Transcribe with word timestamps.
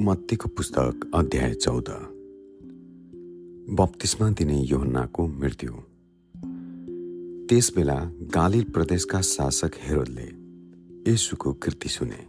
मत्तीको 0.00 0.48
पुस्तक 0.48 1.10
अध्याय 1.14 1.54
चौध। 1.54 1.88
बप्तिस्मा 3.74 4.30
दिने 4.30 4.60
योहन्नाको 4.60 5.26
मृत्यु। 5.26 5.72
त्यसबेला 7.46 8.10
गालिल 8.20 8.64
प्रदेशका 8.64 9.20
शासक 9.20 9.70
हेरोदले 9.76 10.22
येसुको 11.10 11.52
कृति 11.52 11.88
सुने। 11.88 12.26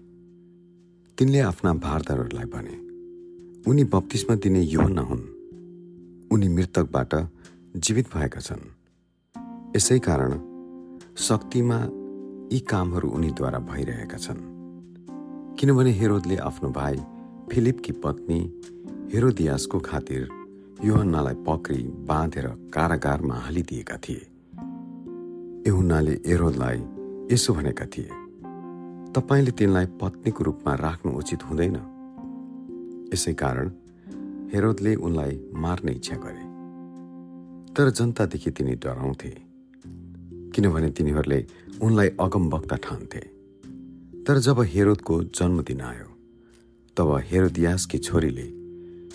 तिनले 1.18 1.40
आफ्ना 1.40 1.74
भारदारहरूलाई 1.74 2.46
भने 2.46 2.78
उनी 3.72 3.84
बप्तिस्मा 3.84 4.36
दिने 4.36 4.62
योहन्ना 4.62 5.02
हुन्। 5.02 5.24
उनी 6.32 6.48
मृतकबाट 6.48 7.16
जीवित 7.78 8.06
भएका 8.16 8.40
छन्। 8.40 8.68
यसै 9.76 10.00
कारण 10.00 10.32
शक्तिमा 11.16 11.90
यी 12.54 12.60
कामहरू 12.60 13.10
उनीद्वारा 13.10 13.60
भइरहेका 13.60 14.18
छन्। 14.18 14.40
किनभने 15.60 15.92
हेरोदले 15.92 16.36
आफ्नो 16.36 16.70
भाइ 16.70 17.00
फिलिपकी 17.52 17.92
पत्नी 17.92 18.40
हेरोदियासको 19.14 19.80
खातिर 19.80 20.28
योहन्नालाई 20.84 21.34
पक्री 21.48 21.84
बाँधेर 22.08 22.46
कारागारमा 22.48 23.36
हालिदिएका 23.36 23.98
थिए। 23.98 24.22
यहुन्नाले 25.68 26.14
एरोदलाई 26.26 26.80
यसो 27.34 27.54
भनेका 27.54 27.86
थिए 27.86 28.10
तपाईँले 29.16 29.52
तिनलाई 29.52 29.86
पत्नीको 30.02 30.44
रूपमा 30.44 30.76
राख्नु 30.76 31.12
उचित 31.12 31.44
हुँदैन। 31.44 31.76
यसै 33.14 33.34
कारण 33.34 33.72
हेरोदले 34.54 34.96
उनलाई 34.96 35.40
मार्ने 35.54 35.92
इच्छा 35.92 36.16
गरे। 36.16 36.46
तर 37.74 37.90
जनतादेखि 37.90 38.52
तिनी 38.52 38.76
डराउँथे 38.76 39.34
किनभने 40.56 40.90
तिनीहरूले 40.90 41.46
उनलाई 41.84 42.08
अगमवक्ता 42.20 42.76
ठान्थे। 42.76 43.24
तर 44.24 44.40
जब 44.40 44.62
हेरोदको 44.62 45.24
जन्मदिन 45.24 45.82
आयो 45.82 46.11
तब 46.98 47.10
हेरोदियासकी 47.24 47.98
छोरीले 47.98 48.48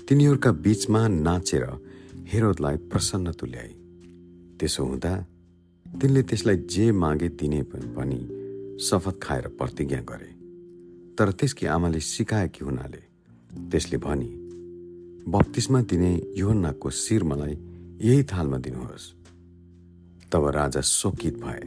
तिनीहरूका 0.07 0.51
बीचमा 0.65 1.01
नाचेर 1.09 1.65
हेरोदलाई 2.31 2.77
प्रसन्न 2.91 3.33
तुल्याए। 3.33 3.73
त्यसो 4.59 4.85
हुँदा 4.85 5.13
तिनले 5.87 6.23
त्यसलाई 6.23 6.57
जे 6.73 6.87
मागे 6.93 7.29
दिने 7.39 7.63
पनि 7.97 8.21
शपथ 8.81 9.17
खाएर 9.23 9.47
प्रतिज्ञा 9.59 10.01
गरे। 10.01 10.31
तर 11.17 11.31
त्यसकी 11.33 11.67
आमाले 11.67 12.01
सिकाएकी 12.01 12.65
हुनाले 12.65 13.03
त्यसले 13.71 13.99
भनी 13.99 14.31
बत्तिसमा 15.29 15.81
दिने 15.83 16.13
योहन्नाको 16.39 16.91
शिर 16.93 17.23
मलाई 17.25 17.55
यही 18.01 18.23
थालमा 18.31 18.59
दिनुहोस्। 18.59 19.05
तब 20.33 20.43
राजा 20.49 20.81
शोकित 20.81 21.35
भए। 21.45 21.63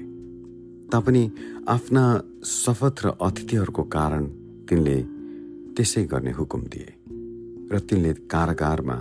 तापनि 0.92 1.24
आफ्ना 1.68 2.04
शपथ 2.46 2.96
र 3.06 3.08
अतिथिहरूको 3.22 3.84
कारण 3.96 4.24
तिनले 4.70 4.98
त्यसै 5.80 6.02
गर्ने 6.12 6.32
हुकुम 6.36 6.64
दिए 6.72 6.88
र 7.72 7.80
तिनले 7.90 8.12
कारागारमा 8.32 8.96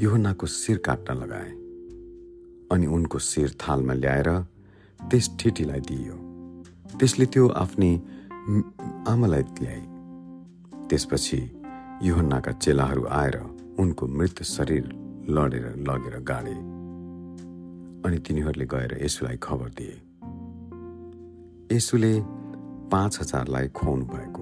युहनाको 0.00 0.46
शिर 0.46 0.78
काट्न 0.86 1.14
लगाए 1.22 1.50
अनि 2.72 2.86
उनको 2.96 3.18
शिर 3.28 3.50
थालमा 3.62 3.94
ल्याएर 4.02 4.28
त्यस 5.00 5.26
ठिटीलाई 5.38 5.80
दिइयो। 5.88 6.16
त्यसले 6.98 7.26
त्यो 7.26 7.48
आफ्नी 7.62 7.90
आमालाई 9.12 9.44
ल्याए। 9.58 9.82
त्यसपछि 10.88 11.40
युहन्नाका 12.02 12.52
चेलाहरू 12.62 13.02
आएर 13.20 13.36
उनको 13.82 14.04
मृत 14.18 14.42
शरीर 14.54 14.84
लडेर 15.36 15.66
लगेर 15.88 16.16
गाडे 16.30 16.56
अनि 18.06 18.18
तिनीहरूले 18.26 18.66
गएर 18.74 18.92
यसुलाई 19.04 19.36
खबर 19.42 19.68
दिए। 19.78 19.96
यसुले 21.76 22.14
पाँच 22.94 23.12
हजारलाई 23.20 23.66
खुवाउनु 23.76 24.04
भएको 24.14 24.35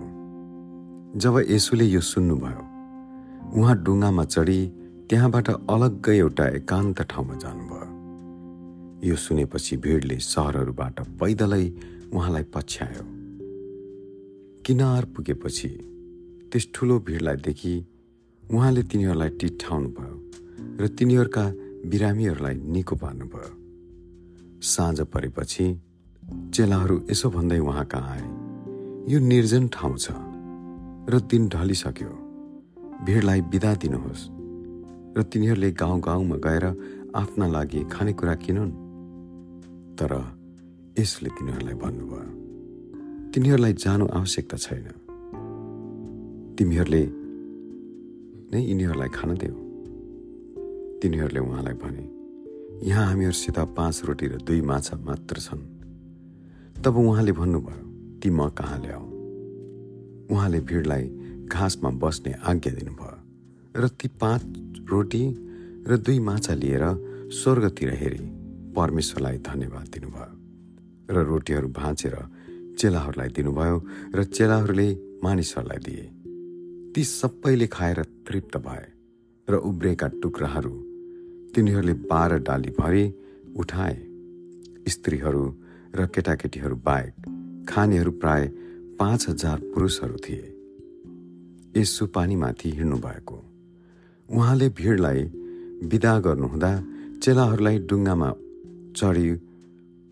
जब 1.14 1.36
यसुले 1.50 1.84
यो 1.84 2.00
सुन्नुभयो 2.00 2.62
उहाँ 3.54 3.74
डुङ्गामा 3.86 4.24
चढी 4.24 4.60
त्यहाँबाट 5.10 5.48
अलग्गै 5.70 6.16
एउटा 6.18 6.46
एकान्त 6.58 7.02
ठाउँमा 7.10 7.34
जानुभयो। 7.34 7.86
यो 9.08 9.16
सुनेपछि 9.16 9.76
भिडले 9.76 10.16
सहरहरूबाट 10.18 10.96
पैदलै 11.20 11.64
उहाँलाई 12.10 12.44
पछ्यायो। 12.54 13.04
किनार 14.66 15.04
पुगेपछि 15.14 15.70
त्यस 16.50 16.64
ठुलो 16.74 16.98
भिडलाई 17.06 17.36
देखि 17.46 17.74
उहाँले 18.42 18.82
तिनीहरूलाई 18.82 19.30
टिठाउनु 19.38 19.88
भयो 19.94 20.16
र 20.82 20.88
तिनीहरूका 20.98 21.44
बिरामीहरूलाई 21.90 22.54
निको 22.74 22.94
पार्नुभयो। 22.96 23.52
साँझ 24.66 25.00
परेपछि 25.14 25.66
चेलाहरू 26.54 26.96
यसो 27.10 27.30
भन्दै 27.30 27.58
उहाँ 27.58 27.84
कहाँ 27.86 28.10
आए? 28.10 28.26
यो 29.12 29.18
निर्जन 29.30 29.68
ठाउँ 29.68 29.98
छ। 29.98 30.23
र 31.04 31.20
दिन 31.20 31.48
ढलिसक्यो। 31.48 32.12
भिडलाई 33.04 33.40
बिदा 33.52 33.74
दिनुहोस्। 33.74 34.22
र 35.16 35.22
तिनीहरूले 35.22 35.70
गाउँ 35.72 36.00
गाउँमा 36.00 36.36
गएर 36.36 36.64
आफ्ना 37.14 37.46
लागि 37.46 37.80
खानेकुरा 37.92 38.34
किनुन्। 38.34 38.72
तर 40.00 40.12
यसले 40.98 41.28
तिनीहरूलाई 41.28 41.74
भन्नुभयो 41.74 42.32
तिनीहरूलाई 43.30 43.72
जानु 43.72 44.04
आवश्यकता 44.08 44.56
छैन। 44.56 44.86
तिमीहरूले 46.56 47.02
नै 48.50 48.60
यिनीहरूलाई 48.64 49.08
खान 49.08 49.30
देऊ। 49.36 49.56
तिनीहरूले 51.02 51.40
उहाँलाई 51.40 51.76
भने 51.84 52.04
यहाँ 52.88 53.06
हामीहरूसित 53.06 53.58
पाँच 53.76 53.96
रोटी 54.04 54.26
र 54.26 54.34
दुई 54.40 54.60
माछा 54.60 54.96
मात्र 55.04 55.36
छन्। 55.36 55.62
तब 56.80 56.96
उहाँले 56.96 57.32
भन्नुभयो 57.32 57.78
ती 58.18 58.28
म 58.30 58.48
कहाँ 58.48 58.80
ल्याऊ? 58.80 59.13
उहाँले 60.30 60.60
भिडलाई 60.60 61.04
घाँसमा 61.48 61.90
बस्ने 62.02 62.32
आज्ञा 62.50 62.72
दिनुभयो 62.74 63.16
र 63.76 63.88
ती 64.00 64.08
पाँच 64.20 64.42
रोटी 64.90 65.24
र 65.88 65.96
दुई 65.96 66.18
माछा 66.20 66.54
लिएर 66.54 66.84
स्वर्गतिर 67.32 67.90
हेरी 68.00 68.24
परमेश्वरलाई 68.76 69.38
धन्यवाद 69.48 69.86
दिनुभयो 69.94 70.32
र 71.10 71.24
रोटीहरू 71.28 71.68
भाँचेर 71.68 72.16
चेलाहरूलाई 72.78 73.28
दिनुभयो 73.36 73.76
र 74.14 74.24
चेलाहरूले 74.26 74.88
मानिसहरूलाई 75.24 75.80
दिए। 75.84 76.04
ती 76.94 77.04
सबैले 77.04 77.66
खाएर 77.66 78.02
तृप्त 78.26 78.56
भए 78.66 78.84
र 79.48 79.54
उब्रेका 79.68 80.08
टुक्राहरू 80.22 80.74
तिनीहरूले 81.54 81.94
बाह्र 82.10 82.38
डाली 82.48 82.70
भरि 82.80 83.04
उठाए। 83.60 83.96
स्त्रीहरू 84.88 85.44
र 85.96 86.06
केटाकेटीहरू 86.14 86.76
बाहेक 86.86 87.14
खानेहरू 87.68 88.10
प्राय 88.22 88.42
पाँच 88.98 89.28
हजार 89.28 89.58
पुरुषहरू 89.74 90.16
थिए। 90.16 90.44
यसु 91.76 92.06
पानीमाथि 92.06 92.70
हिँड्नु 92.70 92.96
भएको 92.96 93.36
उहाँले 94.28 94.68
भिडलाई 94.68 95.22
विदा 95.90 96.12
गर्नुहुँदा 96.20 96.72
चेलाहरूलाई 97.22 97.78
डुङ्गामा 97.78 98.30
चढी 98.96 99.26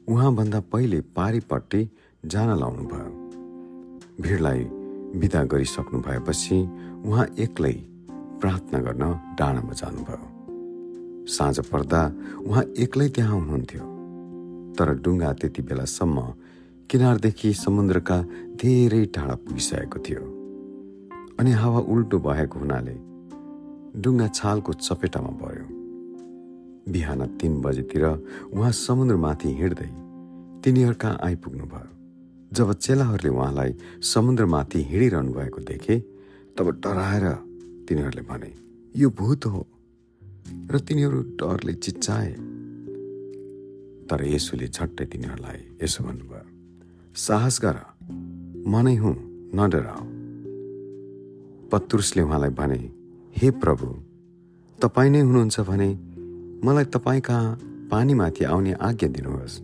उहाँभन्दा 0.08 0.60
पहिले 0.72 1.00
पारिपट्टि 1.00 1.80
जान 2.26 2.48
लाउनुभयो। 2.58 3.10
भिडलाई 4.22 4.60
विदा 5.20 5.44
गरिसक्नु 5.44 5.98
भएपछि 6.00 6.58
उहाँ 7.06 7.26
एक्लै 7.38 7.72
प्रार्थना 8.40 8.78
गर्न 8.78 9.02
डाँडामा 9.38 9.72
जानुभयो। 9.72 11.26
साँझ 11.26 11.60
पर्दा 11.70 12.02
उहाँ 12.46 12.64
एक्लै 12.78 13.08
त्यहाँ 13.08 13.34
हुनुहुन्थ्यो। 13.40 13.84
तर 14.76 14.88
डुङ्गा 15.04 15.32
त्यति 15.32 15.62
बेलासम्म 15.62 16.18
किनारदेखि 16.92 17.52
समुद्रका 17.56 18.16
धेरै 18.60 19.04
टाढा 19.16 19.34
पुगिसकेको 19.44 19.98
थियो। 19.98 20.24
अनि 21.40 21.52
हावा 21.52 21.80
उल्टो 21.88 22.18
भएको 22.20 22.58
हुनाले 22.58 22.96
डुङ्गा 23.96 24.26
छालको 24.28 24.72
चपेटामा 24.72 25.32
पर्यो 25.40 25.66
बिहान 26.92 27.20
तिन 27.40 27.52
बजेतिर 27.64 28.04
उहाँ 28.52 28.72
समुद्रमाथि 28.76 29.48
हिँड्दै 29.60 29.90
तिनीहरूका 30.64 31.10
आइपुग्नु 31.24 31.64
भयो 31.72 31.90
जब 32.52 32.72
चेलाहरूले 32.84 33.30
उहाँलाई 33.32 33.72
समुद्रमाथि 34.12 34.80
हिँडिरहनु 34.92 35.32
भएको 35.32 35.60
देखे 35.72 35.98
तब 36.56 36.66
डराएर 36.84 37.26
तिनीहरूले 37.88 38.24
भने 38.28 38.52
यो 39.00 39.08
भूत 39.16 39.46
हो। 39.46 39.66
र 40.72 40.78
तिनीहरू 40.78 41.18
डरले 41.40 41.72
चिच्चाए। 41.72 42.32
तर 44.08 44.24
यसुले 44.28 44.68
झट्टै 44.68 45.04
तिनीहरूलाई 45.12 45.60
यसो 45.82 46.04
भन्नुभयो 46.04 46.51
साहस 47.16 47.60
गर 47.64 47.76
म 48.66 48.80
नै 48.80 48.94
हुँ 48.96 49.14
न 49.54 49.68
डराऊ 49.70 50.04
पत्रुसले 51.68 52.22
उहाँलाई 52.22 52.50
भने 52.50 52.78
हे 53.36 53.50
प्रभु 53.50 53.86
तपाईँ 54.78 55.10
नै 55.10 55.20
हुनुहुन्छ 55.20 55.60
भने 55.60 55.88
मलाई 56.64 56.84
तपाईँ 56.84 57.20
कहाँ 57.20 57.58
पानीमाथि 57.90 58.44
आउने 58.44 58.72
आज्ञा 58.80 59.08
दिनुहोस्। 59.08 59.60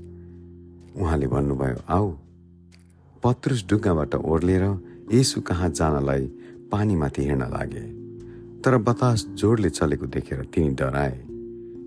उहाँले 1.00 1.26
भन्नुभयो 1.26 1.78
आऊ। 1.88 2.10
पत्रुस 3.22 3.64
ढुङ्गाबाट 3.70 4.14
ओर्लिएर 4.14 4.64
यसु 5.14 5.40
कहाँ 5.40 5.68
जानलाई 5.70 6.26
पानीमाथि 6.72 7.22
हिँड्न 7.22 7.48
लागे 7.48 7.84
तर 8.60 8.76
बतास 8.76 9.26
जोडले 9.40 9.70
चलेको 9.70 10.06
देखेर 10.06 10.44
तिनी 10.52 10.70
डराए 10.76 11.16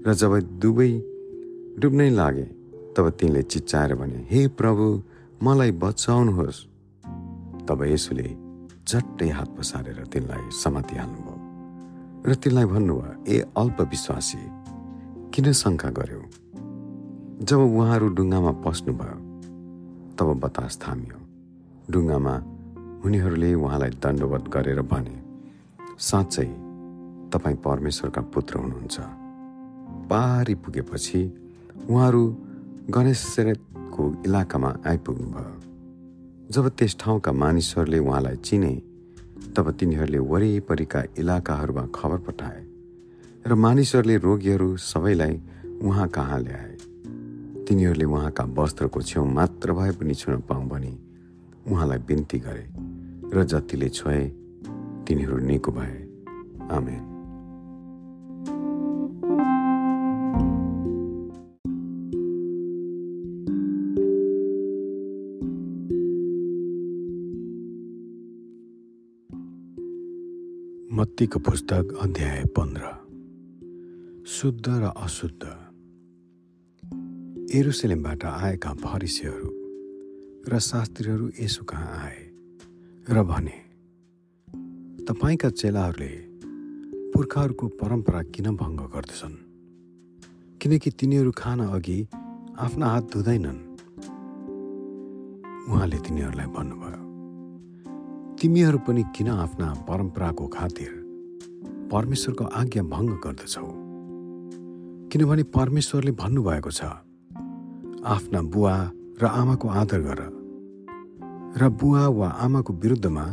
र 0.08 0.14
जब 0.14 0.34
दुवै 0.58 0.92
डुब्नै 1.80 2.10
लागे 2.10 2.48
तब 2.98 3.10
तिनले 3.10 3.42
चिच्चाएर 3.44 3.96
भने 3.96 4.26
हे 4.32 4.48
प्रभु 4.58 4.86
मलाई 5.44 5.72
बचाउनुहोस्। 5.72 6.60
तब 7.68 7.80
यसुले 7.84 8.30
झट्टै 8.88 9.30
हात 9.30 9.50
पसारेर 9.58 10.00
तिनलाई 10.14 10.44
समातिहाल्नुभयो 10.54 11.38
र 12.28 12.30
तिनलाई 12.36 12.66
भन्नुभयो 12.66 13.14
ए 13.26 13.36
अल्प 13.58 13.82
विश्वासी 13.82 14.42
किन 15.34 15.52
शङ्का 15.52 15.90
गर्यो? 15.90 16.22
जब 17.42 17.60
उहाँहरू 17.60 18.08
डुङ्गामा 18.18 18.52
पस्नुभयो 18.66 19.18
तब 20.18 20.28
बतास 20.44 20.74
थामियो। 20.78 21.18
डुङ्गामा 21.92 22.36
उनीहरूले 23.06 23.54
उहाँलाई 23.54 23.92
दण्डवत 24.04 24.44
गरेर 24.54 24.82
भने 24.82 25.18
साँच्चै 26.00 26.50
तपाईँ 27.34 27.58
परमेश्वरका 27.66 28.22
पुत्र 28.34 28.54
हुनुहुन्छ। 28.58 28.98
पारी 30.12 30.56
पुगेपछि 30.56 31.22
उहाँहरू 31.90 32.24
गणेश 32.90 33.20
सेरेतको 33.92 34.24
इलाकामा 34.26 34.72
आइपुग्नुभयो। 34.88 36.52
जब 36.52 36.68
त्यस 36.70 36.96
ठाउँका 37.00 37.32
मानिसहरूले 37.32 38.00
उहाँलाई 38.00 38.36
चिने 38.38 38.74
तब 39.56 39.72
तिनीहरूले 39.72 40.20
वरिपरिका 40.20 41.02
इलाकाहरूमा 41.20 41.86
खबर 41.96 42.18
पठाए 42.18 42.62
र 43.48 43.54
मानिसहरूले 43.56 44.18
रोगीहरू 44.18 44.78
सबैलाई 44.78 45.36
उहाँ 45.84 46.08
कहाँ 46.08 46.40
ल्याए। 46.40 46.76
तिनीहरूले 47.68 48.06
उहाँका 48.06 48.44
वस्त्रको 48.44 49.02
छेउ 49.02 49.26
मात्र 49.26 49.74
भए 49.74 49.92
पनि 49.92 50.14
छुन 50.16 50.42
पाऊँ 50.48 50.68
भनी 50.70 50.94
उहाँलाई 51.68 52.00
बिन्ती 52.08 52.40
गरे 52.40 52.66
र 53.36 53.44
जतिले 53.44 53.90
छोए 53.90 54.24
तिनीहरू 55.08 55.38
निको 55.38 55.72
भए। 55.72 55.96
आमेन। 56.72 57.11
मत्तीको 71.02 71.40
पुस्तक 71.40 71.98
अध्याय 72.02 72.46
पन्ध्र। 72.46 72.82
शुद्ध 74.28 74.70
र 74.70 74.84
अशुद्ध। 74.98 75.44
एरुसलेमबाट 77.56 78.26
आएका 78.26 78.74
फरिसीहरू 78.74 79.50
र 80.50 80.60
शास्त्रीहरू 80.60 81.30
यसो 81.40 81.64
कहाँ 81.64 82.06
आए 82.06 82.32
र 83.10 83.24
भने 83.24 83.58
तपाईँका 85.06 85.50
चेलाहरूले 85.50 86.14
पुर्खाहरूको 87.12 87.68
परम्परा 87.68 88.22
किन 88.22 88.56
भङ्ग 88.56 88.82
गर्दछन्? 88.82 89.36
किनकि 90.62 90.90
तिनीहरू 90.92 91.32
खान 91.32 91.60
अघि 91.60 92.08
आफ्ना 92.60 92.86
हात 92.86 93.12
धुँदैनन्? 93.14 93.60
उहाँले 95.70 95.98
तिनीहरूलाई 95.98 96.46
भन्नुभयो। 96.46 97.11
तिमीहरू 98.42 98.78
पनि 98.78 99.04
किन 99.16 99.28
आफ्ना 99.30 99.68
परम्पराको 99.88 100.46
खातिर 100.48 100.92
परमेश्वरको 101.92 102.46
आज्ञा 102.60 102.84
भङ्ग 102.84 103.12
गर्दछौ? 103.24 103.68
किनभने 105.12 105.44
परमेश्वरले 105.58 106.12
भन्नुभएको 106.22 106.72
छ 106.72 106.82
आफ्ना 108.02 108.42
बुवा 108.54 108.74
र 109.22 109.26
आमाको 109.42 109.68
आदर 109.82 110.02
गर 110.02 110.22
र 111.62 111.70
बुवा 111.70 112.08
वा 112.18 112.28
आमाको 112.46 112.74
विरुद्धमा 112.74 113.26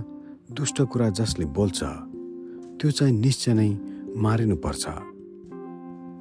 दुष्ट 0.53 0.83
कुरा 0.93 1.09
जसले 1.17 1.45
बोल्छ 1.57 1.81
त्यो 2.77 2.91
चाहिँ 2.91 3.15
निश्चय 3.25 3.53
नै 3.55 3.71
मारिनुपर्छ। 4.13 4.85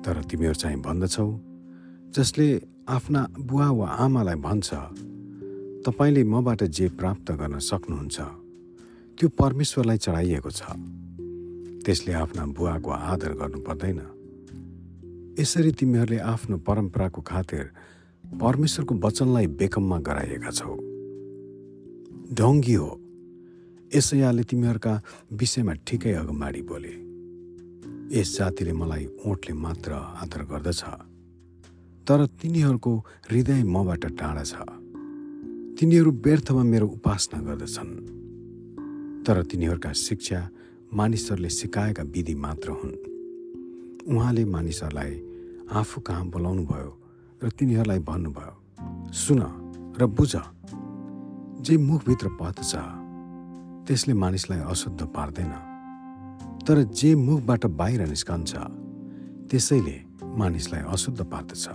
तर 0.03 0.15
तिमीहरू 0.31 0.57
चाहिँ 0.63 0.79
भन्दछौ 0.87 1.27
जसले 2.15 2.47
आफ्ना 2.87 3.27
बुवा 3.35 3.69
वा 3.71 3.87
आमालाई 4.07 4.35
भन्छ 4.47 4.69
तपाईँले 5.83 6.23
मबाट 6.23 6.63
जे 6.63 6.85
प्राप्त 6.95 7.27
गर्न 7.35 7.59
सक्नुहुन्छ। 7.59 8.46
त्यो 9.19 9.29
परमेश्वरलाई 9.29 9.97
चढाइएको 9.97 10.49
छ। 10.49 10.61
त्यसले 11.85 12.13
आफ्ना 12.13 12.45
बुवाको 12.45 12.91
आदर 12.91 13.33
गर्नु 13.33 13.59
पर्दैन। 13.59 14.01
यसरी 15.39 15.71
तिमीहरूले 15.71 16.17
आफ्नो 16.17 16.57
परम्पराको 16.57 17.21
खातिर 17.21 17.71
परमेश्वरको 18.41 18.95
वचनलाई 18.95 19.47
बेकममा 19.47 19.99
गराइएका 19.99 20.51
छौ। 20.51 20.75
ढङ्गी 22.33 22.73
हो। 22.73 23.01
यसैयाले 23.95 24.43
तिमीहरूका 24.43 25.01
विषयमा 25.33 25.73
ठिकै 25.73 26.13
अगमाडी 26.13 26.61
बोले। 26.61 26.93
यस 28.19 28.37
जातिले 28.37 28.73
मलाई 28.73 29.07
ओठले 29.25 29.53
मात्र 29.53 29.91
आदर 29.93 30.41
गर्दछ। 30.43 30.83
तर 32.07 32.25
तिनीहरूको 32.25 32.97
हृदय 33.31 33.63
मबाट 33.63 34.05
टाढा 34.05 34.43
छ। 34.43 34.53
तिनीहरू 35.79 36.11
व्यर्थमा 36.11 36.63
मेरो 36.63 36.87
उपासना 36.87 37.41
गर्दछन्। 37.41 38.16
तर 39.27 39.43
तिनीहरूका 39.43 39.91
शिक्षा 39.91 40.39
मानिसहरूले 40.93 41.49
सिकाएका 41.49 42.03
विधि 42.03 42.35
मात्र 42.35 42.69
हुन्। 42.69 42.95
उहाँले 44.07 44.43
मानिसहरूलाई 44.45 45.13
आफू 45.67 46.01
कहाँ 46.01 46.25
बोलाउनु 46.31 46.63
भयो 46.63 46.91
र 47.43 47.49
तिनीहरूलाई 47.51 47.99
भन्नुभयो 47.99 49.11
सुन 49.11 49.41
र 49.99 50.05
बुझ। 50.07 50.33
जे 51.59 51.75
मुखभित्र 51.75 52.27
पत्छ 52.39 52.71
त्यसले 53.87 54.13
मानिसलाई 54.13 54.59
अशुद्ध 54.63 55.01
पार्दैन। 55.11 55.51
तर 56.63 56.83
जे 56.87 57.15
मुखबाट 57.15 57.65
बाहिर 57.75 58.07
निस्कन्छ 58.07 58.51
त्यसैले 59.51 59.97
मानिसलाई 60.23 60.81
अशुद्ध 60.87 61.19
पार्दछ। 61.23 61.65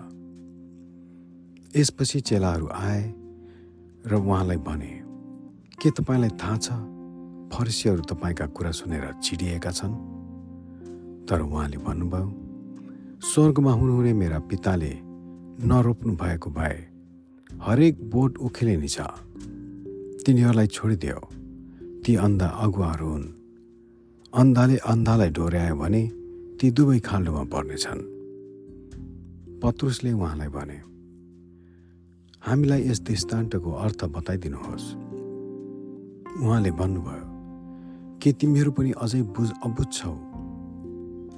यसपछि 1.76 2.20
चेलाहरू 2.20 2.66
आए 2.72 3.02
र 4.08 4.12
उहाँलाई 4.16 4.56
भने 4.56 4.92
के 5.76 5.90
तपाईँलाई 5.90 6.32
थाहा 6.40 6.56
छ 6.56 6.91
फरिसीहरू 7.52 8.02
तपाईँका 8.02 8.46
कुरा 8.56 8.70
सुनेर 8.70 9.04
छिडिएका 9.22 9.70
छन्। 9.70 9.94
तर 11.28 11.40
उहाँले 11.40 11.78
भन्नुभयो 11.78 12.28
स्वर्गमा 13.22 13.72
हुनुहुने 13.72 14.12
मेरा 14.12 14.38
पिताले 14.50 14.92
नरोप्नु 15.62 16.12
भएको 16.16 16.50
भए 16.50 16.78
हरेक 17.62 17.94
बोट 18.10 18.32
उखेलिने 18.38 18.88
छ। 18.88 18.98
तिनीहरूलाई 20.24 20.66
छोडिदियो। 20.66 21.18
ती 22.02 22.12
अन्धा 22.16 22.46
अगुवाहरू 22.64 23.06
हुन्। 23.06 23.26
अन्धाले 24.32 24.76
अन्धालाई 24.82 25.30
डोर्यायो 25.30 25.74
भने 25.76 26.02
ती 26.58 26.66
दुवै 26.70 26.98
खाल्डोमा 26.98 27.44
पर्नेछन्। 27.52 28.00
पत्रुसले 29.62 30.12
उहाँलाई 30.12 30.48
भने 30.48 30.78
हामीलाई 32.42 32.80
यस 32.90 33.00
दृष्टान्तको 33.00 33.70
अर्थ 33.84 34.00
बताइदिनुहोस्। 34.14 34.86
उहाँले 36.42 36.70
भन्नुभयो 36.80 37.21
के 38.22 38.32
तिमीहरू 38.32 38.70
पनि 38.70 38.90
अझै 39.02 39.22
बुझ 39.34 39.50
अबुझ 39.66 39.86
छौ? 39.92 40.14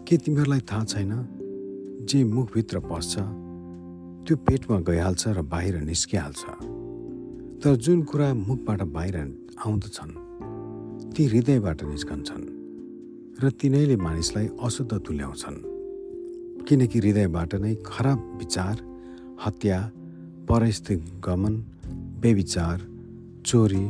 के 0.04 0.16
तिमीहरूलाई 0.16 0.60
थाहा 0.60 0.84
छैन 0.84 1.12
जे 2.04 2.24
मुखभित्र 2.24 2.80
पस्छ 2.80 3.12
त्यो 4.24 4.36
पेटमा 4.36 4.78
गइहाल्छ 4.80 5.22
र 5.28 5.42
बाहिर 5.42 5.80
निस्किहाल्छ? 5.80 6.42
तर 7.64 7.76
जुन 7.76 8.02
कुरा 8.02 8.28
मुखबाट 8.34 8.82
बाहिर 8.96 9.16
आउँदछन् 9.64 10.12
ती 11.14 11.24
हृदयबाट 11.24 11.84
निस्कन्छन् 11.84 12.44
र 13.40 13.50
तिनैले 13.50 13.96
मानिसलाई 13.96 14.46
अशुद्ध 14.60 14.92
तुल्याउँछन्। 15.06 15.58
किनकि 16.68 16.98
हृदयबाट 16.98 17.54
नै 17.54 17.74
खराब 17.86 18.18
विचार 18.38 18.74
हत्या 19.46 19.78
परस्थित 20.48 21.00
गमन 21.24 21.54
बेविचार 22.20 22.76
चोरी 23.46 23.86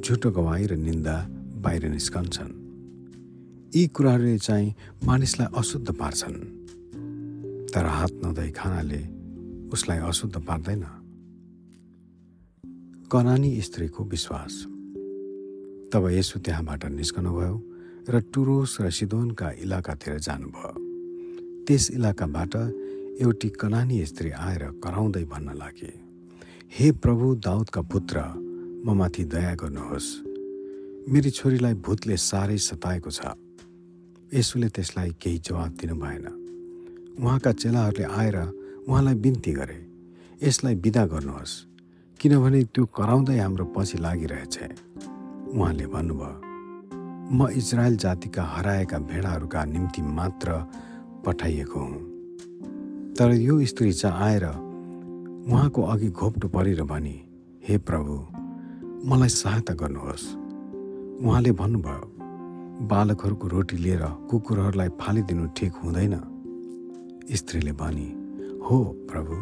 झुटो 0.00 0.30
गवाई 0.30 0.66
र 0.66 0.76
निन्दा 0.76 1.18
बाहिर 1.62 1.88
निस्कन्छन्। 1.88 2.52
यी 3.76 3.86
कुराहरूले 3.86 4.38
चाहिँ 4.38 4.74
मानिसलाई 5.04 5.48
अशुद्ध 5.56 5.88
पार्छन्। 5.92 6.38
तर 7.74 7.86
हात 7.86 8.12
नधोइ 8.24 8.50
खानाले 8.50 9.02
उसलाई 9.68 9.98
अशुद्ध 9.98 10.36
पार्दैन। 10.36 10.84
कनानी 13.12 13.60
स्त्रीको 13.60 14.04
विश्वास। 14.04 14.66
तब 15.92 16.08
यसो 16.10 16.40
त्यहाँबाट 16.40 16.84
निस्कनुभयो 16.84 17.54
र 18.08 18.20
टुरोस 18.20 18.80
र 18.80 18.90
सिदोनका 18.90 19.50
इलाकातिर 19.50 20.18
जानुभयो। 20.18 20.72
त्यस 21.64 21.90
इलाकाबाट 21.90 22.54
एउटी 23.20 23.48
कनानी 23.48 24.06
स्त्री 24.06 24.30
आएर 24.30 24.62
कराउँदै 24.84 25.24
भन्न 25.24 25.56
लागे 25.56 25.92
हे 26.78 26.92
प्रभु 26.92 27.34
दाउदका 27.34 27.82
पुत्र 27.82 28.16
म 28.86 28.94
माथि 28.94 29.24
दया 29.24 29.54
गर्नुहोस्। 29.54 30.29
मेरी 31.08 31.30
छोरीलाई 31.30 31.74
भूतले 31.74 32.16
साह्रै 32.16 32.58
सताएको 32.58 33.10
छ। 33.10 33.20
यसुले 34.34 34.68
त्यसलाई 34.68 35.10
केही 35.16 35.38
जवाब 35.38 35.72
दिनु 35.80 35.94
भएन। 35.94 36.26
उहाँका 37.18 37.52
चेलाहरूले 37.52 38.04
आएर 38.04 38.36
उहाँलाई 38.88 39.14
बिन्ती 39.14 39.52
गरे। 39.52 39.78
यसलाई 40.42 40.74
विदा 40.74 41.04
गर्नुहोस् 41.06 41.54
किनभने 42.20 42.60
त्यो 42.74 42.84
कराउँदै 42.86 43.38
हाम्रो 43.38 43.64
पछि 43.76 43.98
लागिरहेछ। 43.98 44.56
उहाँले 45.56 45.86
भन्नुभयो 45.86 46.34
म 47.30 47.48
इजरायल 47.48 47.96
जातिका 47.96 48.42
हराएका 48.44 48.98
भेडाहरूका 48.98 49.64
निम्ति 49.64 50.02
मात्र 50.02 50.48
पठाइएको 51.26 51.80
हुँ। 51.80 52.00
तर 53.14 53.32
यो 53.32 53.64
स्त्री 53.64 53.92
चाहिँ 53.92 54.16
आएर 54.16 54.44
उहाँको 54.46 55.80
अघि 55.82 56.08
घोप्टो 56.10 56.48
परेर 56.48 56.82
भनी 56.82 57.16
हे 57.68 57.78
प्रभु 57.78 58.14
मलाई 59.08 59.28
सहायता 59.28 59.74
गर्नुहोस्। 59.74 60.39
उहाँले 61.20 61.52
भन्नुभयो 61.52 62.86
बालकहरूको 62.88 63.46
रोटी 63.48 63.76
लिएर 63.76 64.02
कुकुरहरूलाई 64.30 64.88
फालिदिनु 65.00 65.46
ठिक 65.52 65.72
हुँदैन। 65.84 66.14
स्त्रीले 67.36 67.72
भनी 67.76 68.08
हो 68.64 68.76
प्रभु। 69.04 69.34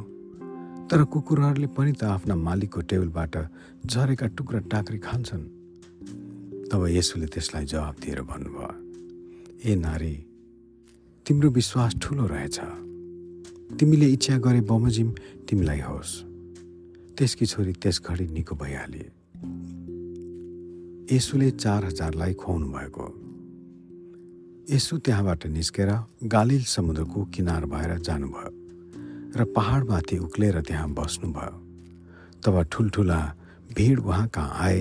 तर 0.91 1.05
कुकुरहरूले 1.07 1.67
पनि 1.71 1.93
त 1.93 2.05
आफ्ना 2.19 2.35
मालिकको 2.35 2.81
टेबलबाट 2.83 3.35
झरेका 3.87 4.27
टुक्रा 4.35 4.61
टाक्री 4.67 4.99
खान्छन्। 4.99 5.45
तब 6.67 6.87
यसुले 6.91 7.27
त्यसलाई 7.31 7.65
जवाब 7.65 7.95
दिएर 8.03 8.21
भन्नुभयो 8.27 8.71
ए 9.63 9.75
नारी 9.79 10.15
तिम्रो 11.27 11.49
विश्वास 11.51 11.95
ठुलो 12.03 12.27
रहेछ। 12.27 12.59
तिमीले 13.79 14.07
इच्छा 14.19 14.37
गरे 14.43 14.61
बमोजिम 14.67 15.09
तिमीलाई 15.47 15.81
होस्। 15.87 16.13
त्यसकी 17.15 17.47
छोरी 17.47 17.73
त्यस 17.73 18.03
घडी 18.03 18.27
निको 18.35 18.55
भइहाले। 18.59 19.05
यसुले 21.13 21.51
चार 21.57 21.85
हजारलाई 21.85 22.33
खुवाउनु 22.35 22.67
भएको 22.69 23.05
यसु 24.69 24.97
त्यहाँबाट 25.01 25.47
निस्केर 25.57 25.91
गालिल 26.29 26.63
समुद्रको 26.69 27.25
किनार 27.35 27.65
भएर 27.73 27.93
जानुभयो 27.99 28.51
र 29.33 29.45
पहाडमाथि 29.57 30.19
उक्लेर 30.19 30.61
त्यहाँ 30.69 30.89
बस्नुभयो। 30.93 31.55
तब 32.45 32.55
ठुल्ठुला 32.73 33.21
भिड 33.77 33.99
उहाँ 34.01 34.27
कहाँ 34.29 34.53
आए 34.67 34.81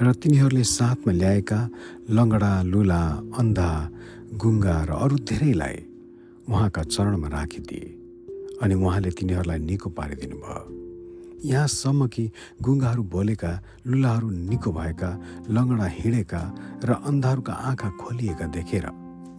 र 0.00 0.12
तिनीहरूले 0.22 0.64
साथमा 0.64 1.12
ल्याएका 1.12 1.60
लङ्गडा 2.16 2.52
लुला 2.72 3.02
अन्धा 3.40 3.70
गुङ्गा 4.40 4.76
र 4.88 4.90
अरू 5.04 5.16
धेरैलाई 5.28 5.76
उहाँका 6.48 6.82
चरणमा 6.88 7.28
राखिदिए 7.28 7.86
अनि 8.62 8.74
उहाँले 8.74 9.10
तिनीहरूलाई 9.18 9.58
निको 9.68 9.88
पारिदिनु 9.92 10.36
भयो 10.44 10.87
यहाँसम्म 11.44 12.06
कि 12.08 12.30
गुङ्गाहरू 12.62 13.02
बोलेका 13.02 13.52
लुलाहरू 13.86 14.30
निको 14.30 14.72
भएका 14.72 15.10
लङ्गडा 15.50 15.86
हिँडेका 15.86 16.42
र 16.84 16.92
अन्धाहरूका 17.06 17.52
आँखा 17.52 17.88
खोलिएका 18.00 18.46
देखेर 18.56 18.86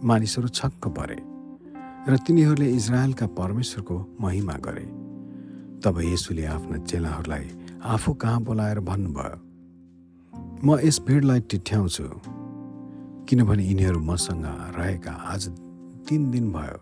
मानिसहरू 0.04 0.48
छक्क 0.48 0.88
परे 0.96 1.18
र 2.08 2.16
तिनीहरूले 2.26 2.68
इजरायलका 2.72 3.26
परमेश्वरको 3.36 3.96
महिमा 4.20 4.56
गरे। 4.64 4.86
तब 5.84 6.00
यसुले 6.00 6.44
आफ्ना 6.44 6.76
चेलाहरूलाई 6.84 7.46
आफू 7.84 8.12
कहाँ 8.14 8.40
बोलाएर 8.42 8.80
भन्नुभयो 8.80 9.36
म 10.64 10.78
यस 10.84 11.00
भिडलाई 11.06 11.40
टिठ्याउँछु 11.50 12.04
किनभने 13.28 13.64
यिनीहरू 13.64 14.00
मसँग 14.00 14.46
रहेका 14.76 15.12
आज 15.32 15.48
तिन 16.08 16.30
दिन 16.30 16.52
भयो 16.52 16.78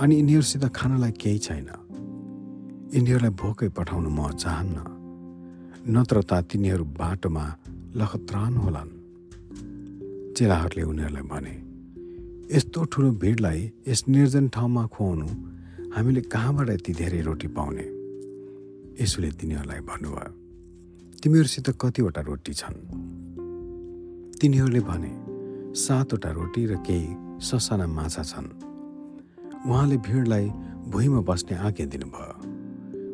अनि 0.00 0.14
यिनीहरूसित 0.16 0.64
खानलाई 0.74 1.12
केही 1.12 1.38
छैन। 1.38 1.68
यिनीहरूलाई 2.88 3.32
भोकै 3.40 3.68
पठाउनु 3.76 4.10
म 4.18 4.20
चाहन्न 4.42 4.76
नत्र 5.94 6.16
त 6.24 6.32
तिनीहरू 6.48 6.84
बाटोमा 6.96 7.44
लखत्रान 8.00 8.52
होलान्। 8.64 8.92
चेलाहरूले 10.36 10.82
उनीहरूलाई 10.90 11.24
भने 11.32 11.54
यस्तो 12.48 12.80
ठुलो 12.92 13.10
भिडलाई 13.22 13.60
यस 13.88 14.00
निर्जन 14.08 14.48
ठाउँमा 14.56 14.84
खुवाउनु 14.88 15.28
हामीले 15.94 16.20
कहाँबाट 16.32 16.68
यति 16.70 16.92
धेरै 17.00 17.20
रोटी 17.28 17.48
पाउने? 17.56 17.86
यसोले 19.02 19.30
तिनीहरूलाई 19.36 19.80
भन्नुभयो 19.84 20.32
तिमीहरूसित 21.20 21.68
कतिवटा 21.80 22.20
रोटी 22.28 22.52
छन्? 22.60 22.78
तिनीहरूले 24.40 24.80
भने 24.88 25.12
सातवटा 25.76 26.30
रोटी 26.40 26.62
र 26.72 26.80
केही 26.88 27.08
ससाना 27.44 27.86
माछा 27.86 28.22
छन्। 28.32 28.48
उहाँले 29.68 29.96
भिडलाई 30.08 30.46
भुइँमा 30.88 31.20
बस्ने 31.28 31.54
आज्ञा 31.68 31.86
दिनुभयो। 31.92 32.47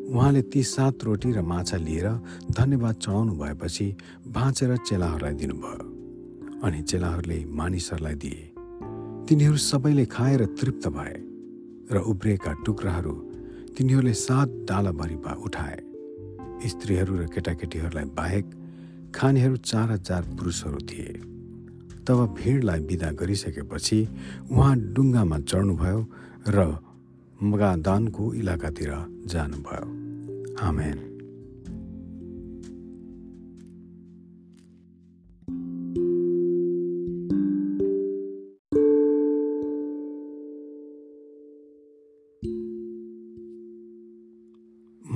उहाँले 0.05 0.41
ती 0.41 0.63
सात 0.63 1.03
रोटी 1.03 1.31
र 1.31 1.41
माछा 1.41 1.77
लिएर 1.77 2.07
धन्यवाद 2.51 2.95
चढाउनु 2.95 3.33
भएपछि 3.35 3.87
भाँचेर 4.27 4.77
चेलाहरूलाई 4.77 5.33
दिनुभयो 5.33 6.61
अनि 6.63 6.81
चेलाहरूले 6.81 7.39
मानिसहरूलाई 7.45 8.15
दिए। 8.15 8.41
तिनीहरू 9.27 9.57
सबैले 9.57 10.05
खाएर 10.05 10.45
तृप्त 10.45 10.87
भए 10.87 11.15
र 11.91 11.97
उब्रिएका 11.97 12.51
टुक्राहरू 12.65 13.13
तिनीहरूले 13.77 14.13
सात 14.13 14.49
डालाभरि 14.69 15.17
उठाए। 15.45 15.79
स्त्रीहरू 16.65 17.13
र 17.17 17.25
केटाकेटीहरूलाई 17.25 18.05
बाहेक 18.05 18.45
खानेहरू 19.15 19.57
चार 19.57 19.91
हजार 19.91 20.21
पुरुषहरू 20.37 20.79
थिए। 20.85 21.13
तब 22.05 22.19
भिडलाई 22.37 22.79
विदा 22.79 23.09
गरिसकेपछि 23.11 23.99
उहाँ 24.51 24.75
डुङ्गामा 24.93 25.39
चढ्नुभयो 25.39 25.99
र 26.47 26.84
मगादानको 27.45 28.33
इलाकातिर 28.33 28.91
जानुभयो। 29.25 29.87
आमेन। 30.65 30.97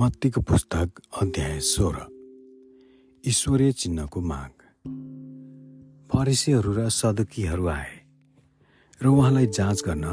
मत्तीको 0.00 0.40
पुस्तक 0.40 0.88
अध्याय 1.22 1.60
सोह्र। 1.60 1.98
ईश्वरीय 3.26 3.72
चिन्हको 3.72 4.20
माग। 4.20 4.52
फरिसीहरू 6.10 6.72
र 6.72 6.88
सदुकीहरू 6.88 7.66
आए 7.66 7.94
र 9.02 9.06
उहाँलाई 9.06 9.46
जाँच 9.46 9.82
गर्न 9.86 10.06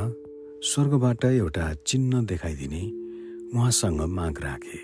स्वर्गबाट 0.64 1.26
एउटा 1.26 1.74
चिन्ह 1.74 2.22
देखाइदिने 2.22 2.82
उहाँसँग 3.54 4.02
माग 4.02 4.40
राखे। 4.42 4.78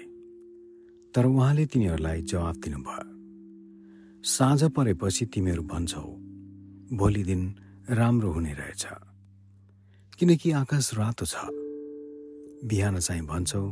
तर 1.12 1.26
उहाँले 1.26 1.66
तिनीहरूलाई 1.66 2.22
जवाब 2.22 2.56
दिनुभयो 2.56 4.22
साँझ 4.24 4.64
परेपछि 4.64 5.26
तिमीहरू 5.26 5.64
भन्छौ 5.64 6.02
भोलि 6.98 7.24
दिन 7.24 7.56
राम्रो 7.90 8.32
हुने 8.32 8.54
रहेछ। 8.54 8.86
किनकि 10.20 10.52
आकाश 10.52 10.94
रातो 10.94 11.26
छ। 11.26 11.36
बिहान 12.68 13.00
चाहिँ 13.00 13.22
भन्छौ 13.22 13.70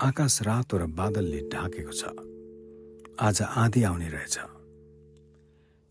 आकाश 0.00 0.42
रातो 0.42 0.78
र 0.78 0.86
बादलले 0.86 1.40
ढाकेको 1.52 1.92
छ। 1.92 2.04
आज 3.20 3.42
आधी 3.42 3.82
आउने 3.82 4.08
रहेछ। 4.08 4.38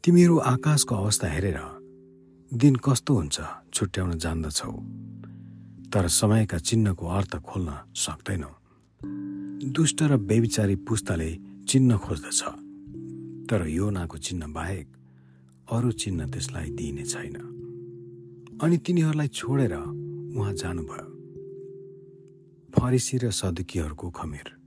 तिमीहरू 0.03 0.37
आकाशको 0.37 0.95
अवस्था 0.95 1.27
हेरेर 1.27 1.82
दिन 2.53 2.75
कस्तो 2.75 3.15
हुन्छ 3.15 3.41
छुट्याउन 3.73 4.17
जान्दछौ? 4.17 4.71
तर 5.93 6.07
समयका 6.07 6.57
चिन्हको 6.57 7.07
अर्थ 7.07 7.35
खोल्न 7.35 7.77
सक्दैनौ। 7.95 8.51
दुष्ट 9.71 10.03
र 10.03 10.17
बेविचारी 10.17 10.75
पुस्ताले 10.75 11.37
चिन्ह 11.67 11.97
खोज्दछ। 11.97 12.43
तर 13.49 13.67
योनाको 13.67 14.17
चिन्ह 14.17 14.47
बाहेक 14.47 14.87
अरू 15.71 15.91
चिन्ह 15.91 16.25
त्यसलाई 16.25 16.69
दिइने 16.69 17.05
छैन। 17.05 17.35
अनि 18.63 18.77
तिनीहरूलाई 18.77 19.27
छोडेर 19.27 19.73
उहाँ 20.37 20.53
जानुभयो। 20.53 21.07
फरिसी 22.71 23.17
र 23.17 23.31
सदुकीहरूको 23.31 24.09
खमेर। 24.09 24.57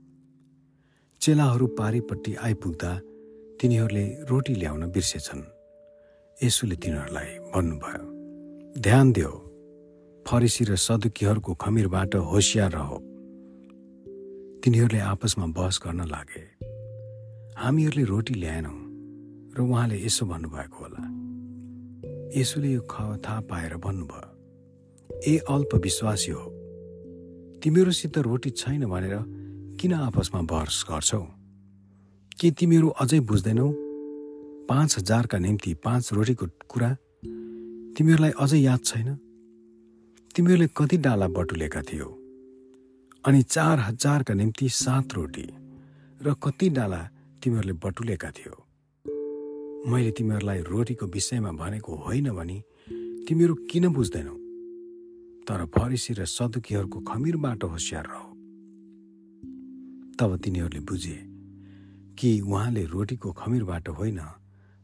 चेलाहरू 1.21 1.67
पारिपट्टि 1.67 2.35
आइपुग्दा 2.35 3.01
तिनीहरूले 3.61 4.07
रोटी 4.07 4.55
ल्याउन 4.55 4.87
बिर्सेछन्। 4.91 5.43
यसुले 6.43 6.77
तिनीहरूलाई 6.77 7.46
भन्नुभयो। 7.57 8.05
ध्यान 8.81 9.13
दियो 9.13 9.33
फरिसी 10.27 10.65
र 10.65 10.77
सदुकीहरूको 10.77 11.55
खमिरबाट 11.55 12.15
होसियार 12.15 12.71
रह। 12.75 12.91
तिनीहरूले 14.61 15.01
आपसमा 15.01 15.47
बहस 15.47 15.81
गर्न 15.85 16.01
लागे। 16.05 16.43
हामीहरूले 17.59 18.05
रोटी 18.05 18.35
ल्याएनौँ 18.35 18.79
र 19.57 19.61
उहाँले 19.61 19.97
यसो 20.05 20.27
भन्नुभएको 20.27 20.79
होला। 20.85 21.03
यसुले 22.41 22.73
यो 22.73 22.81
ख 22.91 22.95
थाहा 23.25 23.41
पाएर 23.41 23.77
भन्नुभयो 23.77 24.29
ए 25.27 25.37
अल्प 25.49 25.75
विश्वासी 25.75 26.31
हो 26.31 26.45
तिमीहरूसित 27.63 28.19
रोटी 28.19 28.51
छैन 28.51 28.85
भनेर 28.87 29.17
किन 29.81 29.93
आपसमा 29.93 30.41
बहस 30.43 30.85
गर्छौ? 30.91 31.23
के 32.41 32.51
तिमीहरू 32.51 32.89
अझै 32.89 33.21
बुझ्दैनौ? 33.21 33.69
पाँच 34.69 34.99
हजारका 34.99 35.39
निम्ति 35.39 35.75
पाँच 35.75 36.13
रोटीको 36.13 36.47
कुरा 36.69 36.97
तिमीहरूलाई 37.97 38.31
अझै 38.31 38.59
याद 38.59 38.81
छैन? 38.85 39.15
तिमीहरूले 40.37 40.69
कति 40.77 40.97
डाला 40.97 41.29
बटुलेका 41.29 41.83
थियौ? 41.83 42.09
अनि 43.25 43.43
चार 43.43 43.79
हजारका 43.79 44.35
निम्ति 44.35 44.69
सात 44.69 45.15
रोटी 45.15 45.47
र 46.23 46.35
कति 46.43 46.69
डाला 46.71 47.11
तिमीहरूले 47.43 47.73
बटुलेका 47.73 48.31
थियौ? 48.31 48.57
मैले 49.91 50.11
तिमीहरूलाई 50.11 50.61
रोटीको 50.61 51.07
विषयमा 51.07 51.53
भनेको 51.53 51.97
होइन 51.97 52.31
भने 52.31 52.63
तिमीहरू 53.29 53.55
किन 53.55 53.89
बुझ्दैनौ? 53.89 54.35
तर 55.49 55.65
फरिसी 55.65 56.15
र 56.15 56.25
सदुकीहरूको 56.25 57.01
खमिरबाट 57.01 57.65
होसियार 57.65 58.05
रह। 58.05 58.25
तब 60.19 60.37
तिनीहरूले 60.37 60.81
बुझे 60.81 61.17
कि 62.19 62.41
उहाँले 62.41 62.85
रोटीको 62.85 63.33
खमिरबाट 63.33 63.89
होइन 63.89 64.21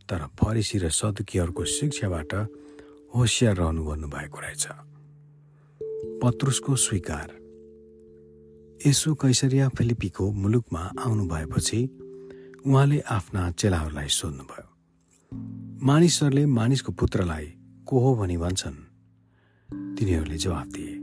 तर 0.09 0.27
फरिसी 0.27 0.79
र 0.79 0.89
सदुकीहरूको 0.89 1.65
शिक्षाबाट 1.65 2.35
होसियार 3.17 3.57
रहनु 3.57 3.85
भन्नुभएको 3.85 4.41
रहेछ। 4.41 4.67
पत्रुसको 6.23 6.77
स्वीकार। 6.77 7.29
यसो 8.87 9.15
कैसरिया 9.15 9.69
फिलिपीको 9.69 10.33
मुलुकमा 10.33 10.93
आउनु 11.01 11.25
भएपछि 11.29 11.81
उहाँले 12.67 13.01
आफ्ना 13.01 13.51
चेलाहरूलाई 13.51 14.09
सोध्नुभयो 14.09 14.67
मानिसहरूले 15.87 16.47
मानिसको 16.47 16.93
पुत्रलाई 16.93 17.47
को 17.87 18.01
हो 18.01 18.15
भनी 18.17 18.37
भन्छन्? 18.37 18.75
तिनीहरूले 19.97 20.39
जवाफ 20.39 20.67
दिए 20.67 20.95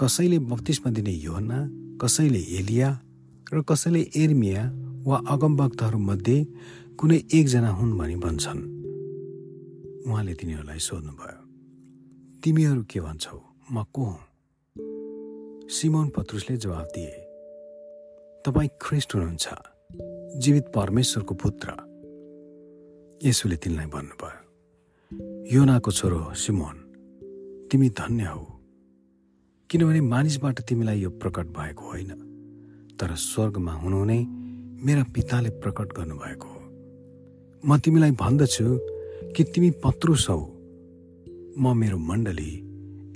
कसैले 0.00 0.38
बत्तिसमा 0.38 0.92
दिने 0.92 1.10
योहन्ना 1.10 1.58
कसैले 1.98 2.38
एलिया 2.38 3.00
र 3.54 3.62
कसैले 3.62 4.10
एर्मिया 4.16 4.62
वा 5.06 5.16
अगमभक्तहरूमध्ये 5.28 6.46
कुनै 6.98 7.22
एकजना 7.34 7.70
हुन् 7.70 7.98
भनी 7.98 8.16
भन्छन्। 8.16 8.71
उहाँले 10.06 10.34
तिनीहरूलाई 10.34 10.78
सोध्नुभयो 10.78 11.38
तिमीहरू 12.42 12.82
के 12.90 13.00
भन्छौ? 13.00 13.38
म 13.72 13.84
को 13.94 14.02
हुँ? 14.04 14.18
सिमोन 15.68 16.08
पत्रुसले 16.08 16.56
जवाब 16.56 16.86
दिए 16.94 17.10
तपाईँ 18.44 18.68
ख्रिस्ट 18.82 19.14
हुनुहुन्छ 19.14 19.46
जीवित 20.36 20.72
परमेश्वरको 20.74 21.34
पुत्र। 21.34 21.68
यसुले 23.24 23.56
तिनलाई 23.56 23.86
भन्नुभयो 23.86 24.38
योनाको 25.54 25.90
छोरो 25.90 26.20
सिमोन 26.34 26.76
तिमी 27.70 27.88
धन्य 27.90 28.24
हौ। 28.24 28.44
किनभने 29.70 30.00
मानिसबाट 30.00 30.60
तिमीलाई 30.60 31.00
यो 31.00 31.10
प्रकट 31.10 31.46
भएको 31.46 31.84
होइन 31.84 32.10
तर 33.00 33.14
स्वर्गमा 33.14 33.72
हुनुहुने 33.72 34.18
मेरा 34.84 35.04
पिताले 35.14 35.50
प्रकट 35.62 35.88
गर्नुभएको 35.96 36.48
हो। 36.48 36.60
म 37.66 37.78
तिमीलाई 37.78 38.10
भन्दछु 38.10 38.91
कि 39.36 39.44
तिमी 39.44 39.70
पत्रुस 39.70 40.30
हौ। 40.30 40.46
म 41.58 41.76
मेरो 41.76 41.98
मण्डली 41.98 42.52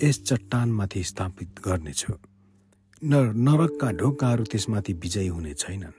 यस 0.02 0.22
चट्टानमाथि 0.22 1.02
स्थापित 1.02 1.48
गर्नेछु। 1.64 2.12
न 3.04 3.32
नरकका 3.36 3.92
ढोकाहरू 3.92 4.44
त्यसमाथि 4.44 4.92
विजयी 4.92 5.26
हुने 5.26 5.54
छैनन्। 5.54 5.92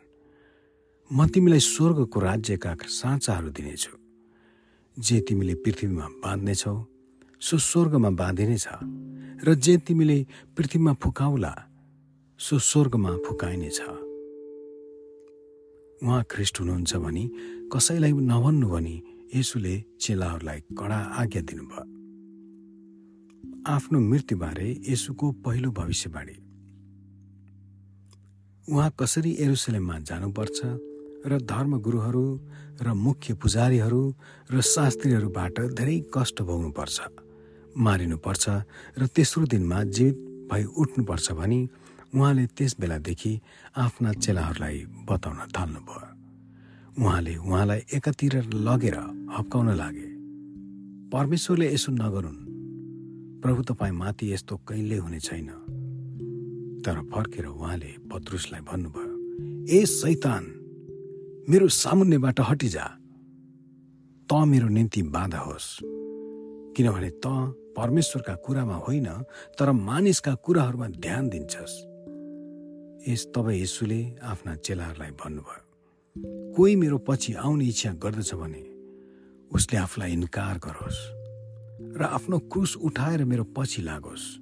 म 1.14 1.28
तिमीलाई 1.28 1.60
स्वर्गको 1.60 2.20
राज्यका 2.20 2.76
साँचाहरू 2.84 3.50
दिनेछु। 3.50 3.98
जे 5.02 5.22
तिमीले 5.22 5.54
पृथ्वीमा 5.54 6.08
बाँध्नेछौ 6.08 6.86
सो 7.42 7.58
स्वर्गमा 7.58 8.10
बाँधिनेछ। 8.10 8.68
र 9.48 9.54
जे 9.54 9.78
तिमीले 9.78 10.26
पृथ्वीमा 10.58 10.94
फुकाउला 10.94 11.56
सो 12.40 12.60
स्वर्गमा 12.60 13.18
फुकाइनेछ। 13.18 13.82
उहाँ 16.04 16.24
ख्रिस्ट 16.32 16.60
हुनुहुन्छ 16.60 16.96
भनी 16.96 17.32
कसैलाई 17.74 18.12
नभन्नु 18.12 18.70
भनी 18.70 19.04
यसुले 19.36 19.76
चेलाहरूलाई 20.02 20.60
कडा 20.80 21.00
आज्ञा 21.22 21.42
दिनुभयो। 21.42 21.84
आफ्नो 23.68 24.00
मृत्युबारे 24.00 24.68
यसुको 24.90 25.32
पहिलो 25.46 25.72
भविष्यवाणी। 25.72 26.38
उहाँ 28.68 28.92
कसरी 29.00 29.32
एरुसलेममा 29.40 29.98
जानुपर्छ 30.00 30.60
र 31.28 31.40
धर्मगुरुहरू 31.44 32.26
र 32.82 32.94
मुख्य 32.96 33.34
पुजारीहरू 33.34 34.02
र 34.52 34.62
शास्त्रीहरूबाट 34.62 35.60
धेरै 35.76 35.98
कष्ट 36.14 36.42
भोग्नुपर्छ 36.42 36.98
मारिनुपर्छ 37.78 38.46
र 39.00 39.08
तेस्रो 39.16 39.46
दिनमा 39.46 39.84
जीवित 39.96 40.18
भई 40.52 40.64
उठ्नुपर्छ 40.64 41.32
भनी 41.32 41.60
उहाँले 42.16 42.46
त्यस 42.48 42.76
बेलादेखि 42.80 43.34
आफ्ना 43.78 44.14
चेलाहरूलाई 44.14 44.78
बताउन 45.10 45.40
थाल्नुभयो। 45.56 46.17
उहाँले 47.00 47.36
उहाँलाई 47.36 47.82
एकातिर 47.94 48.34
लगेर 48.54 48.96
हप्काउन 49.38 49.70
लागे। 49.70 50.08
परमेश्वरले 51.10 51.74
यसो 51.74 51.92
नगरून्। 51.92 52.40
प्रभु 53.42 53.64
तपाईँ 53.64 53.92
माथि 53.92 54.34
यस्तो 54.34 54.58
कहिल्यै 54.58 55.00
हुने 55.00 55.20
छैन। 55.20 55.50
तर 56.86 57.02
फर्केर 57.14 57.46
उहाँले 57.46 57.92
पत्रुसलाई 58.12 58.62
भन्नुभयो 58.62 59.14
ए 59.70 59.86
सैतान 59.86 60.44
मेरो 61.50 61.68
सामुन्नेबाट 61.68 62.40
हटिजा। 62.40 62.86
त 64.30 64.34
मेरो 64.34 64.68
निम्ति 64.68 65.02
बाधा 65.02 65.40
होस्। 65.40 65.80
किनभने 66.78 67.10
त 67.10 67.26
परमेश्वरका 67.78 68.36
कुरामा 68.36 68.76
होइन 68.76 69.08
तर 69.60 69.72
मानिसका 69.72 70.34
कुराहरूमा 70.34 70.88
ध्यान 70.88 71.30
दिन्छस्। 71.30 71.76
यस 73.10 73.28
तब 73.36 73.50
यसुले 73.50 74.02
आफ्ना 74.24 74.56
चेलाहरूलाई 74.56 75.12
भन्नुभयो। 75.12 75.67
कोही 76.26 76.76
मेरो 76.76 76.98
पछि 76.98 77.34
आउने 77.34 77.66
इच्छा 77.66 77.94
गर्दछ 77.94 78.34
भने 78.34 78.64
उसले 79.52 79.78
आफूलाई 79.78 80.12
इन्कार 80.12 80.58
गरोस् 80.58 81.18
र 81.98 82.04
आफ्नो 82.04 82.40
क्रुस 82.40 82.76
उठाएर 82.76 83.24
मेरो 83.26 83.44
पछि 83.44 83.82
लागोस्। 83.82 84.40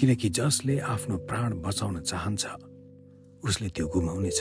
किनकि 0.00 0.28
जसले 0.28 0.78
आफ्नो 0.78 1.16
प्राण 1.16 1.60
बचाउन 1.60 2.00
चाहन्छ 2.00 2.46
उसले 3.44 3.68
त्यो 3.68 3.88
गुमाउनेछ। 3.88 4.40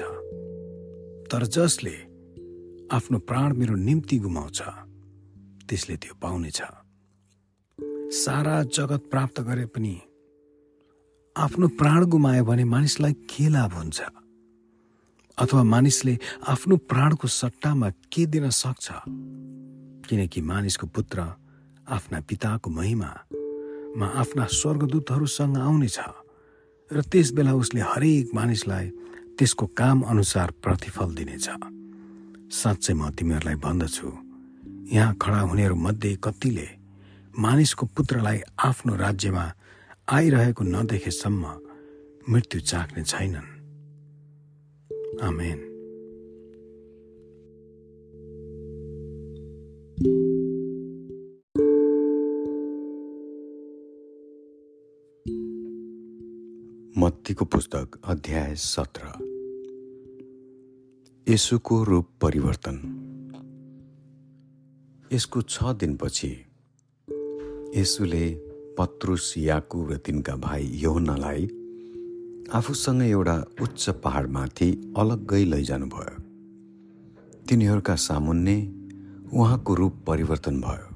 तर 1.31 1.45
जसले 1.45 1.95
आफ्नो 2.91 3.19
प्राण 3.19 3.53
मेरो 3.53 3.75
निम्ति 3.75 4.17
गुमाउँछ 4.17 4.61
त्यसले 5.69 5.95
त्यो 5.95 6.13
पाउनेछ। 6.21 6.61
सारा 8.13 8.63
जगत 8.63 9.01
प्राप्त 9.11 9.41
गरे 9.41 9.65
पनि 9.65 10.01
आफ्नो 11.37 11.67
प्राण 11.67 12.05
गुमायो 12.05 12.43
भने 12.45 12.63
मानिसलाई 12.63 13.13
के 13.13 13.49
लाभ 13.49 13.73
हुन्छ? 13.73 14.01
अथवा 15.37 15.63
मानिसले 15.63 16.17
आफ्नो 16.47 16.75
प्राणको 16.89 17.27
सट्टामा 17.27 17.89
के 18.13 18.25
दिन 18.25 18.49
सक्छ? 18.49 18.87
किनकि 20.07 20.41
मानिसको 20.41 20.87
पुत्र 20.87 21.19
आफ्ना 21.89 22.19
पिताको 22.29 22.69
महिमा 22.69 23.09
मा 23.97 24.07
आफ्ना 24.21 24.45
स्वर्गदूतहरूसँग 24.45 25.57
आउनेछ 25.57 25.99
र 26.91 27.01
त्यस 27.01 27.31
बेला 27.33 27.53
उसले 27.53 27.81
हरेक 27.81 28.29
मानिसलाई 28.35 28.87
त्यसको 29.37 29.65
काम 29.73 30.01
अनुसार 30.11 30.51
प्रतिफल 30.63 31.09
दिनेछ। 31.15 31.47
साँच्चै 32.53 32.93
म 32.93 33.09
तिमीहरूलाई 33.17 33.55
भन्दछु 33.57 34.09
यहाँ 34.93 35.17
खडा 35.21 35.39
हुनेहरू 35.49 35.75
मध्ये 35.75 36.17
कतिले 36.23 36.67
मानिसको 37.33 37.85
पुत्रलाई 37.95 38.39
आफ्नो 38.59 38.95
राज्यमा 38.95 39.45
आइरहेको 40.13 40.63
नदेखेसम्म 40.63 41.43
मृत्यु 42.29 42.59
चाख्ने 42.61 43.03
छैनन्। 43.03 43.52
आमेन 45.21 45.59
मत्तीको 56.97 57.45
पुस्तक 57.45 58.01
अध्याय 58.05 58.55
सत्र। 58.55 59.01
यसुको 61.33 61.83
रूप 61.83 62.07
परिवर्तन। 62.21 62.99
यसको 65.13 65.41
छ 65.41 65.63
दिनपछि 65.63 66.45
यसुले 67.75 68.35
पत्रुस 68.77 69.33
याकु 69.37 69.85
र 69.85 69.97
तिनका 69.97 70.35
भाइ 70.35 70.65
यौनालाई 70.73 71.47
आफूसँग 72.51 73.01
एउटा 73.01 73.43
उच्च 73.61 73.89
पहाडमाथि 73.89 74.93
अलग्गै 74.97 75.45
लैजानुभयो। 75.45 76.21
तिनीहरूका 77.49 77.95
सामुन्ने 77.95 78.73
उहाँको 79.33 79.73
रूप 79.73 80.03
परिवर्तन 80.07 80.61
भयो। 80.61 80.95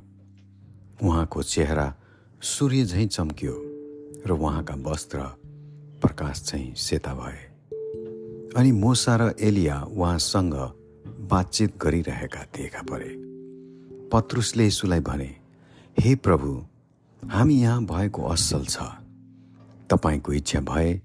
उहाँको 1.07 1.43
चेहरा 1.43 1.95
सूर्य 2.41 2.86
झैँ 2.86 3.07
चम्कियो 3.07 3.53
र 4.27 4.31
उहाँका 4.31 4.75
वस्त्र 4.75 5.19
प्रकाश 6.01 6.41
चाहिँ 6.41 6.75
सेता 6.75 7.13
भए। 7.13 7.39
अनि 8.57 8.71
मोसा 8.71 9.15
र 9.15 9.36
एलिया 9.39 9.81
उहाँसँग 9.81 10.53
बातचित 11.07 11.77
गरिरहेका 11.81 12.43
देखा 12.43 12.81
परे। 12.81 13.15
पत्रुसले 14.10 14.63
यीशुलाई 14.63 14.99
भने 14.99 15.36
हे 15.99 16.15
प्रभु 16.15 16.65
हामी 17.29 17.55
यहाँ 17.55 17.86
भएको 17.86 18.23
असल 18.23 18.65
छ। 18.65 18.77
तपाईँको 19.89 20.33
इच्छा 20.33 20.60
भए 20.60 21.01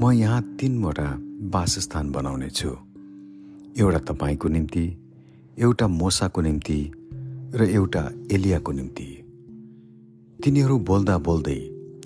म 0.00 0.10
यहाँ 0.10 0.40
तिनवटा 0.60 1.08
वासस्थान 1.54 2.10
बनाउने 2.12 2.48
छु 2.50 2.68
एउटा 3.78 3.98
तपाईँको 3.98 4.48
निम्ति 4.48 4.84
एउटा 5.58 5.86
मोसाको 5.88 6.40
निम्ति 6.40 6.78
र 7.54 7.68
एउटा 7.70 8.02
एलियाको 8.32 8.72
निम्ति। 8.72 9.06
तिनीहरू 10.44 10.78
बोल्दा 10.78 11.18
बोल्दै 11.18 11.58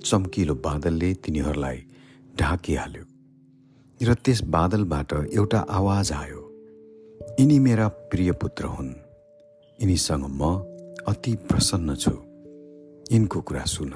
चम्किलो 0.05 0.55
बादलले 0.67 1.13
तिनीहरूलाई 1.15 1.79
ढाकिहाल्यो 2.39 3.05
र 4.01 4.15
त्यस 4.15 4.43
बादलबाट 4.55 5.13
एउटा 5.33 5.61
आवाज 5.71 6.13
आयो 6.13 6.43
यिनी 7.41 7.59
मेरा 7.59 7.89
प्रिय 7.89 8.33
पुत्र 8.33 8.65
हुन्। 8.65 8.93
यिनीसँग 9.79 10.25
म 10.31 10.43
अति 11.09 11.35
प्रसन्न 11.49 11.95
छु। 11.97 12.15
यिनको 13.13 13.41
कुरा 13.41 13.65
सुन। 13.65 13.93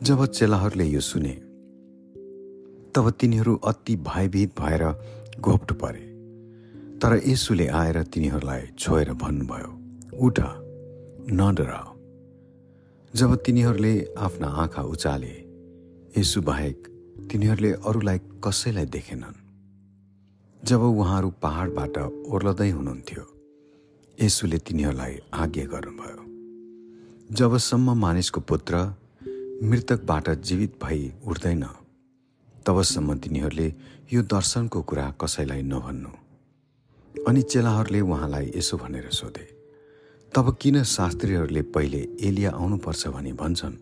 जब 0.00 0.24
चेलाहरूले 0.26 0.86
यो 0.86 1.00
सुने 1.00 1.36
तब 2.94 3.10
तिनीहरू 3.10 3.56
अति 3.56 3.96
भयभीत 3.96 4.60
भएर 4.60 4.84
घोप्टो 5.40 5.74
परे। 5.74 6.04
तर 6.98 7.20
यसुले 7.26 7.66
आएर 7.66 8.02
तिनीहरूलाई 8.02 8.62
छोएर 8.78 9.12
भन्नुभयो 9.12 9.70
उठ 10.18 10.40
न 11.32 11.54
डराओ 11.54 11.88
जब 13.14 13.34
तिनीहरूले 13.36 13.94
आफ्ना 14.18 14.48
आँखा 14.62 14.82
उचाले 14.82 15.34
बाहेक 16.40 16.88
तिनीहरूले 17.30 17.72
अरूलाई 17.72 18.18
कसैलाई 18.44 18.86
देखेनन्। 18.86 19.38
जब 20.64 20.80
उहाँहरू 20.82 21.30
पहाडबाट 21.42 21.98
ओर्लदै 22.28 22.70
हुनुहुन्थ्यो 22.70 23.24
यसुले 24.18 24.58
तिनीहरूलाई 24.58 25.14
आज्ञा 25.32 25.64
गर्नुभयो 25.64 26.18
जबसम्म 27.34 27.98
मानिसको 27.98 28.40
पुत्र 28.40 28.74
मृतकबाट 29.62 30.28
जीवित 30.40 30.72
भई 30.82 31.12
उठ्दैन 31.26 31.64
तबसम्म 32.66 33.08
तिनीहरूले 33.22 33.68
यो 34.12 34.20
दर्शनको 34.22 34.80
कुरा 34.88 35.06
कसैलाई 35.20 35.62
नभन्नु। 35.62 36.12
अनि 37.14 37.42
चेलाहरूले 37.42 38.00
उहाँलाई 38.00 38.46
यसो 38.56 38.76
भनेर 38.76 39.06
सोधे 39.10 39.46
तब 40.32 40.46
किन 40.60 40.82
शास्त्रीहरूले 40.96 41.62
पहिले 41.74 42.00
एलिया 42.28 42.50
आउनुपर्छ 42.50 43.02
भनी 43.14 43.32
भन्छन्? 43.40 43.76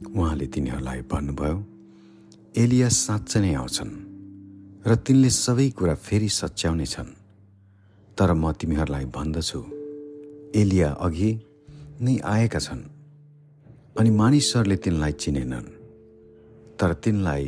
उहाँले 0.00 0.46
तिनीहरूलाई 0.54 1.00
भन्नुभयो 1.12 1.56
एलिया 2.62 2.88
साँच्चै 2.88 3.40
नै 3.40 3.52
आउँछन् 3.54 3.92
र 4.86 4.90
तिनले 5.06 5.30
सबै 5.30 5.68
कुरा 5.78 5.94
फेरि 6.06 6.28
सच्याउने 6.40 6.86
छन् 6.86 7.12
तर 8.18 8.30
म 8.32 8.52
तिमीहरूलाई 8.52 9.04
भन्दछु 9.16 9.60
एलिया 10.60 10.88
अघि 11.06 11.30
नै 12.02 12.14
आएका 12.34 12.60
छन् 12.66 12.82
अनि 13.98 14.10
मानिसहरूले 14.20 14.76
तिनलाई 14.84 15.12
चिनेनन्। 15.22 15.68
तर 16.78 16.90
तिनलाई 17.04 17.44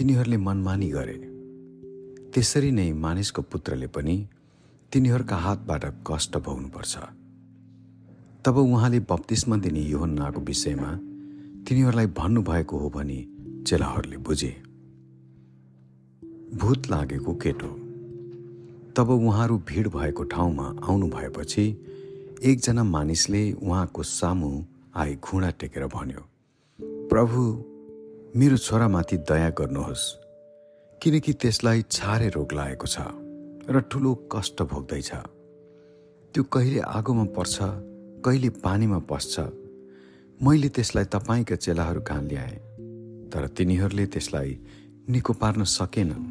तिनीहरूले 0.00 0.36
मनमानी 0.36 0.88
गरे। 0.88 1.14
त्यसरी 2.32 2.70
नै 2.70 2.92
मानिसको 2.92 3.42
पुत्रले 3.42 3.86
पनि 3.86 4.28
तिनीहरूका 4.92 5.36
हातबाट 5.36 5.84
कष्ट 6.06 6.36
भोग्नुपर्छ। 6.36 6.98
तब 8.44 8.56
उहाँले 8.56 9.00
बप्तिस्मा 9.00 9.56
दिने 9.56 9.80
योहन्नाको 9.80 10.40
विषयमा 10.40 10.90
तिनीहरूलाई 11.68 12.06
भन्नुभएको 12.06 12.78
हो 12.78 12.90
भनी 12.90 13.18
चेलाहरूले 13.66 14.16
बुझे। 14.16 14.62
भूत 16.56 16.90
लागेको 16.90 17.34
केटो। 17.34 17.68
तब 18.96 19.10
उहाँहरू 19.10 19.58
भिड 19.58 19.88
भएको 19.88 20.24
ठाउँमा 20.24 20.76
आउनु 20.84 21.08
भएपछि 21.08 21.66
एकजना 22.42 22.84
मानिसले 22.84 23.52
उहाँको 23.52 24.02
सामु 24.02 24.64
आई 24.96 25.14
घुँडा 25.14 25.50
टेकेर 25.50 25.86
भन्यो 25.86 26.22
प्रभु 26.82 27.69
मेरो 28.30 28.56
छोरामाथि 28.56 29.16
दया 29.26 29.48
गर्नुहोस् 29.58 30.02
किनकि 31.02 31.32
त्यसलाई 31.42 31.82
छारे 31.90 32.28
रोग 32.30 32.52
लागेको 32.54 32.86
छ 32.86 33.02
र 33.66 33.80
ठुलो 33.90 34.30
कष्ट 34.30 34.62
भोग्दैछ। 34.70 35.10
त्यो 36.34 36.42
कहिले 36.46 36.80
आगोमा 36.80 37.24
पर्छ 37.34 37.58
कहिले 38.22 38.50
पानीमा 38.62 38.98
पस्छ 39.10 39.34
मैले 40.40 40.68
त्यसलाई 40.70 41.04
तपाईँका 41.10 41.56
चेलाहरू 41.58 42.00
कहाँ 42.06 42.22
ल्याएँ 42.22 42.58
तर 43.34 43.50
तिनीहरूले 43.50 44.06
त्यसलाई 44.06 44.50
निको 45.10 45.32
पार्न 45.34 45.66
सकेनन्। 45.66 46.24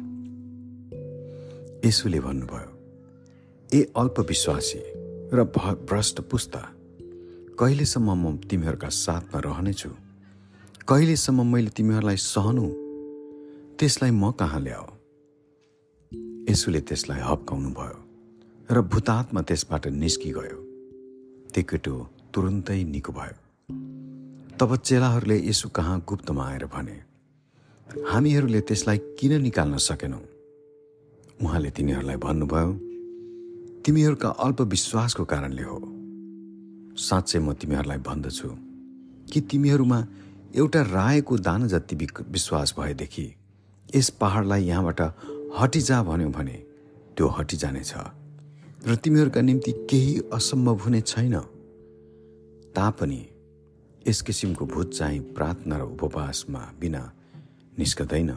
यसुले 1.84 2.20
भन्नुभयो 2.24 2.70
ए 3.68 3.80
अल्पविश्वासी 3.92 4.82
र 5.36 5.38
भ्रष्ट 5.84 6.20
पुस्ता 6.32 6.62
कहिलेसम्म 7.60 8.08
म 8.08 8.24
तिमीहरूका 8.48 8.88
साथमा 8.88 9.38
रहनेछु? 9.44 9.90
कहिलेसम्म 10.88 11.46
मैले 11.52 11.70
तिमीहरूलाई 11.76 12.16
सहनु 12.16 12.64
त्यसलाई 13.78 14.10
म 14.10 14.30
कहाँ 14.32 14.60
ल्याऊ 14.60 14.86
यसुले 16.50 16.80
त्यसलाई 16.80 17.20
हप्काउनु 17.20 17.70
भयो 17.78 17.98
र 18.70 18.80
भूतात्मा 18.92 19.40
त्यसबाट 19.42 19.86
निस्किगयो। 20.02 20.58
त्यो 21.52 21.62
केटो 21.70 21.94
तुरुन्तै 22.34 22.82
निको 22.84 23.12
भयो। 23.12 23.36
तब 24.58 24.70
चेलाहरूले 24.76 25.36
यसु 25.48 25.68
कहाँ 25.68 25.96
गुप्तमा 26.08 26.44
आएर 26.48 26.64
भने 26.74 26.96
हामीहरूले 28.10 28.60
त्यसलाई 28.60 28.98
किन 29.18 29.32
निकाल्न 29.42 29.76
सकेनौँ? 29.76 30.24
उहाँले 31.42 31.70
तिनीहरूलाई 31.76 32.16
भन्नुभयो 32.16 32.70
तिमीहरूका 33.84 34.28
अल्पविश्वासको 34.46 35.24
कारणले 35.24 35.62
हो। 35.62 35.78
साँच्चै 36.96 37.38
म 37.38 37.52
तिमीहरूलाई 37.52 37.98
भन्दछु 38.08 38.48
कि 39.32 39.40
तिमीहरूमा 39.40 40.00
एउटा 40.56 40.82
रायको 40.82 41.36
दाना 41.38 41.66
जति 41.66 41.96
विश्वास 42.30 42.74
भएदेखि 42.78 43.34
यस 43.96 44.08
पहाडलाई 44.10 44.64
यहाँबाट 44.64 45.00
हटिजा 45.58 46.02
भन्यो 46.02 46.28
भने 46.28 46.56
त्यो 47.16 47.28
हटिजानेछ। 47.28 47.94
र 48.86 48.96
तिमीहरूका 48.96 49.40
निम्ति 49.40 49.72
केही 49.90 50.20
असम्भव 50.32 50.76
हुने 50.76 51.00
छैन। 51.00 51.38
तापनि 52.74 53.22
यस 54.08 54.22
किसिमको 54.22 54.66
भूत 54.66 54.94
चाहिँ 54.94 55.20
प्रार्थना 55.20 55.76
र 55.78 55.82
उपवासमा 55.82 56.62
बिना 56.80 57.12
निस्कँदैन। 57.78 58.30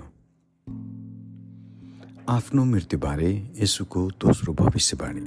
आफ्नो 2.30 2.65
मृत्युबारे 2.65 3.32
यसुको 3.58 4.10
दोस्रो 4.21 4.54
भविष्यवाणी। 4.54 5.26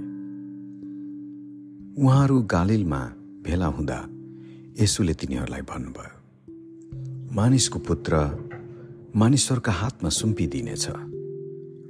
उहाँहरू 2.03 2.43
गालिलमा 2.43 3.01
भेला 3.43 3.67
हुँदा 3.67 3.99
यसुले 4.83 5.15
तिनीहरूलाई 5.15 5.63
भन्नुभयो 5.63 6.16
मानिसको 7.33 7.79
पुत्र 7.79 8.17
मानिसहरूका 9.17 9.73
हातमा 9.73 10.09
सुम्पिदिनेछ 10.09 10.89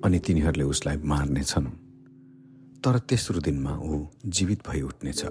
अनि 0.04 0.18
तिनीहरूले 0.18 0.64
उसलाई 0.64 0.96
मार्नेछन्। 0.96 1.66
तर 2.84 2.98
तेस्रो 2.98 3.40
दिनमा 3.40 3.78
ऊ 3.78 4.06
जीवित 4.26 4.68
भई 4.68 4.80
उठ्नेछ। 4.80 5.24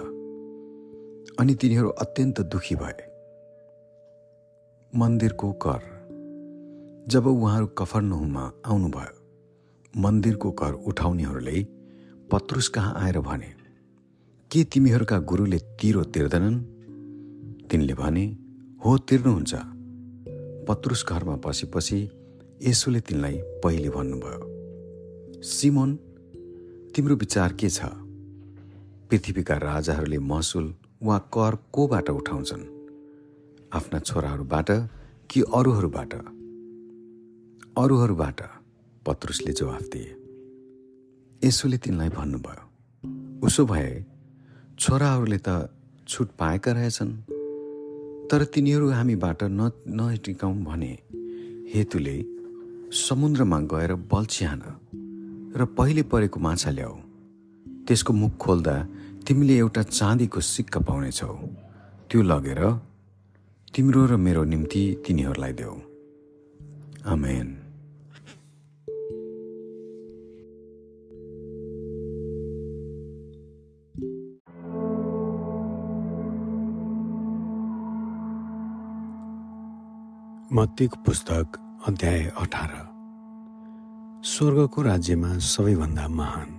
अनि 1.39 1.55
तिनीहरू 1.55 1.89
अत्यन्त 1.89 2.41
दुखी 2.41 2.75
भए। 2.75 2.97
मन्दिरको 4.95 5.51
कर। 5.51 5.81
जब 7.07 7.27
उहाँहरू 7.27 7.67
कफरनुहुमा 7.67 8.51
आउनुभयो 8.65 10.01
मन्दिरको 10.01 10.51
कर 10.51 10.73
उठाउनेहरूले 10.73 11.63
पत्रुस 12.31 12.67
कहाँ 12.67 12.93
आएर 12.97 13.19
भने 13.19 13.53
के 14.51 14.63
तिमीहरूका 14.63 15.19
गुरुले 15.19 15.57
तिरो 15.57 16.03
तिर्दैनन्? 16.03 16.63
तिनले 17.67 17.93
भने 17.93 18.37
हो 18.85 18.97
तिर्नुहुन्छ। 18.97 19.74
पत्रुस 20.67 21.05
घरमा 21.09 21.35
पसेपछि 21.35 21.99
यसोले 22.63 22.99
तिनलाई 22.99 23.37
पहिले 23.63 23.89
भन्नुभयो 23.89 25.41
सिमोन 25.41 25.95
तिम्रो 26.95 27.15
विचार 27.15 27.53
के 27.53 27.69
छ? 27.69 27.85
पृथ्वीका 29.09 29.57
राजाहरूले 29.57 30.17
महसुल 30.17 30.73
वा 31.03 31.17
कर 31.17 31.57
कोबाट 31.71 32.09
उठाउँछन्? 32.09 32.63
आफ्ना 33.73 33.99
छोराहरूबाट 33.99 34.71
कि 35.29 35.41
अरूहरूबाट? 35.55 36.13
अरूहरूबाट 37.77 38.41
पत्रुसले 39.05 39.53
जवाफ 39.53 39.83
दिए। 39.93 40.11
यसोले 41.47 41.77
तिनलाई 41.77 42.09
भन्नुभयो 42.09 42.63
उसो 43.47 43.65
भए 43.65 44.05
छोराहरूले 44.79 45.37
त 45.37 45.69
छुट 46.07 46.29
पाएका 46.39 46.71
रहेछन्। 46.71 47.34
तर 48.31 48.43
तिनीहरू 48.43 48.89
हामीबाट 48.89 49.43
न 49.43 49.71
नटिकाउँ 49.87 50.63
भने 50.63 50.97
हेतुले 51.73 52.25
समुद्रमा 52.91 53.59
गएर 53.59 53.93
बल्छ्यान 53.95 54.61
र 55.57 55.65
पहिले 55.65 56.03
परेको 56.03 56.39
माछा 56.39 56.71
ल्याऊ। 56.71 56.95
त्यसको 57.87 58.13
मुख 58.13 58.37
खोल्दा 58.37 58.75
तिमीले 59.27 59.57
एउटा 59.57 59.81
चाँदीको 59.81 60.41
सिक्का 60.41 60.79
पाउनेछौ। 60.79 61.33
त्यो 62.09 62.21
लगेर 62.21 62.61
तिम्रो 63.75 64.05
र 64.05 64.15
मेरो 64.15 64.43
निम्ति 64.43 64.83
तिनीहरूलाई 65.07 65.53
देऊ। 65.53 65.75
आमेन। 67.05 67.54
मत्तीको 80.55 80.97
पुस्तक 81.03 81.57
अध्याय 81.87 82.21
अठार। 82.37 82.71
स्वर्गको 84.23 84.81
राज्यमा 84.81 85.37
सबैभन्दा 85.37 86.07
महान। 86.07 86.49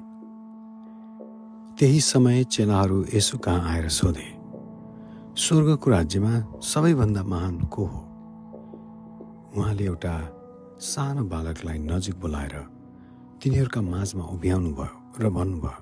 त्यही 1.78 2.00
समय 2.00 2.44
चेलाहरू 2.44 2.98
यसो 3.14 3.38
कहाँ 3.38 3.70
आएर 3.70 3.88
सोधे 3.88 4.28
स्वर्गको 5.44 5.90
राज्यमा 5.90 6.60
सबैभन्दा 6.62 7.22
महान 7.22 7.56
को 7.64 7.84
हो? 7.86 8.00
उहाँले 9.56 9.84
एउटा 9.84 10.14
सानो 10.80 11.24
बालकलाई 11.24 11.78
नजिक 11.78 12.20
बोलाएर 12.20 12.54
तिनीहरूका 13.42 13.80
माझमा 13.80 14.24
उभ्याउनु 14.24 14.70
भयो 14.76 14.94
र 15.20 15.30
भन्नुभयो 15.30 15.74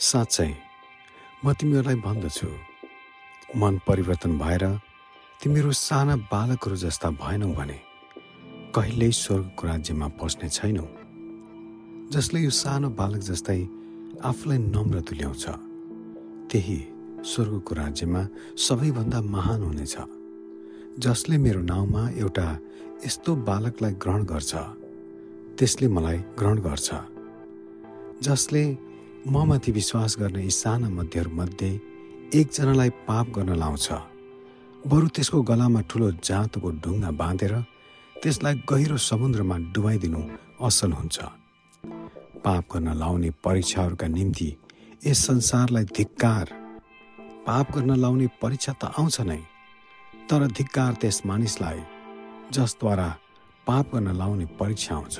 साँच्चै 0.00 0.52
म 1.44 1.52
तिमीहरूलाई 1.52 1.96
भन्दछु। 2.04 2.48
मन 3.56 3.80
परिवर्तन 3.88 4.38
भएर 4.38 4.64
तिमीहरू 5.42 5.72
साना 5.74 6.14
बालकहरू 6.30 6.76
जस्ता 6.76 7.08
भएनौ 7.18 7.46
भने 7.58 7.78
कहिल्यै 8.74 9.10
स्वर्गको 9.10 9.66
राज्यमा 9.66 10.08
पस्ने 10.14 10.48
छैनौ। 10.48 10.86
जसले 12.14 12.40
यो 12.40 12.50
सानो 12.62 12.88
बालक 13.00 13.22
जस्तै 13.28 13.58
आफूलाई 14.22 14.58
नम्र 14.58 15.00
तुल्याउँछ 15.02 15.44
त्यही 16.50 16.78
स्वर्गको 17.26 17.74
राज्यमा 17.74 18.22
सबैभन्दा 18.66 19.20
महान 19.34 19.62
हुनेछ 19.62 19.96
जसले 21.02 21.36
मेरो 21.44 21.62
नाउँमा 21.72 22.02
एउटा 22.22 22.46
यस्तो 23.06 23.30
बालकलाई 23.50 23.92
ग्रहण 23.98 24.22
गर्छ 24.32 24.52
त्यसले 25.58 25.88
मलाई 25.96 26.18
ग्रहण 26.38 26.58
गर्छ 26.68 26.88
जसले 28.22 28.64
ममाथि 29.26 29.70
विश्वास 29.80 30.16
गर्ने 30.22 30.42
यी 30.46 30.54
साना 30.62 30.88
मध्यहरूमध्ये 31.00 31.70
एकजनालाई 32.34 32.90
पाप 33.10 33.26
गर्न 33.36 33.58
लाउँछ। 33.64 34.11
बरु 34.82 35.08
त्यसको 35.14 35.40
गलामा 35.46 35.80
ठुलो 35.86 36.10
जाँतोको 36.26 36.70
ढुङ्गा 36.82 37.10
बाँधेर 37.14 37.54
त्यसलाई 38.18 38.54
गहिरो 38.66 38.96
समुद्रमा 38.98 39.56
डुबाइदिनु 39.70 40.20
असल 40.58 40.92
हुन्छ। 40.92 41.18
पाप 42.42 42.64
गर्न 42.72 42.88
लाउने 42.98 43.30
परीक्षाहरूका 43.44 44.06
निम्ति 44.08 44.48
यस 45.06 45.18
संसारलाई 45.26 45.84
धिक्कार। 45.96 46.46
पाप 47.46 47.66
गर्न 47.74 47.94
लाउने 47.94 48.26
परीक्षा 48.42 48.72
त 48.82 48.90
आउँछ 48.98 49.20
नै 49.30 49.38
तर 50.26 50.46
धिक्कार 50.50 50.92
त्यस 51.00 51.22
मानिसलाई 51.30 51.80
जसद्वारा 52.50 53.08
पाप 53.66 53.94
गर्न 53.94 54.08
लाउने 54.18 54.46
परीक्षा 54.58 54.94
आउँछ 54.94 55.18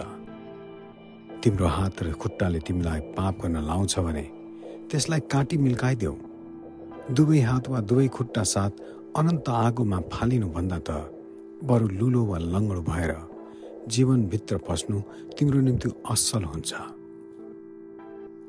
तिम्रो 1.43 1.69
हात 1.77 2.03
र 2.03 2.13
खुट्टाले 2.19 2.59
तिमीलाई 2.67 3.01
पाप 3.15 3.35
गर्न 3.43 3.63
लाउँछ 3.63 3.99
भने 3.99 4.27
त्यसलाई 4.91 5.21
काटी 5.33 5.57
मिल्काइदेऊ। 5.57 6.17
दुवै 7.15 7.41
हात 7.41 7.69
वा 7.71 7.81
दुवै 7.89 8.09
खुट्टा 8.09 8.43
साथ 8.55 8.71
अनन्त 9.13 9.49
आगोमा 9.49 9.99
फालिनुभन्दा 10.13 10.79
त 10.89 10.91
बरु 11.69 11.87
लुलो 12.01 12.23
वा 12.31 12.39
लङ्गडो 12.53 12.83
भएर 12.83 13.13
जीवनभित्र 13.93 14.57
पस्नु 14.69 14.97
तिम्रो 15.37 15.61
निम्ति 15.67 15.89
असल 16.13 16.45
हुन्छ। 16.53 16.73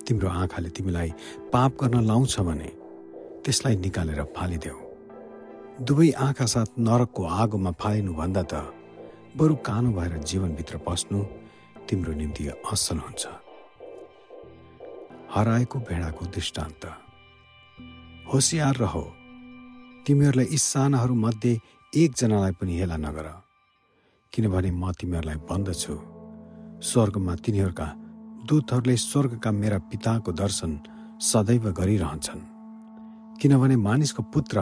तिम्रो 0.08 0.30
आँखाले 0.41 0.69
तिमीलाई 0.76 1.10
पाप 1.54 1.71
गर्न 1.82 1.95
लाउँछ 2.10 2.36
भने 2.47 2.69
त्यसलाई 3.43 3.76
निकालेर 3.84 4.21
फालिदेऊ। 4.36 4.80
दुवै 5.84 6.10
आँखा 6.26 6.45
साथ 6.54 6.69
नरकको 6.80 7.21
आगोमा 7.41 7.71
फालिनुभन्दा 7.82 8.43
त 8.52 8.54
बरु 9.36 9.56
कानो 9.67 9.89
भएर 9.97 10.13
जीवनभित्र 10.30 10.76
पस्नु 10.88 11.19
तिम्रो 11.88 12.13
निम्ति 12.21 12.43
असल 12.71 12.97
हुन्छ। 13.04 13.23
हराएको 15.36 15.78
भेडाको 15.89 16.23
दृष्टान्त। 16.36 16.84
होसियार 18.32 18.76
रह। 18.86 18.95
तिमीहरूलाई 20.06 20.48
यी 20.52 20.58
सानाहरूमध्ये 20.58 21.52
एकजनालाई 21.94 22.52
पनि 22.60 22.74
हेला 22.78 22.98
नगर। 22.98 23.28
किनभने 24.34 24.72
म 24.72 24.92
तिमीहरूलाई 24.92 25.38
भन्दछु। 25.50 25.96
स्वर्गमा 26.84 27.34
तिनीहरूका 27.36 27.88
दूतहरूले 28.48 28.96
स्वर्गका 29.00 29.52
मेरा 29.52 29.78
पिताको 29.88 30.32
दर्शन 30.32 30.72
सदैव 31.24 31.66
गरिरहन्छन्। 31.80 32.42
किनभने 33.39 33.76
मानिसको 33.80 34.22
पुत्र 34.34 34.58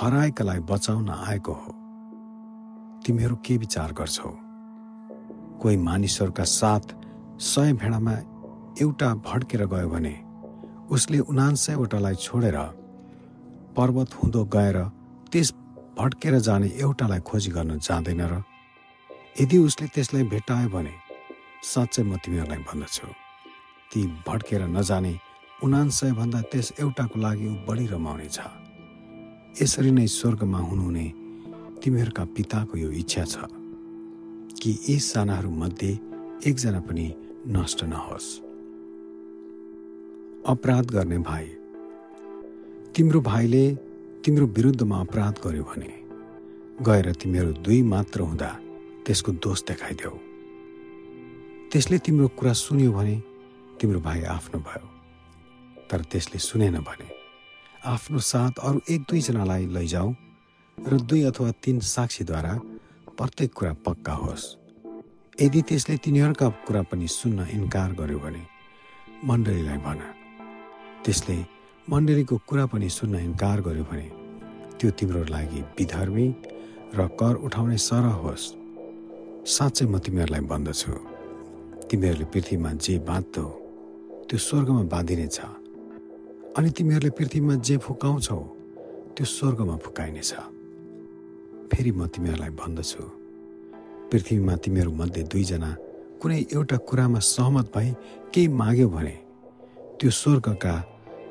हराएकालाई 0.00 0.60
बचाउन 0.70 1.08
आएको 1.10 1.52
हो। 1.52 1.70
तिमीहरू 3.06 3.36
के 3.46 3.56
विचार 3.56 3.92
गर्छौ? 3.92 4.30
कोही 5.62 5.76
मानिसहरूका 5.78 6.44
साथ 6.44 6.84
सय 7.38 7.72
भेडामा 7.72 8.14
एउटा 8.82 9.14
भड्केर 9.26 9.62
गयो 9.66 9.88
भने 9.88 10.14
उसले 10.90 11.18
उनान्सयवटालाई 11.30 12.14
छोडेर 12.14 12.58
पर्वत 13.76 14.14
हुँदो 14.14 14.44
गएर 14.54 14.78
त्यस 15.32 15.52
भड्केर 15.98 16.38
जाने 16.46 16.68
एउटालाई 16.80 17.20
खोजी 17.28 17.50
गर्न 17.56 17.78
जाँदैन 17.78 18.20
र 18.32 18.42
यदि 19.40 19.58
उसले 19.58 19.86
त्यसलाई 19.94 20.24
भेटायो 20.32 20.68
भने 20.68 20.94
साँच्चै 21.62 22.02
म 22.02 22.16
तिमीहरूलाई 22.24 22.60
भन्दछु। 22.68 23.06
ती 23.90 24.00
भड्केर 24.26 24.62
नजाने 24.76 25.14
उनान्सयभन्दा 25.64 26.40
त्यस 26.52 26.72
एउटाको 26.80 27.16
लागि 27.20 27.48
बढी 27.68 27.86
रमाउनेछ 27.92 28.38
यसरी 29.60 29.90
नै 29.90 30.06
स्वर्गमा 30.06 30.60
हुनुहुने 30.68 31.06
तिमीहरूका 31.80 32.24
पिताको 32.36 32.74
यो 32.78 32.90
इच्छा 33.02 33.24
छ 33.24 33.34
कि 34.60 34.70
यी 34.88 34.98
सानाहरूमध्ये 35.00 35.92
एकजना 36.48 36.80
पनि 36.80 37.06
नष्ट 37.56 37.84
नहोस्। 37.84 38.28
अपराध 40.46 40.86
गर्ने 40.90 41.18
भाइ 41.28 41.44
तिम्रो 42.96 43.20
भाइले 43.20 43.64
तिम्रो 44.24 44.46
विरुद्धमा 44.56 44.98
अपराध 45.00 45.38
गर्यो 45.44 45.62
भने 45.62 45.88
गएर 46.80 47.12
तिमीहरू 47.12 47.52
दुई 47.60 47.80
मात्र 47.82 48.20
हुँदा 48.20 48.48
त्यसको 49.04 49.32
दोष 49.44 49.62
देखाइदेऊ। 49.68 50.16
त्यसले 51.72 51.98
तिम्रो 52.00 52.28
कुरा 52.40 52.52
सुन्यो 52.56 52.92
भने 52.92 53.16
तिम्रो 53.80 54.00
भाइ 54.00 54.22
आफ्नो 54.24 54.60
भयो। 54.60 54.88
तर 55.90 56.00
त्यसले 56.10 56.38
सुनेन 56.40 56.78
भने 56.88 57.08
आफ्नो 57.84 58.18
साथ 58.18 58.64
अरू 58.64 58.80
एक 58.88 59.00
दुईजनालाई 59.04 59.66
लैजाऊ 59.76 60.08
र 60.78 61.00
दुई 61.04 61.22
अथवा 61.28 61.50
तिन 61.60 61.80
साक्षीद्वारा 61.84 62.54
प्रत्येक 63.12 63.52
कुरा 63.52 63.72
पक्का 63.84 64.12
होस्। 64.12 64.44
यदि 65.44 65.62
त्यसले 65.68 65.96
तिनीहरूका 66.00 66.48
कुरा 66.64 66.82
पनि 66.88 67.08
सुन्न 67.08 67.46
इन्कार 67.52 67.92
गर्यो 67.92 68.18
भने 68.18 68.42
मण्डलीलाई 69.24 69.78
भन। 69.84 70.00
त्यसले 71.04 71.55
मण्डलीको 71.90 72.36
कुरा 72.48 72.64
पनि 72.66 72.88
सुन्न 72.90 73.14
इन्कार 73.14 73.60
गर्यो 73.62 73.84
भने 73.86 74.08
त्यो 74.78 74.90
तिम्रो 74.98 75.22
लागि 75.30 75.60
विधर्मी 75.78 76.26
र 76.98 77.06
कर 77.14 77.34
उठाउने 77.46 77.78
सरह 77.78 78.14
होस्। 78.22 78.44
साँच्चै 79.46 79.86
म 79.86 79.94
तिमीहरूलाई 80.02 80.42
भन्दछु। 80.50 80.92
तिमीहरूले 81.86 82.26
पृथ्वीमा 82.34 82.70
जे 82.82 82.94
बाँध्दौ 83.06 83.46
त्यो 84.26 84.38
स्वर्गमा 84.46 84.82
बाँधिनेछ। 84.90 85.38
अनि 86.58 86.70
तिमीहरूले 86.76 87.10
पृथ्वीमा 87.18 87.54
जे 87.62 87.76
फुकाउँछौ 87.86 88.40
त्यो 89.14 89.24
स्वर्गमा 89.36 89.76
फुकाइनेछ। 89.86 90.32
फेरि 91.70 91.90
म 91.94 92.10
तिमीहरूलाई 92.10 92.50
भन्दछु। 92.50 93.02
पृथ्वीमा 94.10 94.54
तिमीहरूमध्ये 94.58 95.22
दुईजना 95.30 95.70
कुनै 96.18 96.40
एउटा 96.50 96.76
कुरामा 96.88 97.20
सहमत 97.22 97.66
भई 97.74 97.88
केही 98.34 98.48
माग्यो 98.58 98.88
भने 98.90 99.16
त्यो 100.02 100.10
स्वर्गका 100.10 100.74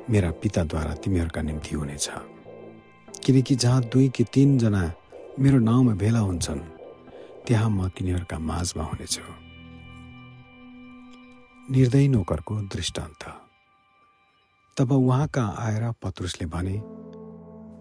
मेरा 0.09 0.31
पिताद्वारा 0.31 0.93
तिमीहरूका 0.93 1.41
निम्ति 1.41 1.75
हुनेछ। 1.75 2.09
किनकि 3.25 3.55
जहाँ 3.55 3.81
दुई 3.83 4.09
कि 4.09 4.23
तिनजना 4.23 4.93
मेरो 5.39 5.59
नाउँमा 5.59 5.93
भेला 5.93 6.19
हुन्छन् 6.19 6.59
त्यहाँ 7.47 7.69
म 7.69 7.89
तिनीहरूका 7.89 8.39
माझमा 8.39 8.83
हुनेछु। 8.83 9.21
निर्दय 11.73 12.07
नोकरको 12.07 12.61
दृष्टान्त। 12.61 13.41
तब 14.77 14.91
उहाँका 14.91 15.45
आएर 15.59 15.91
पत्रुसले 15.91 16.47
भने 16.47 16.81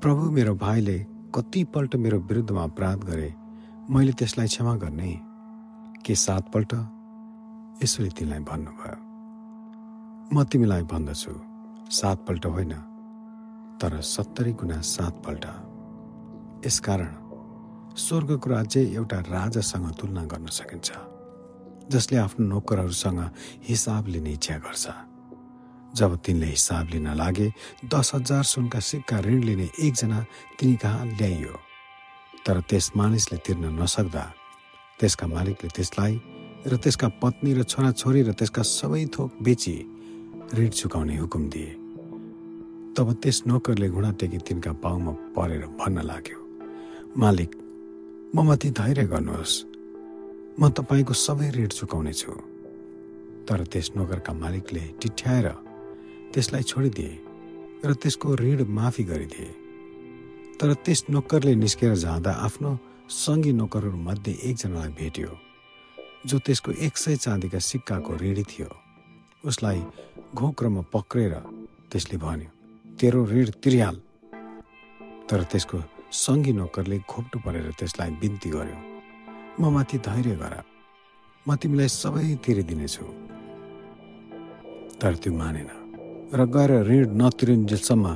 प्रभु 0.01 0.31
मेरो 0.31 0.55
भाइले 0.55 1.07
कतिपल्ट 1.35 1.97
मेरो 1.97 2.19
विरुद्धमा 2.21 2.63
अपराध 2.63 3.05
गरे 3.05 3.35
मैले 3.91 4.13
त्यसलाई 4.13 4.47
क्षमा 4.47 4.77
गर्ने। 4.77 5.21
के 6.07 6.15
सातपल्ट? 6.15 6.75
यसोले 7.85 8.09
तिमीलाई 8.09 8.39
भन्नुभयो। 8.39 8.97
म 10.35 10.45
तिमीलाई 10.45 10.83
भन्दछु। 10.83 11.54
सातपल्ट 11.91 12.47
होइन 12.47 12.73
तर 13.81 14.01
सत्तरी 14.01 14.53
गुणा 14.53 14.81
सातपल्ट 14.81 15.45
यसकारण 16.67 17.13
स्वर्गको 17.97 18.51
राज्य 18.51 18.81
एउटा 18.95 19.19
राजासँग 19.21 19.91
तुलना 20.01 20.25
गर्न 20.25 20.47
सकिन्छ 20.47 20.93
जसले 21.93 22.19
आफ्नो 22.19 22.47
नोकरहरूसँग 22.47 23.21
हिसाब 23.69 24.07
लिने 24.09 24.33
इच्छा 24.33 24.57
गर्छ। 24.59 24.87
जब 25.97 26.17
तिनले 26.27 26.47
हिसाब 26.47 26.89
लिन 26.93 27.09
लागे 27.15 27.53
दस 27.87 28.11
हजार 28.15 28.43
सुनका 28.43 28.81
सिक्का 28.81 29.21
ऋण 29.21 29.43
लिने 29.43 29.69
एकजना 29.79 30.21
तिनी 30.61 30.77
कहाँ 30.77 31.07
ल्याइयो। 31.07 31.55
तर 32.47 32.61
त्यस 32.61 32.91
मानिसले 32.97 33.39
तिर्न 33.47 33.65
नसक्दा 33.83 34.25
त्यसका 35.01 35.27
मालिकले 35.27 35.69
त्यसलाई 35.77 36.15
र 36.67 36.77
त्यसका 36.77 37.09
पत्नी 37.23 37.53
र 37.55 37.63
छोराछोरी 37.63 38.23
र 38.23 38.33
त्यसका 38.33 38.63
सबै 38.63 39.05
थोक 39.15 39.31
बेची 39.43 39.77
ऋण 40.59 40.69
चुकाउने 40.71 41.17
हुकुम 41.17 41.49
दिए। 41.51 41.71
तब 42.97 43.13
त्यस 43.23 43.43
नोकरले 43.47 43.89
घुँडा 43.89 44.11
टेकी 44.21 44.39
तिनका 44.47 44.73
पाउमा 44.83 45.13
परेर 45.35 45.63
भन्न 45.81 46.03
लाग्यो 46.11 46.39
मालिक 47.19 47.51
म 48.35 48.43
माथि 48.47 48.71
धैर्य 48.79 49.05
गर्नुहोस्। 49.13 49.55
म 50.61 50.63
तपाईँको 50.71 51.15
सबै 51.15 51.49
ऋण 51.57 51.67
चुकाउनेछु। 51.79 52.33
तर 53.47 53.59
त्यस 53.73 53.91
नोकरका 53.97 54.33
मालिकले 54.33 54.85
टिठ्याएर 55.01 55.49
त्यसलाई 56.33 56.63
छोडिदिए 56.71 57.13
र 57.85 57.91
त्यसको 58.03 58.29
ऋण 58.43 58.59
माफी 58.71 59.05
गरिदिए। 59.11 59.51
तर 60.59 60.73
त्यस 60.85 61.01
नोकरले 61.11 61.55
निस्केर 61.55 61.95
जाँदा 62.05 62.33
आफ्नो 62.47 62.71
सङ्गी 63.11 63.53
नोकरहरूमध्ये 63.53 64.33
एकजनालाई 64.49 64.91
भेट्यो 64.99 65.31
जो 66.27 66.37
त्यसको 66.47 66.71
एक 66.87 66.95
सय 66.97 67.17
चाँदीका 67.25 67.59
सिक्काको 67.59 68.13
ऋणी 68.23 68.45
थियो। 68.49 68.71
उसलाई 69.45 69.81
घोक्रोमा 70.35 70.83
पक्रेर 70.95 71.33
त्यसले 71.91 72.17
भन्यो 72.25 72.51
तेरो 72.99 73.21
ऋण 73.33 73.47
तिरिहाल 73.63 73.97
तर 75.31 75.41
त्यसको 75.51 75.79
सङ्गी 76.25 76.53
नोकरले 76.59 76.99
घोप्टो 77.11 77.39
परेर 77.45 77.67
त्यसलाई 77.79 78.11
बिन्ती 78.21 78.49
गर्यो 78.55 78.79
म 79.61 79.63
माथि 79.75 79.99
धैर्य 80.07 80.35
गर 80.43 80.55
म 81.47 81.55
तिमीलाई 81.61 81.89
सबै 82.03 82.27
तिरिदिनेछु। 82.45 83.05
तर 85.01 85.13
त्यो 85.23 85.33
मानेन 85.41 85.71
र 86.39 86.41
गएर 86.55 86.73
ऋण 86.89 87.05
नतिरुन्जेलसम्म 87.21 88.07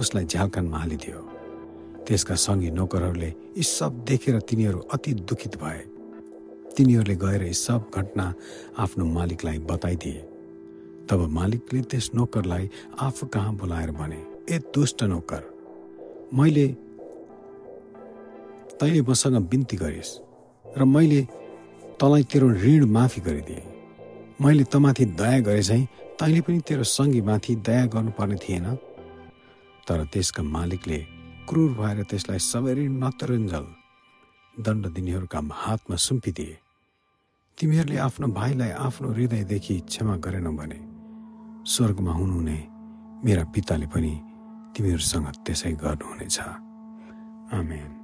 उसलाई 0.00 0.24
झ्यालकानमा 0.32 0.78
हालिदियो। 0.82 1.20
त्यसका 2.06 2.34
सङ्गी 2.46 2.70
नोकरहरूले 2.78 3.30
यी 3.58 3.62
सब 3.76 3.92
देखेर 4.08 4.36
तिनीहरू 4.48 4.80
अति 4.94 5.12
दुखित 5.28 5.54
भए। 5.62 5.82
तिनीहरूले 6.76 7.16
गएर 7.24 7.42
यी 7.50 7.56
सब 7.66 7.80
घटना 7.92 8.26
आफ्नो 8.84 9.04
मालिकलाई 9.16 9.58
बताइदिए। 9.70 10.20
तब 11.10 11.20
मालिकले 11.32 11.80
त्यस 11.90 12.10
नोकरलाई 12.14 12.70
आफू 13.00 13.26
कहाँ 13.34 13.54
बोलाएर 13.56 13.90
भने 14.00 14.20
ए 14.50 14.58
दुष्ट 14.74 15.02
नोकर 15.12 15.42
मैले 16.34 16.66
तैँले 18.80 19.00
मसँग 19.08 19.36
बिन्ती 19.50 19.76
गरिस् 19.76 20.12
र 20.78 20.84
मैले 20.84 21.20
तँलाई 22.00 22.22
तेरो 22.30 22.48
ऋण 22.62 22.84
माफी 22.86 23.20
गरिदिएँ। 23.20 23.64
मैले 24.40 24.64
तँमाथि 24.72 25.04
दया 25.18 25.38
गरे 25.46 25.62
चाहिँ 25.62 25.86
तैँले 26.20 26.40
पनि 26.46 26.60
तेरो 26.68 26.84
सङ्गीमाथि 26.86 27.54
दया 27.66 27.86
गर्नुपर्ने 27.94 28.36
थिएन। 28.38 28.66
तर 29.88 30.04
त्यसका 30.12 30.42
मालिकले 30.42 30.98
क्रूर 31.48 31.70
भएर 31.80 32.02
त्यसलाई 32.10 32.38
सबै 32.38 32.72
ऋण 32.74 32.92
दण्ड 34.54 34.86
दिनेहरूका 34.94 35.40
हातमा 35.54 35.96
सुम्पिदिए। 35.96 36.56
तिमीहरूले 37.58 37.96
आफ्नो 37.98 38.26
भाइलाई 38.38 38.70
आफ्नो 38.86 39.08
हृदयदेखि 39.12 39.74
क्षमा 39.90 40.14
गरेनौ 40.24 40.52
भने 40.58 40.78
स्वर्गमा 41.66 42.12
हुनुहुने 42.12 42.68
मेरा 43.24 43.44
पिताले 43.44 43.86
पनि 43.86 44.22
तिमीहरूसँग 44.76 45.26
त्यसै 45.46 45.72
गर्नुहुनेछ। 45.72 46.40
आमेन। 47.52 47.94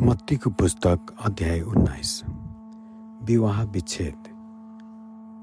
मत्तीको 0.00 0.50
पुस्तक 0.50 1.16
अध्याय 1.24 1.60
उन्नाइस। 1.60 2.22
विवाह 3.22 3.62
विच्छेद। 3.62 4.18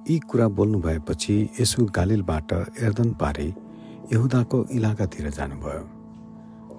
यी 0.09 0.19
कुरा 0.19 0.47
बोल्नु 0.47 0.79
भएपछि 0.79 1.49
यसु 1.61 1.85
गालिलबाट 1.85 2.53
एर्दन 2.79 3.13
पारे 3.13 3.66
यहुदाको 4.13 4.57
इलाकातिर 4.71 5.29
जानुभयो। 5.29 5.83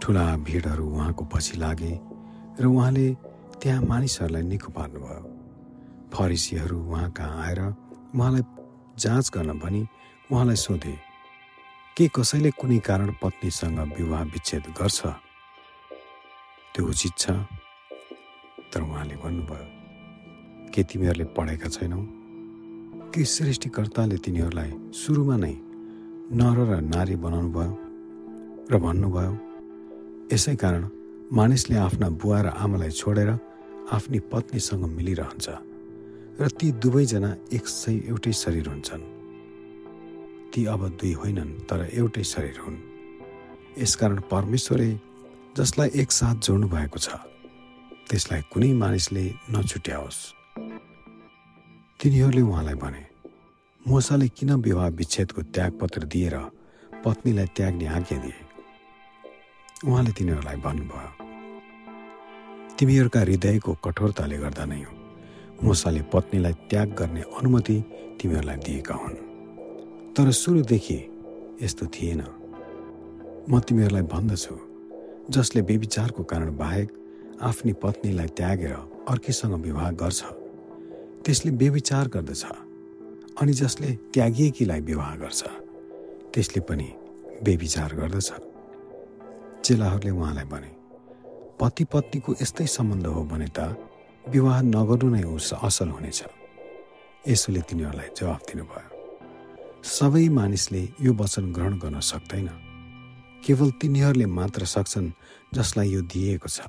ठुला 0.00 0.26
भिडहरू 0.36 0.84
उहाँको 0.88 1.24
पछि 1.24 1.56
लागे 1.60 1.92
र 2.60 2.64
उहाँले 2.64 3.06
त्यहाँ 3.60 3.82
मानिसहरूलाई 3.84 4.42
निको 4.42 4.70
पार्नुभयो। 4.72 5.20
फरिसीहरू 6.08 6.78
उहाँ 6.88 7.10
कहाँ 7.12 7.36
आएर 7.44 7.60
उहाँलाई 8.16 8.42
जाँच 8.98 9.30
गर्न 9.34 9.58
भनी 9.60 9.82
उहाँलाई 10.32 10.56
सोधे 10.56 10.94
के 11.96 12.08
कसैले 12.16 12.50
कुनै 12.50 12.78
कारण 12.78 13.08
पत्नीसँग 13.22 13.78
विवाह 13.98 14.22
विच्छेद 14.32 14.64
गर्छ? 14.80 15.00
त्यो 16.72 16.86
उचित 16.86 17.12
छ? 17.18 17.30
तर 18.72 18.80
उहाँले 18.82 19.16
भन्नुभयो 19.20 20.72
के 20.72 20.82
तिमीहरूले 20.82 21.24
पढेका 21.36 21.68
छैनौ? 21.68 22.00
कि 23.12 23.24
सृष्टिकर्ताले 23.24 24.16
तिनीहरूलाई 24.16 24.72
सुरुमा 24.92 25.36
नै 25.36 25.67
नर 26.28 26.58
र 26.68 26.80
नारी 26.84 27.16
बनाउनु 27.16 27.50
भयो 27.56 27.72
र 28.68 28.76
भन्नुभयो 28.76 29.32
यसै 30.32 30.54
कारण 30.60 30.82
मानिसले 31.32 31.76
आफ्ना 31.80 32.08
बुवा 32.20 32.40
र 32.44 32.48
आमालाई 32.52 32.90
छोडेर 32.92 33.30
आफ्नी 33.96 34.18
पत्नीसँग 34.28 34.84
मिलिरहन्छ 34.84 35.46
र 36.36 36.48
ती 36.52 36.68
दुवैजना 36.84 37.30
एक 37.56 37.64
सय 37.64 38.12
एउटै 38.12 38.32
शरीर 38.32 38.68
हुन्छन्। 38.68 39.04
ती 40.52 40.60
अब 40.68 41.00
दुई 41.00 41.12
होइनन् 41.12 41.64
तर 41.64 41.80
एउटै 41.96 42.24
शरीर 42.24 42.58
हुन्। 42.60 42.76
यसकारण 43.80 44.20
परमेश्वरले 44.28 44.92
जसलाई 45.56 45.88
एकसाथ 45.96 46.36
जोड्नु 46.44 46.68
भएको 46.68 46.98
छ 47.00 47.08
त्यसलाई 48.04 48.42
कुनै 48.52 48.72
मानिसले 48.76 49.24
नछुट्याओस्। 49.48 50.20
तिनीहरूले 52.00 52.42
उहाँलाई 52.44 52.76
भने 52.84 53.07
मोसाले 53.88 54.28
किन 54.28 54.50
विवाह 54.60 54.88
विच्छेदको 54.88 55.42
त्यागपत्र 55.42 56.02
दिएर 56.12 56.34
पत्नीलाई 57.04 57.46
त्याग्ने 57.56 57.86
आज्ञा 57.86 58.18
दिए? 58.20 58.38
उहाँले 59.88 60.12
तिनीहरूलाई 60.12 60.56
भन्नुभयो 60.56 61.10
तिमीहरूका 62.76 63.20
हृदयको 63.20 63.72
कठोरताले 63.84 64.36
गर्दा 64.38 64.64
नै 64.64 64.80
हो। 64.82 64.92
मोसाले 65.64 66.02
पत्नीलाई 66.12 66.54
त्याग 66.68 66.88
गर्ने 66.92 67.22
अनुमति 67.32 67.76
तिमीहरूलाई 68.20 68.56
दिएका 68.56 68.94
हुन्। 68.94 69.16
तर 70.12 70.30
सुरुदेखि 70.32 70.98
यस्तो 71.62 71.86
थिएन। 71.86 72.22
म 73.48 73.60
तिमीहरूलाई 73.60 74.04
भन्दछु 74.04 74.54
जसले 75.32 75.62
बेविचारको 75.62 76.22
कारण 76.28 76.56
बाहेक 76.56 76.88
आफ्नी 77.40 77.72
पत्नीलाई 77.72 78.28
त्यागेर 78.36 78.72
अर्कीसँग 79.08 79.54
विवाह 79.64 79.90
गर्छ। 79.90 80.20
त्यसले 81.24 81.50
बेविचार 81.56 82.08
गर्दछ। 82.08 82.67
अनि 83.40 83.52
जसले 83.52 83.92
त्यागिएकीलाई 84.14 84.80
विवाह 84.80 85.16
गर्छ 85.16 85.42
त्यसले 86.34 86.60
पनि 86.60 86.88
बेविचार 87.42 87.94
गर्दछ। 87.94 88.32
चेलाहरूले 89.64 90.10
उहाँलाई 90.10 90.44
भने 90.44 90.70
पति 91.60 91.84
पत्नीको 91.84 92.32
यस्तै 92.42 92.66
सम्बन्ध 92.66 93.06
हो 93.06 93.22
भने 93.24 93.46
त 93.46 93.58
विवाह 94.28 94.60
नगर्नु 94.62 95.08
नै 95.10 95.22
असल 95.62 95.88
हुनेछ। 95.88 96.22
यसोले 97.28 97.60
तिनीहरूलाई 97.60 98.08
जवाफ 98.16 98.40
दिनुभयो। 98.40 98.90
सबै 99.84 100.28
मानिसले 100.28 100.82
यो 101.00 101.12
वचन 101.14 101.52
ग्रहण 101.52 101.78
गर्न 101.78 102.00
सक्दैन। 102.00 102.48
केवल 103.46 103.70
तिनीहरूले 103.70 104.26
मात्र 104.26 104.64
सक्छन् 104.64 105.10
जसलाई 105.54 105.88
यो 105.90 106.00
दिएको 106.02 106.48
छ। 106.48 106.60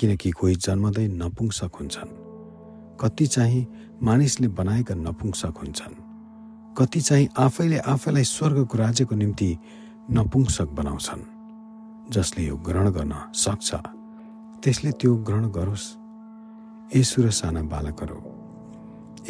किनकि 0.00 0.30
कोही 0.30 0.54
जन्मदै 0.54 1.06
नपुंसक 1.08 1.72
हुन्छन्। 1.80 2.10
कति 3.00 3.26
चाहिँ 3.26 3.66
मानिसले 4.02 4.48
बनाएका 4.50 4.94
नपुंसक 4.96 5.54
हुन्छन्। 5.58 5.94
कति 6.78 7.00
चाहिँ 7.00 7.28
आफैले 7.38 7.78
आफैलाई 7.78 8.24
स्वर्गको 8.26 8.78
राज्यको 8.78 9.14
निम्ति 9.14 9.50
नपुंसक 10.10 10.68
बनाउँछन् 10.74 11.22
जसले 12.10 12.46
यो 12.46 12.56
ग्रहण 12.56 12.90
गर्न 12.90 13.14
सक्छ। 13.34 13.70
त्यसले 14.62 14.90
त्यो 15.00 15.14
ग्रहण 15.26 15.44
गरोस्। 15.50 15.86
यसु 16.96 17.22
र 17.22 17.30
साना 17.30 17.62
बालकहरू 17.72 18.18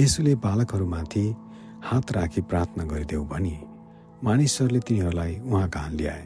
यसुले 0.01 0.35
बालकहरूमाथि 0.41 1.25
हात 1.85 2.13
राखी 2.13 2.41
प्रार्थना 2.43 2.85
गरिदेऊ 2.85 3.25
भनी 3.25 3.55
मानिसहरूले 4.25 4.81
तिनीहरूलाई 4.81 5.33
उहाँ 5.41 5.69
कहाँ 5.69 5.91
ल्याए 5.93 6.25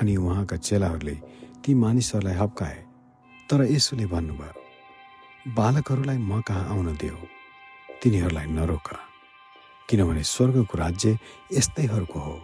अनि 0.00 0.16
उहाँका 0.16 0.56
चेलाहरूले 0.56 1.16
ती 1.64 1.74
मानिसहरूलाई 1.74 2.36
हप्काए। 2.36 2.78
तर 3.50 3.60
यसुले 3.74 4.06
भन्नुभयो 4.06 5.54
बालकहरूलाई 5.54 6.18
म 6.18 6.40
कहाँ 6.40 6.64
आउन 6.70 6.94
देऊ? 6.94 7.16
तिनीहरूलाई 8.02 8.46
नरोक 8.46 8.88
किनभने 9.88 10.22
स्वर्गको 10.22 10.78
राज्य 10.78 11.18
यस्तैहरूको 11.52 12.18
हो। 12.18 12.40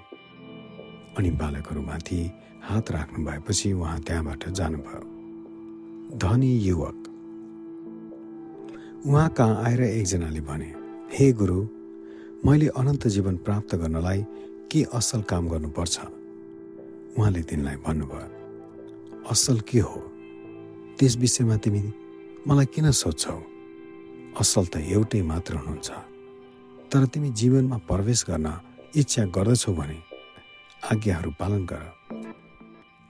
अनि 1.18 1.30
बालकहरूमाथि 1.30 2.30
हात 2.62 2.90
राख्नु 2.90 3.24
भएपछि 3.24 3.72
उहाँ 3.72 4.00
त्यहाँबाट 4.00 4.48
जानुभयो। 4.48 5.02
धनी 6.18 6.58
युवक। 6.58 6.98
उहाँ 9.06 9.28
कहाँ 9.28 9.62
आएर 9.64 9.80
एकजनाले 9.82 10.40
भने 10.40 10.74
हे 11.18 11.32
गुरु 11.32 11.68
मैले 12.46 12.68
अनन्त 12.68 13.06
जीवन 13.08 13.36
प्राप्त 13.36 13.74
गर्नलाई 13.74 14.24
के 14.72 14.82
असल 14.94 15.22
काम 15.22 15.48
गर्नुपर्छ? 15.48 16.00
उहाँले 17.18 17.42
तिनलाई 17.42 17.76
भन्नुभयो 17.76 19.22
असल 19.30 19.60
के 19.60 19.80
हो? 19.80 20.00
त्यस 20.98 21.16
विषयमा 21.16 21.56
तिमी 21.56 21.92
मलाई 22.48 22.66
किन 22.66 22.90
सोध्छौ? 22.90 23.51
असल 24.40 24.64
त 24.73 24.75
एउटै 24.95 25.21
मात्र 25.31 25.55
हुनुहुन्छ। 25.57 25.90
तर 26.90 27.03
तिमी 27.12 27.31
जीवनमा 27.40 27.77
प्रवेश 27.88 28.21
गर्न 28.29 28.49
इच्छा 29.01 29.23
गर्दछौ 29.37 29.73
भने 29.79 29.99
आज्ञाहरू 30.92 31.31
पालन 31.40 31.62
गर। 31.71 31.85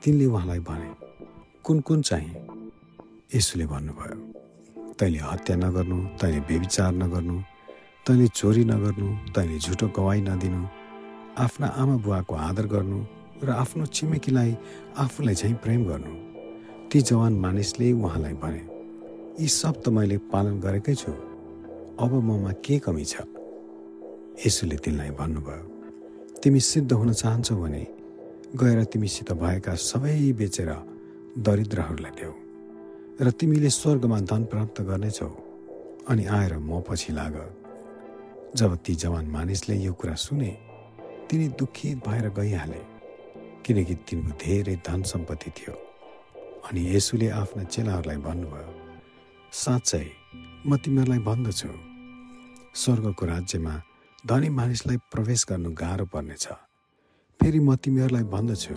तिनले 0.03 0.27
उहाँलाई 0.27 0.61
भने 0.69 0.91
कुन 1.65 1.81
कुन 1.87 2.03
चाहिँ? 2.03 2.35
यसुले 3.35 3.67
भन्नुभयो 3.73 4.17
तैँले 4.99 5.19
हत्या 5.31 5.57
नगर्नु 5.57 5.99
तैँले 6.21 6.41
बेविचार 6.49 6.93
नगर्नु 7.03 7.37
तैँले 8.07 8.27
चोरी 8.39 8.65
नगर्नु 8.73 9.09
तैँले 9.35 9.59
झुटो 9.59 9.87
गवाई 9.97 10.21
नदिनु 10.29 10.61
आफ्ना 11.39 11.67
आमा 11.81 11.97
बुवाको 12.05 12.35
आदर 12.49 12.67
गर्नु 12.75 12.99
र 13.47 13.49
आफ्नो 13.63 13.85
छिमेकीलाई 13.87 14.51
आफूलाई 15.03 15.35
चाहिँ 15.35 15.57
प्रेम 15.63 15.81
गर्नु। 15.91 16.13
ती 16.91 16.99
जवान 17.09 17.33
मानिसले 17.45 17.93
उहाँलाई 17.93 18.35
भने 18.43 18.63
यी 19.41 19.49
सब 19.49 19.81
त 19.83 19.89
मैले 19.89 20.17
पालन 20.29 20.61
गरेकै 20.61 20.95
छु। 20.95 21.13
अब 22.05 22.13
ममा 22.29 22.53
के 22.65 22.79
कमी 22.85 23.05
छ? 23.05 23.25
यसुले 24.45 24.77
तिमीलाई 24.85 25.11
भन्नुभयो 25.17 25.65
तिमी 26.43 26.61
सिद्ध 26.61 26.93
हुन 26.93 27.13
चाहन्छौ 27.13 27.57
भने 27.57 27.85
गएर 28.61 28.85
तिमीसित 28.93 29.33
भएका 29.33 29.75
सबै 29.89 30.33
बेचेर 30.37 30.71
दरिद्रहरूलाई 31.47 32.13
देऊ 32.19 32.35
र 33.25 33.31
तिमीले 33.41 33.71
स्वर्गमा 33.71 34.19
धन 34.29 34.43
प्राप्त 34.53 34.81
गर्नेछौ 34.85 35.31
अनि 36.11 36.25
आएर 36.29 36.53
म 36.59 36.81
पछि 36.85 37.13
लाग। 37.13 37.37
जब 38.57 38.77
ती 38.85 38.95
जवान 39.01 39.27
मानिसले 39.33 39.77
यो 39.81 39.93
कुरा 39.97 40.15
सुने 40.27 40.53
तिनी 41.29 41.49
दुखित 41.57 42.05
भएर 42.05 42.29
गइहाले 42.37 42.83
किनकि 43.65 43.95
तिनको 44.05 44.31
धेरै 44.45 44.77
धन 44.87 45.03
सम्पत्ति 45.09 45.51
थियो 45.57 45.75
अनि 46.69 46.81
यसुले 46.97 47.29
आफ्ना 47.41 47.65
चेलाहरूलाई 47.65 48.17
भन्नुभयो 48.29 48.82
साँच्चै 49.53 50.05
म 50.65 50.77
तिमीहरूलाई 50.81 51.19
भन्दछु। 51.29 51.69
स्वर्गको 52.73 53.25
राज्यमा 53.27 53.75
धनी 54.25 54.49
मानिसलाई 54.49 54.97
प्रवेश 55.13 55.45
गर्नु 55.49 55.71
गाह्रो 55.77 56.07
पर्नेछ। 56.09 56.45
फेरि 57.41 57.61
म 57.61 57.77
तिमीहरूलाई 57.77 58.25
भन्दछु। 58.33 58.77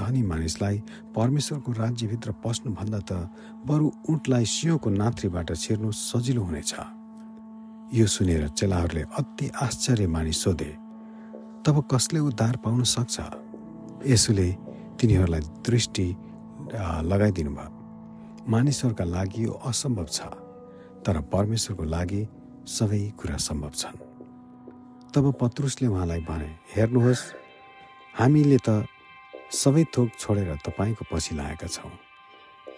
धनी 0.00 0.22
मानिसलाई 0.24 0.76
परमेश्वरको 1.16 1.72
राज्यभित्र 1.82 2.32
पस्नुभन्दा 2.44 3.00
त 3.08 3.12
बरु 3.68 3.86
उठलाई 4.08 4.44
सिंहको 4.54 4.88
नाथ्रीबाट 4.90 5.48
छिर्नु 5.52 5.90
सजिलो 5.92 6.42
हुनेछ। 6.48 6.72
यो 7.92 8.06
सुनेर 8.08 8.48
चेलाहरूले 8.56 9.04
अति 9.20 9.46
आश्चर्य 9.66 10.06
मानिस 10.16 10.38
सोधे 10.44 10.72
तब 11.60 11.76
कसले 11.92 12.20
उद्धार 12.24 12.56
पाउन 12.64 12.82
सक्छ? 12.88 13.16
यसोले 14.08 14.48
तिनीहरूलाई 14.96 15.42
दृष्टि 15.60 16.06
लगाइदिनु 17.12 17.52
भयो 17.52 17.73
मानिसहरूका 18.48 19.04
लागि 19.04 19.44
यो 19.44 19.52
असम्भव 19.64 20.06
छ 20.06 20.18
तर 21.04 21.20
परमेश्वरको 21.32 21.84
लागि 21.84 22.22
सबै 22.68 23.00
कुरा 23.18 23.36
सम्भव 23.36 23.72
छन्। 23.72 23.98
तब 25.12 25.24
पत्रुसले 25.40 25.88
उहाँलाई 25.88 26.20
भने 26.28 26.50
हेर्नुहोस् 26.74 27.24
हामीले 28.14 28.58
त 28.66 28.84
सबै 29.48 29.84
थोक 29.94 30.08
छोडेर 30.20 30.50
तपाईँको 30.66 31.04
पछि 31.12 31.34
लागेका 31.40 31.66
छौँ। 31.66 31.92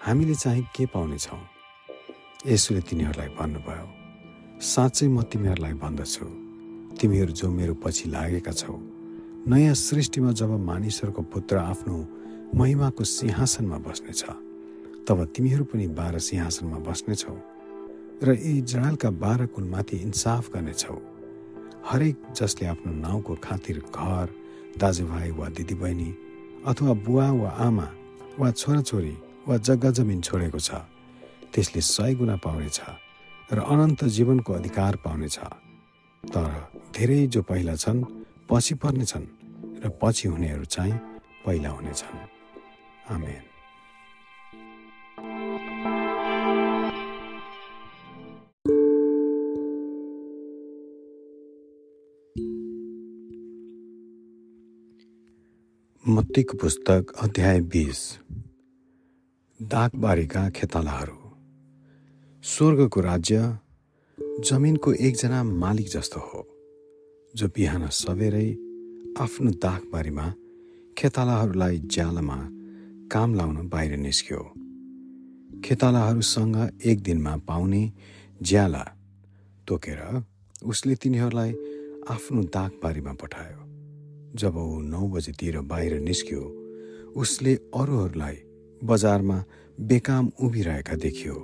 हामीले 0.07 0.35
चाहिँ 0.35 0.64
के 0.71 0.87
पाउनेछौँ 0.95 1.43
यसोले 2.47 2.81
तिनीहरूलाई 2.87 3.29
भन्नुभयो 3.35 3.87
साँच्चै 4.62 5.07
म 5.09 5.23
तिमीहरूलाई 5.27 5.75
भन्दछु। 5.83 6.27
तिमीहरू 6.95 7.33
जो 7.35 7.51
मेरो 7.51 7.75
पछि 7.83 8.09
लागेका 8.14 8.53
छौ 8.55 8.75
नयाँ 9.51 9.75
सृष्टिमा 9.75 10.31
जब 10.33 10.51
मानिसहरूको 10.62 11.23
पुत्र 11.35 11.57
आफ्नो 11.59 11.97
महिमाको 12.55 13.03
सिंहासनमा 13.05 13.79
बस्नेछ 13.83 14.45
तब 15.09 15.24
तिमीहरू 15.34 15.64
पनि 15.70 15.86
बाह्र 15.98 16.18
सिंहासनमा 16.18 16.78
बस्नेछौ 16.82 17.34
र 18.26 18.28
इजरायलका 18.34 19.11
बाह्र 19.22 19.46
कुलमाथि 19.54 19.96
इन्साफ 19.96 20.44
गर्नेछौ। 20.54 20.96
हरेक 21.88 22.16
जसले 22.34 22.66
आफ्नो 22.66 22.92
नाउँको 23.07 23.34
खातिर 23.38 23.78
घर 23.86 24.26
दाजुभाइ 24.82 25.30
वा 25.38 25.46
दिदीबहिनी 25.57 26.11
अथवा 26.66 26.92
बुवा 27.07 27.28
वा 27.32 27.50
आमा 27.66 27.88
वा 28.38 28.50
छोराछोरी 28.50 29.14
वा 29.48 29.57
जग्गा 29.62 29.90
जमिन 29.94 30.20
छोडेको 30.26 30.59
छ 30.59 30.70
त्यसले 31.54 31.80
सय 31.94 32.14
गुणा 32.18 32.36
पाउनेछ 32.42 32.78
र 33.54 33.59
अनन्त 33.62 34.04
जीवनको 34.11 34.52
अधिकार 34.52 34.96
पाउनेछ। 35.07 35.38
तर 36.24 36.50
धेरै 36.96 37.26
जो 37.30 37.42
पहिला 37.46 37.74
छन् 37.78 38.02
पछि 38.50 38.74
पर्नेछन् 38.82 39.26
र 39.82 39.84
पछि 40.02 40.28
हुनेहरू 40.28 40.64
चाहिँ 40.66 40.98
पहिला 41.46 41.70
हुनेछन्। 41.70 42.18
आमेन। 43.14 43.55
मत्तीको 56.09 56.59
पुस्तक 56.59 57.07
अध्याय 57.18 57.61
बिस। 57.61 58.18
दागबारीका 59.62 60.50
खेतालाहरू। 60.50 61.16
स्वर्गको 62.42 63.00
राज्य 63.00 63.59
जमिनको 64.18 64.92
एकजना 64.92 65.44
मालिक 65.44 65.88
जस्तो 65.88 66.20
हो 66.20 66.46
जो 67.36 67.48
बिहान 67.48 67.88
सबेरै 67.88 68.52
आफ्नो 69.20 69.50
दागबारीमा 69.50 70.34
खेतालाहरूलाई 70.98 71.78
ज्यालामा 71.78 72.38
काम 73.09 73.34
लाउन 73.34 73.68
बाहिर 73.68 73.96
निस्क्यो। 73.96 74.42
खेतालाहरूसँग 75.64 76.80
एक 76.84 77.02
दिनमा 77.02 77.36
पाउने 77.36 77.92
ज्याला 78.42 78.84
तोकेर 79.68 80.24
उसले 80.64 80.94
तिनीहरूलाई 80.94 81.52
आफ्नो 82.09 82.42
दागबारीमा 82.42 83.12
पठायो। 83.12 83.66
जब 84.37 84.57
ऊ 84.57 84.80
नौ 84.82 85.09
बजेतिर 85.09 85.61
बाहिर 85.61 86.01
निस्क्यो 86.01 86.43
उसले 87.16 87.55
अरूहरूलाई 87.74 88.37
बजारमा 88.84 89.39
बेकाम 89.80 90.30
उभिरहेका 90.41 90.95
देखियो 90.97 91.37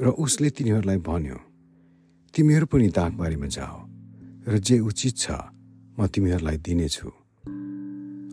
र 0.00 0.14
उसले 0.18 0.50
तिनीहरूलाई 0.50 0.98
भन्यो 0.98 1.38
तिमीहरू 2.34 2.66
पनि 2.66 2.88
दागबारीमा 2.88 3.46
जाओ 3.46 3.78
र 4.48 4.58
जे 4.58 4.78
उचित 4.78 5.16
छ 5.16 5.30
म 5.98 6.06
तिमीहरूलाई 6.06 6.56
दिनेछु। 6.56 7.08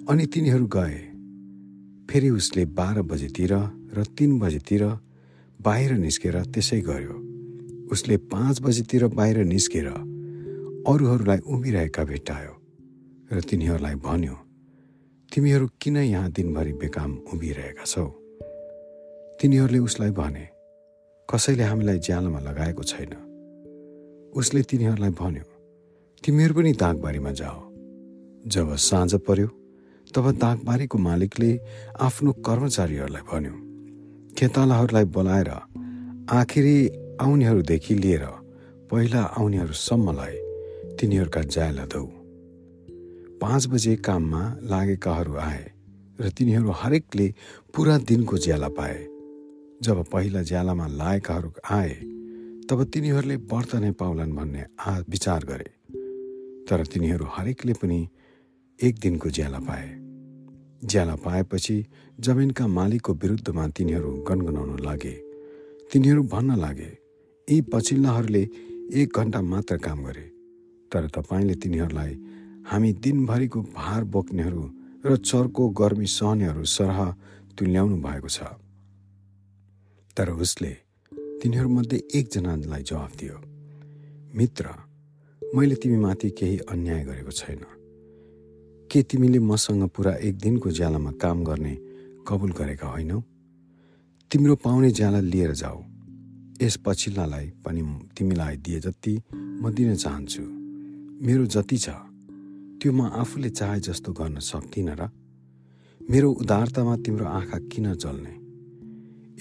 अनि 0.09 0.25
तिनीहरू 0.25 0.65
गए। 0.67 0.99
फेरि 2.09 2.29
उसले 2.29 2.65
बाह्र 2.77 3.01
बजेतिर 3.01 3.53
र 3.97 4.03
तिन 4.17 4.39
बजेतिर 4.39 4.83
बाहिर 5.59 5.91
निस्केर 5.97 6.35
त्यसै 6.53 6.81
गर्यो। 6.81 7.15
उसले 7.91 8.17
पाँच 8.17 8.61
बजेतिर 8.61 9.07
बाहिर 9.07 9.37
निस्केर 9.45 9.87
अरूहरूलाई 10.87 11.39
उभिरहेका 11.45 12.03
भेट्टायो। 12.03 12.60
र 13.31 13.39
तिनीहरूलाई 13.39 13.95
भन्यो 13.95 14.35
तिमीहरू 15.31 15.67
किन 15.81 15.97
यहाँ 15.97 16.31
दिनभरि 16.31 16.73
बेकाम 16.73 17.11
उभिरहेका 17.33 17.85
छौ? 17.85 18.05
तिनीहरूले 19.39 19.79
उसलाई 19.79 20.11
भने 20.11 20.45
कसैले 21.29 21.63
हामीलाई 21.63 21.99
ज्यालामा 21.99 22.39
लगाएको 22.39 22.83
छैन। 22.83 23.13
उसले 24.35 24.61
तिनीहरूलाई 24.67 25.11
भन्यो 25.15 25.45
तिमीहरू 26.23 26.53
पनि 26.53 26.71
दागबारीमा 26.73 27.31
जाओ। 27.31 27.59
जब 28.51 28.75
साँझ 28.75 29.15
पर्यो 29.23 29.47
तब 30.11 30.25
दागबारीको 30.35 30.97
मालिकले 30.97 31.51
आफ्नो 31.99 32.31
कर्मचारीहरूलाई 32.45 33.23
भन्यो 33.31 33.55
खेतालाहरूलाई 34.35 35.05
बोलाएर 35.15 35.51
आखिरी 36.29 36.77
आउनेहरूदेखि 37.21 37.93
लिएर 37.95 38.25
पहिला 38.91 39.21
आउनेहरूसम्मलाई 39.39 40.35
तिनीहरूका 40.99 41.41
ज्याला 41.47 41.85
दौ। 41.85 42.20
पाँच 43.41 43.67
बजे 43.67 43.95
काममा 43.95 44.41
लागेकाहरू 44.63 45.35
आए 45.35 45.63
र 46.19 46.29
तिनीहरू 46.29 46.71
हरेकले 46.71 47.27
पुरा 47.75 47.97
दिनको 47.97 48.37
ज्याला 48.37 48.67
पाए। 48.69 48.99
जब 49.81 50.03
पहिला 50.11 50.41
ज्यालामा 50.41 50.87
लागेकाहरू 50.87 51.51
आए 51.69 51.93
तब 52.69 52.83
तिनीहरूले 52.93 53.35
व्रत 53.49 53.75
नै 53.75 53.91
पाउलान् 53.91 54.35
भन्ने 54.35 54.63
आ 54.79 54.91
विचार 55.09 55.45
गरे। 55.45 55.69
तर 56.69 56.85
तिनीहरू 56.85 57.25
हरेकले 57.29 57.73
पनि 57.73 57.99
एक 58.79 58.99
दिनको 58.99 59.29
ज्याला 59.29 59.59
पाए। 59.59 59.87
ज्याला 60.85 61.15
पाएपछि 61.15 61.77
जमिनका 62.19 62.67
मालिकको 62.67 63.13
विरुद्धमा 63.13 63.67
तिनीहरू 63.67 64.11
गनगनाउन 64.29 64.79
लागे। 64.79 65.15
तिनीहरू 65.91 66.23
भन्न 66.23 66.59
लागे 66.59 66.91
यी 67.47 67.61
पछिल्लाहरूले 67.61 68.43
एक 68.93 69.17
घन्टा 69.17 69.41
मात्र 69.41 69.77
काम 69.77 69.99
गरे। 70.05 70.25
तर 70.91 71.07
तपाईँले 71.07 71.55
तिनीहरूलाई 71.55 72.13
हामी 72.65 72.93
दिनभरिको 72.93 73.61
भार 73.61 74.03
बोक्नेहरू 74.03 74.63
र 75.05 75.15
चर्को 75.17 75.69
गर्मी 75.69 76.07
सहनेहरू 76.07 76.63
सरह 76.65 76.99
तुल्याउनु 77.57 77.95
भएको 77.97 78.27
छ। 78.27 78.39
तर 80.17 80.29
उसले 80.29 80.73
तिनीहरूमध्ये 81.41 81.97
एकजनालाई 82.15 82.83
जवाफ 82.83 83.11
दियो 83.15 83.37
मित्र 84.35 84.65
मैले 85.55 85.75
तिमीमाथि 85.75 86.29
केही 86.29 86.57
अन्याय 86.71 87.03
गरेको 87.03 87.31
छैन। 87.31 87.63
के 88.91 89.01
तिमीले 89.03 89.39
मसँग 89.39 89.83
पुरा 89.89 90.13
एक 90.13 90.37
दिनको 90.37 90.71
ज्यालामा 90.71 91.11
काम 91.11 91.43
गर्ने 91.43 91.75
कबुल 92.27 92.51
गरेका 92.51 92.87
होइनौ? 92.87 93.19
तिम्रो 94.31 94.55
पाउने 94.55 94.91
ज्याला 94.91 95.19
लिएर 95.19 95.51
जाऊ। 95.51 95.79
यस 96.61 96.75
पछिल्लालाई 96.85 97.47
पनि 97.65 97.81
तिमीलाई 98.17 98.55
दिए 98.57 98.79
जति 98.79 99.13
म 99.33 99.69
दिन 99.69 99.95
चाहन्छु। 99.95 100.43
मेरो 101.25 101.45
जति 101.45 101.77
छ। 101.77 101.89
त्यो 102.81 102.91
म 102.91 103.01
आफूले 103.13 103.49
चाहे 103.49 103.79
जस्तो 103.85 104.11
गर्न 104.17 104.39
सक्दिनँ 104.41 104.95
र 104.99 105.05
मेरो 106.01 106.29
उदारतामा 106.41 106.95
तिम्रो 107.05 107.25
आँखा 107.29 107.57
किन 107.71 107.93
चल्ने 107.93 108.33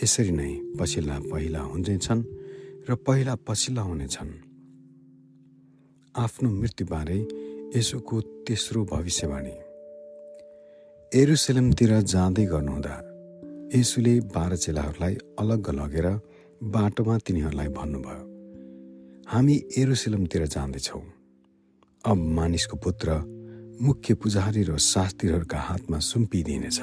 यसरी 0.02 0.32
नै 0.36 0.50
पछिल्ला 0.78 1.16
पहिला 1.32 1.60
हुँदैछन् 1.72 2.22
र 2.88 2.94
पहिला 3.06 3.34
पछिल्ला 3.48 3.82
हुनेछन् 3.82 4.32
आफ्नो 6.14 6.48
मृत्युबारे 6.50 7.18
यसोको 7.76 8.16
तेस्रो 8.44 8.80
भविष्यवाणी। 8.92 9.54
एरुसेलमतिर 11.12 11.92
जाँदै 12.12 12.44
गर्नुहुँदा 12.44 12.96
यसुले 13.74 14.14
बाह्र 14.34 14.56
चेलाहरूलाई 14.64 15.14
अलग्ग 15.40 15.66
लगेर 15.80 16.06
बाटोमा 16.74 17.16
तिनीहरूलाई 17.24 17.68
भन्नुभयो 17.78 18.22
हामी 19.32 19.56
एरुसेलमतिर 19.80 20.42
जाँदैछौँ। 20.46 21.19
अब 22.04 22.16
मानिसको 22.16 22.76
पुत्र 22.76 23.08
मुख्य 23.82 24.14
पुजारी 24.14 24.62
र 24.62 24.76
शास्त्रीहरूका 24.76 25.58
हातमा 25.58 25.98
सुम्पिदिनेछ 25.98 26.80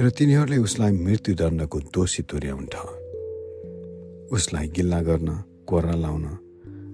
र 0.00 0.10
तिनीहरूले 0.10 0.56
उसलाई 0.56 0.92
मृत्युदण्डको 0.92 1.78
दोषी 1.94 2.22
तुर्याउँछ 2.22 2.74
उसलाई 4.32 4.68
गिल्ला 4.68 5.00
गर्न 5.02 5.30
कोरा 5.66 5.94
लाउन 5.94 6.24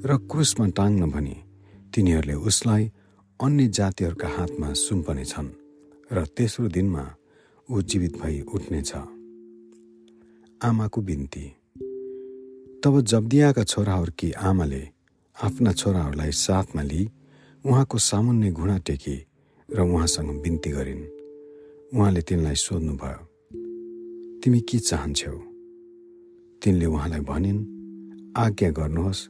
र 0.04 0.16
क्रुसमा 0.30 0.66
टाङ्न 0.68 1.10
भनी 1.10 1.36
तिनीहरूले 1.94 2.34
उसलाई 2.34 2.92
अन्य 3.40 3.66
जातिहरूका 3.68 4.28
हातमा 4.28 4.72
सुम्पनेछन् 4.72 5.50
र 6.12 6.24
तेस्रो 6.36 6.68
दिनमा 6.68 7.04
ऊ 7.70 7.82
जीवित 7.82 8.14
भई 8.20 8.40
उठ्नेछ। 8.54 8.92
आमाको 10.64 11.00
बिन्ती। 11.00 11.46
तब 12.84 13.00
जब्दियाका 13.00 13.62
छोराहरूकी 13.64 14.32
आमाले 14.32 14.82
आफ्ना 15.38 15.72
छोराहरूलाई 15.72 16.30
साथमा 16.34 16.82
लिई 16.82 17.04
उहाँको 17.64 17.98
सामुन्ने 17.98 18.50
घुँडा 18.50 18.78
टेकी 18.78 19.16
र 19.68 19.80
उहाँसँग 19.80 20.30
बिन्ती 20.42 20.70
गरिन्। 20.70 21.02
उहाँले 21.94 22.22
तिनलाई 22.26 22.54
सोध्नुभयो 22.54 23.20
तिमी 24.42 24.60
के 24.60 24.78
चाहन्छौ? 24.78 25.34
तिनले 26.62 26.86
उहाँलाई 26.86 27.20
भनिन् 27.30 27.60
आज्ञा 28.36 28.70
गर्नुहोस् 28.70 29.22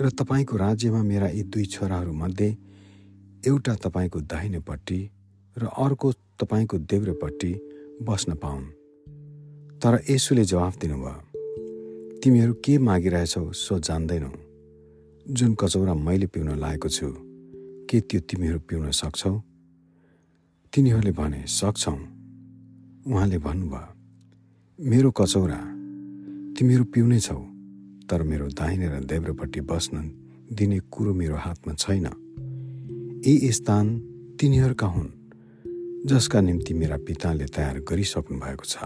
र 0.00 0.10
तपाईँको 0.16 0.56
राज्यमा 0.56 1.02
मेरा 1.02 1.28
यी 1.28 1.42
दुई 1.52 1.64
छोराहरूमध्ये 1.64 2.50
एउटा 3.44 3.74
तपाईँको 3.84 4.20
दाहिनेपट्टि 4.24 5.00
र 5.56 5.62
अर्को 5.76 6.12
तपाईँको 6.40 6.76
देब्रेपट्टि 6.90 7.52
बस्न 8.00 8.30
पाउन्। 8.40 8.64
तर 9.76 9.92
यसुले 10.10 10.44
जवाफ 10.44 10.74
दिनुभयो 10.80 11.16
तिमीहरू 12.20 12.52
के 12.64 12.78
मागिरहेछौ 12.78 13.44
सो 13.52 13.78
जान्दैनौ। 13.78 14.43
जुन 15.24 15.54
कचौरा 15.54 15.94
मैले 15.94 16.26
पिउन 16.26 16.58
लागेको 16.60 16.88
छु 16.88 17.08
के 17.88 18.00
त्यो 18.00 18.20
तिमीहरू 18.28 18.58
पिउन 18.68 18.90
सक्छौ? 18.90 19.32
तिनीहरूले 20.72 21.12
भने 21.12 21.40
सक्छौ। 21.48 21.92
उहाँले 23.08 23.38
भन्नुभयो 23.38 24.84
मेरो 24.84 25.10
कचौरा 25.10 25.60
तिमीहरू 26.58 26.84
पिउने 26.84 27.20
छौ 27.20 27.40
तर 28.04 28.22
मेरो 28.22 28.46
दाहिने 28.52 28.88
र 28.88 29.00
देब्रेपट्टि 29.00 29.60
बस्न 29.64 29.96
दिने 30.52 30.78
कुरो 30.92 31.14
मेरो 31.14 31.36
हातमा 31.36 31.72
छैन। 31.72 32.06
यी 33.24 33.52
स्थान 33.52 33.86
तिनीहरूका 34.40 34.86
हुन् 34.86 35.10
जसका 36.04 36.40
निम्ति 36.40 36.74
मेरा 36.74 36.96
पिताले 37.00 37.46
तयार 37.48 37.80
गरिसक्नु 37.80 38.36
भएको 38.38 38.64
छ। 38.64 38.76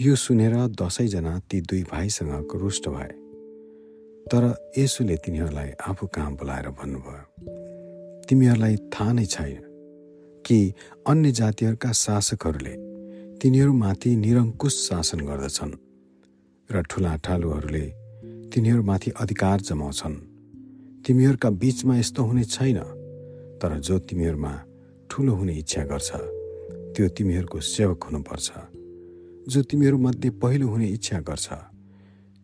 यो 0.00 0.16
सुनेर 0.16 0.74
दसैँजना 0.74 1.38
ती 1.38 1.60
दुई 1.60 1.82
भाइसँग 1.86 2.50
रुष्ट 2.54 2.88
भए। 2.88 3.27
तर 4.32 4.44
यसुले 4.78 5.16
तिनीहरूलाई 5.16 5.70
आफू 5.88 6.06
कहाँ 6.06 6.32
बोलाएर 6.32 6.68
भन्नुभयो? 6.68 7.20
तिमीहरूलाई 8.28 8.76
थाहा 8.76 9.12
नै 9.12 9.24
छैन 9.24 9.62
कि 10.46 10.58
अन्य 11.06 11.30
जातिहरूका 11.30 11.92
शासकहरूले 11.92 12.74
तिनीहरूमाथि 13.38 14.10
निरङ्कुश 14.16 14.74
शासन 14.88 15.20
गर्दछन् 15.20 15.74
र 16.70 16.82
ठुला 16.82 17.16
ठालुहरूले 17.16 17.86
तिनीहरूमाथि 18.52 19.10
अधिकार 19.10 19.60
जमाउँछन्। 19.60 20.16
तिमीहरूका 21.06 21.50
बीचमा 21.50 21.94
यस्तो 21.98 22.22
हुने 22.22 22.44
छैन 22.44 22.78
तर 23.60 23.78
जो 23.78 23.98
तिमीहरूमा 23.98 24.52
ठुलो 25.10 25.32
हुने 25.34 25.54
इच्छा 25.54 25.82
गर्छ 25.84 26.10
त्यो 26.94 27.08
तिमीहरूको 27.08 27.60
सेवक 27.60 28.04
हुनुपर्छ। 28.04 28.48
जो 29.48 29.62
तिमीहरूमध्ये 29.62 30.30
पहिलो 30.30 30.66
हुने 30.68 30.86
इच्छा 30.88 31.20
गर्छ 31.20 31.48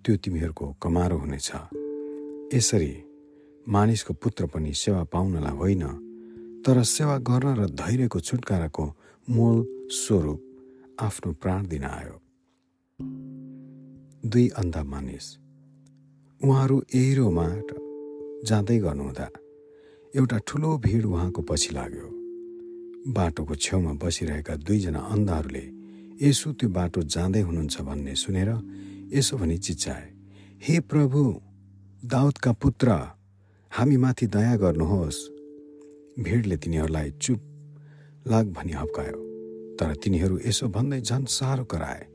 त्यो 0.05 0.17
तिमीहरूको 0.17 0.67
कमारो 0.83 1.17
हुनेछ। 1.19 1.51
यसरी 2.55 2.93
मानिसको 3.67 4.13
पुत्र 4.23 4.47
पनि 4.53 4.73
सेवा 4.75 5.03
पाउनलाई 5.13 5.57
होइन 5.57 5.85
तर 6.65 6.77
सेवा 6.97 7.17
गर्न 7.29 7.47
र 7.59 7.63
धैर्यको 7.73 8.21
छुटकाराको 8.21 8.85
मूल 9.29 9.57
स्वरूप 9.91 10.41
आफ्नो 11.01 11.33
प्राण 11.43 11.61
दिन 11.67 11.85
आयो। 11.85 12.17
दुई 14.29 14.47
अन्धा 14.61 14.83
मानिस 14.85 15.27
उहाँहरू 16.41 16.77
एहिरोमा 16.95 17.47
जाँदै 18.49 18.79
गर्नुहुँदा 18.79 19.29
एउटा 20.15 20.39
ठुलो 20.47 20.71
भिड 20.79 21.05
उहाँको 21.05 21.41
पछि 21.43 21.71
लाग्यो। 21.75 22.07
बाटोको 23.17 23.55
छेउमा 23.55 23.93
बसिरहेका 24.01 24.55
दुईजना 24.57 25.01
अन्धाहरूले 25.13 25.65
यसो 26.23 26.53
त्यो 26.53 26.69
बाटो 26.69 27.01
जाँदै 27.15 27.41
हुनुहुन्छ 27.41 27.75
भन्ने 27.81 28.15
सुनेर 28.15 28.51
यसो 29.13 29.37
भनी 29.37 29.59
चिच्चाए 29.59 30.13
हे 30.63 30.81
प्रभु 30.81 31.41
दाउदका 32.05 32.53
पुत्र 32.53 32.89
हामी 33.73 33.97
माथि 33.97 34.27
दया 34.27 34.57
गर्नुहोस्। 34.57 35.31
भिडले 36.23 36.57
तिनीहरूलाई 36.57 37.11
चुप 37.11 37.41
लाग 38.29 38.53
भनी 38.53 38.73
हप्कायो 38.73 39.19
तर 39.81 39.95
तिनीहरू 39.95 40.39
यसो 40.47 40.69
भन्दै 40.69 41.01
झन् 41.01 41.27
साह्रो 41.27 41.65
कराए 41.65 42.07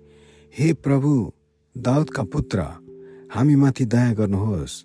हे 0.59 0.73
प्रभु 0.73 1.31
दाउदका 1.77 2.23
पुत्र 2.23 2.59
हामीमाथि 3.35 3.85
दया 3.85 4.13
गर्नुहोस् 4.13 4.83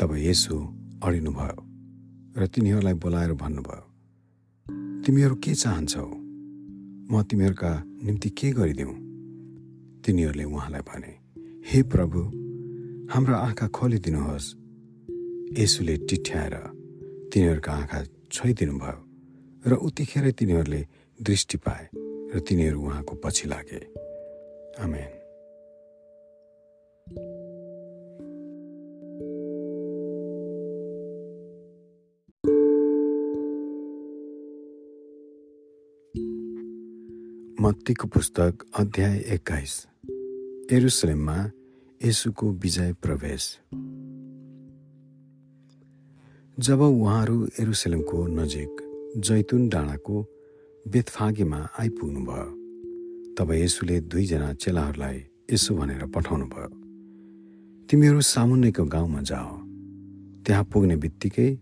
तब 0.00 0.16
यसो 0.16 0.56
अडिनुभयो 1.02 1.58
र 2.38 2.46
तिनीहरूलाई 2.46 2.94
बोलाएर 2.94 3.32
भन्नुभयो 3.32 3.82
तिमीहरू 5.04 5.34
के 5.34 5.54
चाहन्छौ? 5.54 6.06
म 7.10 7.22
तिमीहरूका 7.22 7.72
निम्ति 8.04 8.30
के 8.30 8.50
गरिदेऊ 8.50 9.07
तिनीहरूले 10.08 10.44
उहाँलाई 10.44 10.80
भने 10.80 11.12
हे 11.68 11.82
प्रभु 11.82 12.20
हाम्रो 13.12 13.36
आँखा 13.36 13.66
खोलिदिनुहोस्। 13.68 14.46
यसुले 15.60 15.96
टिठ्याएर 16.08 16.54
तिनीहरूका 17.32 17.72
आँखा 17.72 17.98
छोइदिनुभयो 18.32 18.98
र 19.68 19.72
उतिखेरै 19.72 20.32
तिनीहरूले 20.32 20.82
दृष्टि 21.22 21.56
पाए 21.56 21.84
र 22.32 22.40
तिनीहरू 22.40 22.80
उहाँको 22.80 23.14
पछि 23.14 23.48
लागे। 23.48 23.80
आमेन। 24.80 25.17
मत्तीको 37.60 38.08
पुस्तक 38.08 38.58
अध्याय 38.78 39.16
एक्काइस। 39.34 39.72
एरुसलेममा 40.72 41.34
यसुको 42.00 42.50
विजय 42.52 42.92
प्रवेश। 43.02 43.58
जब 46.58 46.80
उहाँहरू 46.80 47.48
एरुसलेमको 47.60 48.26
नजिक 48.26 48.70
जैतुन 49.16 49.68
डाँडाको 49.68 50.22
बेतफागेमा 50.86 51.68
आइपुग्नुभयो 51.78 52.48
तब 53.34 53.52
यसुले 53.52 54.00
दुईजना 54.00 54.52
चेलाहरूलाई 54.54 55.22
यसो 55.52 55.74
भनेर 55.74 56.06
पठाउनु 56.06 56.46
भयो 56.46 56.68
तिमीहरू 57.90 58.20
सामुन्नेको 58.20 58.84
गाउँमा 58.84 59.20
जाओ। 59.20 59.54
त्यहाँ 60.46 60.64
पुग्ने 60.64 60.96
बित्तिकै 60.96 61.54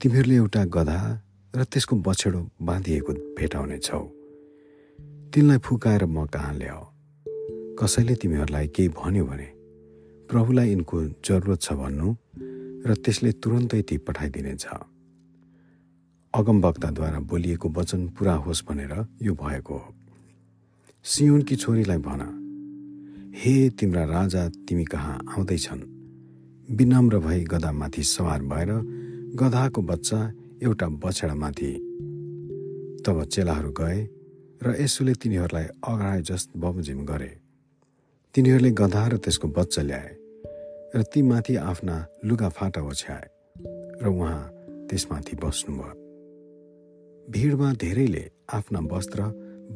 तिमीहरूले 0.00 0.36
एउटा 0.36 0.64
गधा 0.64 1.00
र 1.54 1.64
त्यसको 1.64 1.96
बछेडो 1.96 2.48
बाँधिएको 2.62 3.12
भेटाउनेछौ। 3.38 4.17
तिनलाई 5.34 5.58
फुकाएर 5.58 6.04
म 6.04 6.24
कहाँ 6.26 6.54
ल्याऊ 6.54 6.84
कसैले 7.76 8.14
तिमीहरूलाई 8.14 8.66
केही 8.68 8.88
भन्यो 8.88 9.24
भने 9.24 9.48
प्रभुलाई 10.28 10.68
यिनको 10.68 10.96
जरुरत 11.20 11.60
छ 11.60 11.72
भन्नु 11.72 12.08
र 12.88 12.94
त्यसले 13.04 13.32
तुरन्तै 13.32 13.82
ती 13.82 13.96
पठाइदिनेछ। 13.98 14.64
अगमवक्ताद्वारा 16.34 17.20
बोलिएको 17.20 17.68
वचन 17.68 18.00
पुरा 18.16 18.34
होस् 18.34 18.64
भनेर 18.68 18.92
यो 19.22 19.32
भएको 19.34 19.74
हो। 19.74 19.94
सियोनकी 21.04 21.56
छोरीलाई 21.56 21.98
भन 21.98 22.20
हे 23.36 23.54
तिम्रा 23.70 24.04
राजा 24.04 24.48
तिमी 24.48 24.84
कहाँ 24.84 25.16
आउँदैछन्? 25.28 25.82
विनम्र 26.76 27.18
भई 27.18 27.44
गधामाथि 27.44 28.02
सवार 28.02 28.42
भएर 28.42 28.70
गधाको 29.36 29.80
बच्चा 29.82 30.20
एउटा 30.62 30.86
बछेडामाथि 31.02 31.72
तब 33.06 33.24
चेलाहरू 33.24 33.72
गए 33.72 33.98
र 34.58 34.74
यसोले 34.80 35.12
तिनीहरूलाई 35.22 35.66
अगाडि 35.86 36.22
जस्त 36.22 36.48
बमोजिम 36.56 37.00
गरे। 37.06 37.32
तिनीहरूले 38.34 38.70
गधा 38.70 39.04
र 39.08 39.16
त्यसको 39.22 39.48
बच्चा 39.48 39.82
ल्याए 39.82 40.10
र 40.94 41.02
ती 41.02 41.22
माथि 41.22 41.54
आफ्ना 41.62 41.96
लुगाफाटा 42.24 42.80
ओछ्याए 42.82 43.26
र 44.02 44.06
उहाँ 44.06 44.38
त्यसमाथि 44.90 45.34
बस्नुभयो। 45.42 45.94
भिडमा 47.30 47.72
धेरैले 47.72 48.24
आफ्ना 48.52 48.80
वस्त्र 48.92 49.20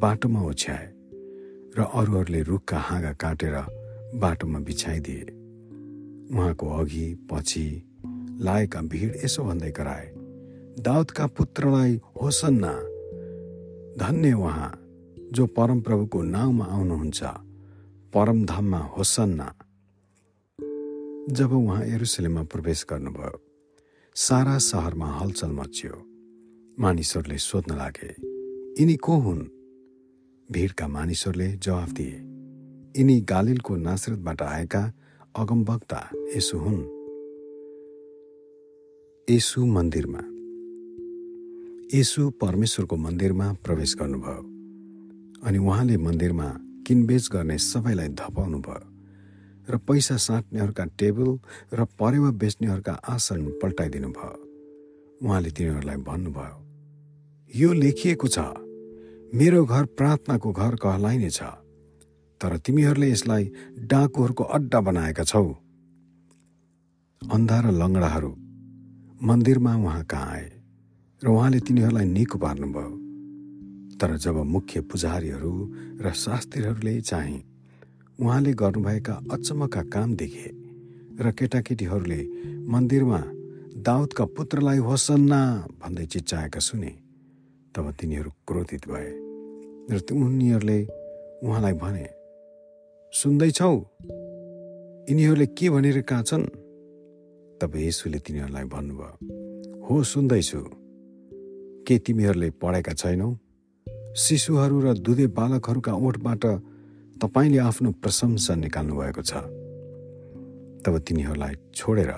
बाटोमा 0.03 0.41
ओछ्याए 0.41 0.87
र 1.77 1.79
अरूहरूले 1.79 2.41
रुखका 2.43 2.77
हाँगा 2.77 3.13
काटेर 3.13 3.55
बाटोमा 4.19 4.59
बिछाइदिए। 4.59 5.25
उहाँको 6.33 6.65
अघि 6.79 7.07
पछि 7.31 7.65
लागेका 8.41 8.81
भिड 8.81 9.09
यसो 9.23 9.43
भन्दै 9.43 9.71
कराए 9.71 10.07
दाउदका 10.83 11.25
पुत्रलाई 11.27 11.91
होसन्ना 12.21 12.73
धन्य 13.97 14.33
उहाँ 14.33 14.71
जो 15.31 15.45
परमप्रभुको 15.47 16.21
नाउँमा 16.21 16.65
आउनुहुन्छ 16.65 17.23
परमधाममा 18.13 18.77
होसन्ना। 18.77 19.53
जब 21.29 21.51
उहाँ 21.51 21.83
एरुसलेममा 21.83 22.43
प्रवेश 22.43 22.85
गर्नुभयो 22.89 23.41
सारा 24.15 24.57
सहरमा 24.57 25.07
हलचल 25.07 25.51
मच्यो। 25.51 25.93
मानिसहरूले 26.79 27.37
सोध्न 27.37 27.75
लागे 27.75 28.09
यिनी 28.81 28.95
को 28.95 29.13
हुन्? 29.13 29.43
भिडका 30.51 30.87
मानिसहरूले 30.87 31.51
जवाफ 31.51 31.89
दिए 31.91 32.17
यिनी 32.99 33.21
गालिलको 33.21 33.75
नासरतबाट 33.75 34.41
आएका 34.41 34.93
अगमवक्ता 35.35 36.09
यसु 36.35 36.57
हुन्। 36.57 36.83
यसु 39.29 39.65
मन्दिरमा 39.65 40.32
यसु 41.93 42.29
परमेश्वरको 42.41 42.95
मन्दिरमा 42.95 43.47
प्रवेश 43.63 43.93
गर्नुभयो 43.99 44.41
अनि 45.45 45.57
उहाँले 45.57 45.97
मन्दिरमा 45.97 46.47
किनबेच 46.87 47.27
गर्ने 47.31 47.57
सबैलाई 47.57 48.07
धपाउनु 48.19 48.59
भयो 48.59 48.85
र 49.69 49.77
पैसा 49.77 50.15
साट्नेहरूका 50.17 50.85
टेबल 50.99 51.29
र 51.73 51.85
परेवा 51.99 52.31
बेच्नेहरूका 52.41 52.93
आसन 53.13 53.45
पल्टाइदिनु 53.61 54.09
भयो। 54.09 54.33
उहाँले 55.21 55.49
तिनीहरूलाई 55.49 55.97
भन्नुभयो 56.09 56.57
यो 57.51 57.69
लेखिएको 57.73 58.27
छ। 58.27 58.37
मेरो 59.37 59.61
घर 59.65 59.85
प्रार्थनाको 59.93 60.51
घर 60.51 60.75
कहलाइनेछ 60.81 61.39
तर 62.41 62.57
तिमीहरूले 62.57 63.11
यसलाई 63.11 63.43
डाकुहरूको 63.85 64.43
अड्डा 64.57 64.79
बनाएका 64.81 65.23
छौ। 65.23 65.45
अन्धा 67.21 67.57
र 67.61 67.65
लङ्गडाहरू 67.71 68.31
मन्दिरमा 69.21 69.75
उहाँ 69.77 70.03
कहाँ 70.09 70.31
आए? 70.33 70.62
र 71.23 71.27
उहाँले 71.27 71.59
तिनीहरूलाई 71.59 72.05
निको 72.05 72.37
पार्नुभयो 72.37 72.89
तर 73.97 74.17
जब 74.17 74.35
मुख्य 74.35 74.81
पुजारीहरू 74.81 75.53
र 76.01 76.11
शास्त्रीहरूले 76.11 77.01
चाहिँ 77.01 77.43
उहाँले 78.19 78.53
गर्नुभएका 78.53 79.13
अचम्मका 79.31 79.81
काम 79.83 80.15
देखे 80.15 80.49
र 81.23 81.31
केटाकेटीहरूले 81.31 82.21
मन्दिरमा 82.67 83.21
दाउदका 83.87 84.25
पुत्रलाई 84.25 84.77
होसन्ना 84.77 85.39
भन्दै 85.83 86.05
चिच्चाएका 86.05 86.59
सुने 86.59 86.91
तब 87.75 87.91
तिनीहरू 87.91 88.29
क्रोधित 88.47 88.83
भए 88.87 89.09
र 89.91 90.01
उनीहरूले 90.11 90.79
उहाँलाई 91.43 91.73
भने 91.73 92.07
सुन्दैछौ 93.13 93.73
यिनीहरूले 95.09 95.45
के 95.45 95.69
भनिरहेका 95.69 96.21
छन्? 96.21 96.45
तब 97.61 97.71
यसुले 97.75 98.19
तिनीहरूलाई 98.19 98.63
भन्नुभयो 98.63 99.85
हो 99.85 100.03
सुन्दैछु। 100.03 100.82
के 101.87 101.97
तिमीहरूले 101.99 102.49
पढेका 102.49 102.93
छैनौ। 102.93 103.29
शिशुहरू 104.15 104.79
र 104.79 104.93
दुधे 104.97 105.27
बालकहरूका 105.27 105.93
ओठबाट 105.93 106.43
तपाईँले 107.21 107.57
आफ्नो 107.57 107.91
प्रशंसा 108.01 108.55
निकाल्नु 108.55 108.95
भएको 108.95 109.21
छ। 109.21 109.33
तब 110.83 110.97
तिनीहरूलाई 111.07 111.55
छोडेर 111.75 112.11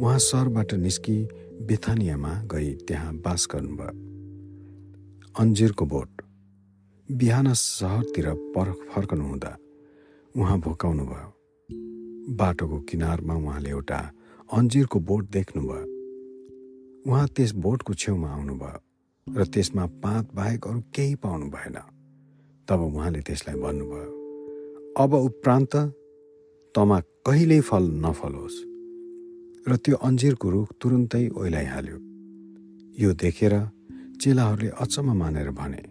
उहाँ 0.00 0.18
सहरबाट 0.18 0.74
निस्कि 0.74 1.16
बेथानियामा 1.66 2.32
गई 2.52 2.74
त्यहाँ 2.86 3.14
बास 3.14 3.48
गर्नुभयो। 3.52 3.92
अन्जिरको 5.40 5.84
बोट 5.86 6.22
बिहान 7.08 7.52
सहरतिर 7.52 8.26
पर 8.54 8.72
फर्कनु 8.94 9.24
हुँदा 9.24 9.52
उहाँ 10.34 10.58
भोकाउनु 10.60 11.04
भयो 11.04 11.28
बाटोको 12.36 12.78
किनारमा 12.80 13.34
उहाँले 13.34 13.70
एउटा 13.70 14.00
अन्जिरको 14.52 14.98
बोट 15.00 15.30
देख्नुभयो। 15.30 15.86
उहाँ 17.10 17.26
त्यस 17.28 17.50
बोटको 17.54 17.94
छेउमा 17.94 18.28
आउनुभयो। 18.28 18.83
र 19.26 19.44
त्यसमा 19.44 19.84
पात 20.04 20.24
बाहेक 20.36 20.66
अरू 20.68 20.80
केही 20.94 21.14
पाउनु 21.16 21.46
भएन। 21.50 21.76
तब 22.68 22.80
उहाँले 22.80 23.20
त्यसलाई 23.20 23.56
भन्नुभयो 23.56 24.10
अब 25.00 25.12
उपरान्त 25.14 25.74
तमा 26.74 26.98
कहिल्यै 27.26 27.60
फल 27.60 27.84
नफलोस्। 28.04 28.56
र 29.68 29.76
त्यो 29.80 29.96
अन्जिरको 29.96 30.46
रुख 30.50 30.68
तुरुन्तै 30.80 31.24
ओइलाइहाल्यो। 31.40 31.98
यो 33.00 33.10
देखेर 33.16 33.54
चेलाहरूले 34.20 34.68
अचम्म 34.76 35.08
मानेर 35.16 35.50
भने 35.50 35.82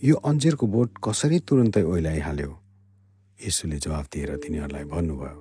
यो 0.00 0.14
अन्जिरको 0.22 0.66
बोट 0.66 0.88
कसरी 1.04 1.38
तुरुन्तै 1.42 1.82
ओइलाइहाल्यो? 1.82 2.50
यसुले 3.38 3.78
जवाफ 3.84 4.06
दिएर 4.12 4.30
तिनीहरूलाई 4.38 4.84
भन्नुभयो 4.86 5.38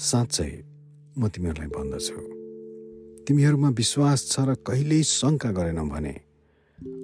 साँच्चै 0.00 0.52
म 1.18 1.28
तिमीहरूलाई 1.28 1.70
भन्दछु। 1.76 2.33
तिमीहरूमा 3.28 3.68
विश्वास 3.68 4.20
छ 4.32 4.40
र 4.40 4.54
कहिल्यै 4.54 5.02
शङ्का 5.02 5.50
गरेन 5.50 5.80
भने 5.88 6.14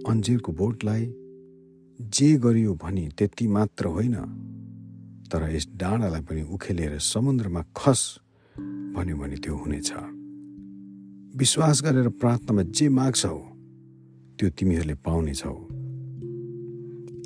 अन्जिरको 0.09 0.53
बोटलाई 0.53 1.05
जे 2.01 2.29
गरियो 2.37 2.75
भनी 2.75 3.09
त्यति 3.19 3.47
मात्र 3.49 3.87
होइन 3.87 4.17
तर 5.33 5.43
यस 5.55 5.67
डाँडालाई 5.77 6.21
पनि 6.21 6.43
उखेलेर 6.43 6.99
समुद्रमा 6.99 7.63
खस 7.77 8.01
भन्यो 8.95 9.17
भने 9.17 9.37
त्यो 9.37 9.55
हुनेछ। 9.57 9.91
विश्वास 11.37 11.83
गरेर 11.83 12.09
प्रार्थनामा 12.09 12.63
जे 12.63 12.89
माग्छौ 12.89 13.39
त्यो 14.37 14.49
तिमीहरूले 14.51 14.95
पाउनेछौ 14.95 15.55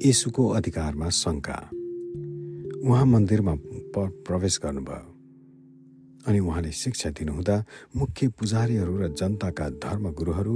यसुको 0.07 0.49
अधिकारमा 0.49 1.09
शङ्का। 1.09 1.59
उहाँ 2.85 3.07
मन्दिरमा 3.07 3.55
प्रवेश 4.27 4.61
गर्नुभयो। 4.63 5.14
अनि 6.27 6.39
उहाँले 6.39 6.71
शिक्षा 6.73 7.11
दिनुहुँदा 7.11 7.65
मुख्य 7.97 8.29
पुजारीहरू 8.29 8.97
र 8.99 9.09
जनताका 9.09 9.69
धर्मगुरुहरू 9.69 10.55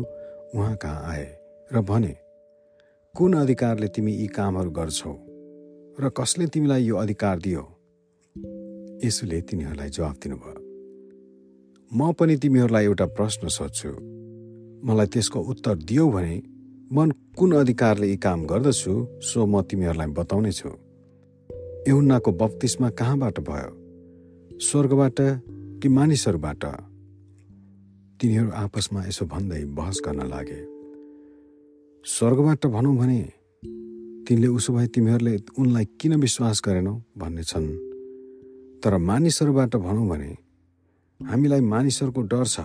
उहाँ 0.55 0.77
कहाँ 0.77 1.11
आए 1.13 1.27
र 1.73 1.81
भने 1.81 2.15
कुन 3.15 3.33
अधिकारले 3.33 3.89
तिमी 3.89 4.13
यी 4.13 4.27
कामहरू 4.27 4.71
गर्छौ? 4.71 5.13
र 6.01 6.09
कसले 6.09 6.47
तिमीलाई 6.47 6.83
यो 6.85 6.97
अधिकार 6.97 7.39
दियो? 7.39 7.63
यसुले 9.05 9.41
तिनीहरूलाई 9.41 9.89
जवाफ 9.89 10.17
दिनुभयो 10.23 10.57
म 11.91 12.13
पनि 12.13 12.37
तिमीहरूलाई 12.37 12.85
एउटा 12.85 13.07
प्रश्न 13.07 13.49
सोध्छु। 13.49 13.91
मलाई 14.85 15.07
त्यसको 15.07 15.41
उत्तर 15.41 15.75
दियो 15.75 16.09
भने 16.09 16.43
म 16.93 17.11
कुन 17.39 17.53
अधिकारले 17.53 18.07
यी 18.07 18.17
काम 18.17 18.47
गर्दछु 18.47 18.95
सो 19.23 19.47
म 19.47 19.63
तिमीहरूलाई 19.63 20.07
बताउने 20.07 20.53
छु 20.53 20.69
एउन्नाको 21.89 22.31
बत्तिसमा 22.33 22.91
कहाँबाट 22.91 23.41
भयो? 23.41 23.71
स्वर्गबाट 24.61 25.21
कि 25.83 25.89
मानिसहरूबाट 25.89 26.65
तिनीहरू 28.21 28.51
आपसमा 28.51 29.05
यसो 29.05 29.27
भन्दै 29.27 29.65
बहस 29.65 30.01
गर्न 30.05 30.27
लागे। 30.27 30.61
स्वर्गबाट 32.05 32.67
भनौँ 32.67 32.97
भने 32.97 33.33
तिनले 34.29 34.47
उसो 34.47 34.73
भए 34.73 34.87
तिमीहरूले 34.87 35.37
उनलाई 35.59 35.85
किन 35.85 36.15
विश्वास 36.15 36.63
गरेनौ 36.65 37.03
भन्ने 37.19 37.43
छन्। 37.43 37.69
तर 38.85 38.97
मानिसहरूबाट 38.97 39.77
भनौँ 39.77 40.09
भने 40.09 40.37
हामीलाई 41.21 41.61
मानिसहरूको 41.61 42.23
डर 42.23 42.45
छ। 42.45 42.61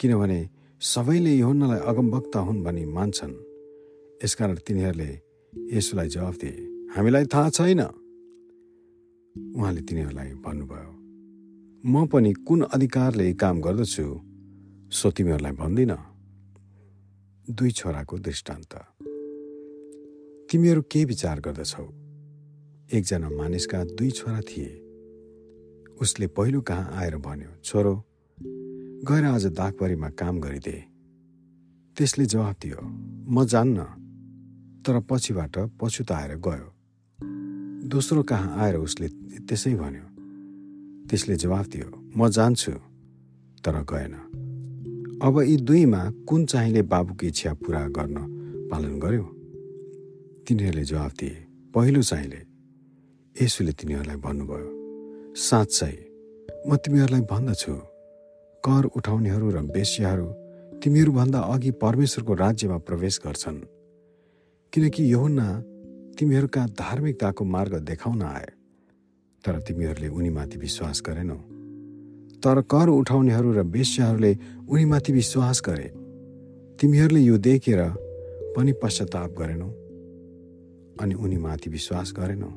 किनभने 0.00 0.48
सबैले 0.80 1.34
योहन्नलाई 1.34 1.78
अगमवक्ता 1.78 2.38
हुन् 2.38 2.64
भनी 2.64 2.84
मान्छन्। 2.84 3.34
यसकारण 4.24 4.56
तिनीहरूले 4.56 5.20
यसुलाई 5.76 6.08
जवाफ 6.08 6.36
दिए। 6.36 6.56
हामीलाई 6.96 7.24
थाहा 7.24 7.50
छैन। 7.50 7.80
उहाँले 9.56 9.80
तिनीहरूलाई 9.80 10.32
भन्नुभयो। 10.32 10.93
म 11.86 12.06
पनि 12.06 12.32
कुन 12.32 12.62
अधिकारले 12.62 13.34
काम 13.34 13.60
गर्दछु 13.60 14.20
सो 14.90 15.10
तिमीहरूलाई 15.10 15.52
भन्दिन। 15.52 15.96
दुई 17.50 17.70
छोराको 17.70 18.18
दृष्टान्त। 18.18 18.72
तिमीहरू 20.50 20.82
के 20.82 21.04
विचार 21.04 21.40
गर्दछौ? 21.40 21.84
एकजना 22.92 23.30
मानिसका 23.30 23.84
दुई 23.84 24.10
छोरा 24.10 24.40
थिए। 24.40 24.80
उसले 26.00 26.26
पहिलो 26.26 26.60
कहाँ 26.60 26.90
आएर 26.92 27.16
भन्यो 27.16 27.60
छोरो 27.64 28.04
गएर 29.04 29.24
आज 29.24 29.46
दागबारीमा 29.46 30.08
काम 30.08 30.40
गरिदे। 30.40 30.84
त्यसले 31.96 32.26
जवाफ 32.26 32.56
दियो 32.62 32.80
म 33.30 33.44
जान्न। 33.44 33.78
तर 34.86 35.00
पछिबाट 35.00 35.58
पछुताएर 35.80 36.36
गयो। 36.36 36.68
दोस्रो 37.88 38.22
कहाँ 38.22 38.58
आएर 38.58 38.76
उसले 38.76 39.08
त्यसै 39.38 39.74
भन्यो 39.74 40.13
त्यसले 41.10 41.36
जवाफ 41.36 41.66
दियो 41.68 41.88
म 42.16 42.28
जान्छु। 42.28 42.72
तर 43.64 43.76
गएन। 43.90 44.14
अब 45.22 45.34
यी 45.40 45.56
दुईमा 45.56 46.02
कुन 46.28 46.44
चाहिँले 46.46 46.82
बाबुकी 46.82 47.26
इच्छा 47.26 47.52
पुरा 47.54 47.82
गर्न 47.88 48.16
पालन 48.70 48.94
गर्यो? 48.98 49.24
तिनीहरूले 50.44 50.84
जवाफ 50.84 51.12
दिए 51.12 51.36
पहिलो 51.74 52.02
चाहिँले। 52.02 52.40
यसुले 53.36 53.72
तिनीहरूलाई 53.72 54.16
भन्नुभयो 54.16 54.68
साँच्चै 55.34 55.94
म 56.68 56.76
तिमीहरूलाई 56.76 57.22
भन्दछु। 57.30 57.74
कर 58.64 58.84
उठाउनेहरू 58.96 59.46
र 59.50 59.58
बेस्याहरू 59.74 60.28
तिमीहरूभन्दा 60.80 61.40
अघि 61.52 61.70
परमेश्वरको 61.84 62.34
राज्यमा 62.34 62.78
प्रवेश 62.78 63.14
गर्छन्। 63.24 63.58
किनकि 64.72 65.02
यहुन्ना 65.12 65.48
तिमीहरूका 66.18 66.62
धार्मिकताको 66.66 67.44
मार्ग 67.44 67.74
देखाउन 67.80 68.22
आए। 68.22 68.48
तर 69.44 69.60
तिमीहरूले 69.60 70.08
उनीमाथि 70.08 70.58
विश्वास 70.58 71.02
गरेनौ। 71.06 71.36
तर 72.42 72.60
कर 72.60 72.88
उठाउनेहरू 72.88 73.52
र 73.52 73.60
वेश्याहरूले 73.60 74.38
उनीमाथि 74.68 75.12
विश्वास 75.12 75.62
गरे। 75.68 75.88
तिमीहरूले 76.80 77.20
यो 77.20 77.38
देखेर 77.38 77.80
पनि 78.56 78.72
पश्चाताप 78.72 79.30
गरेनौ 79.30 79.68
अनि 81.00 81.14
उनीमाथि 81.14 81.70
विश्वास 81.70 82.14
गरेनौ। 82.16 82.50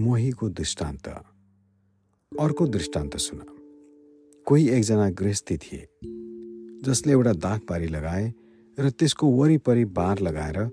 मोहीको 0.00 0.48
दृष्टान्त। 0.48 1.08
अर्को 2.40 2.66
दृष्टान्त 2.66 3.16
सुन। 3.16 3.38
कोही 4.46 4.68
एकजना 4.68 5.10
गृहस्थी 5.10 5.56
थिए 5.56 5.88
जसले 6.84 7.12
एउटा 7.12 7.32
दाग 7.32 7.60
पारी 7.60 7.86
लगाए 7.86 8.32
र 8.78 8.90
त्यसको 8.90 9.26
वरिपरि 9.26 9.84
बार 9.84 10.18
लगाएर 10.18 10.64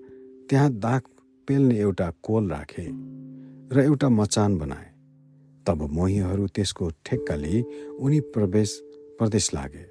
त्यहाँ 0.49 0.71
दाग 0.71 1.01
पेल्ने 1.47 1.79
एउटा 1.79 2.11
कोल 2.23 2.49
राखे। 2.49 3.15
र 3.75 3.79
एउटा 3.79 4.09
मचान 4.09 4.57
बनाए। 4.57 4.87
तब 5.67 5.81
मोहीहरू 5.91 6.47
त्यसको 6.47 6.89
ठेक्का 7.05 7.35
लिई 7.35 7.61
उनी 7.99 8.19
प्रवेश 8.33 8.71
प्रदेश 9.19 9.53
लागे। 9.53 9.83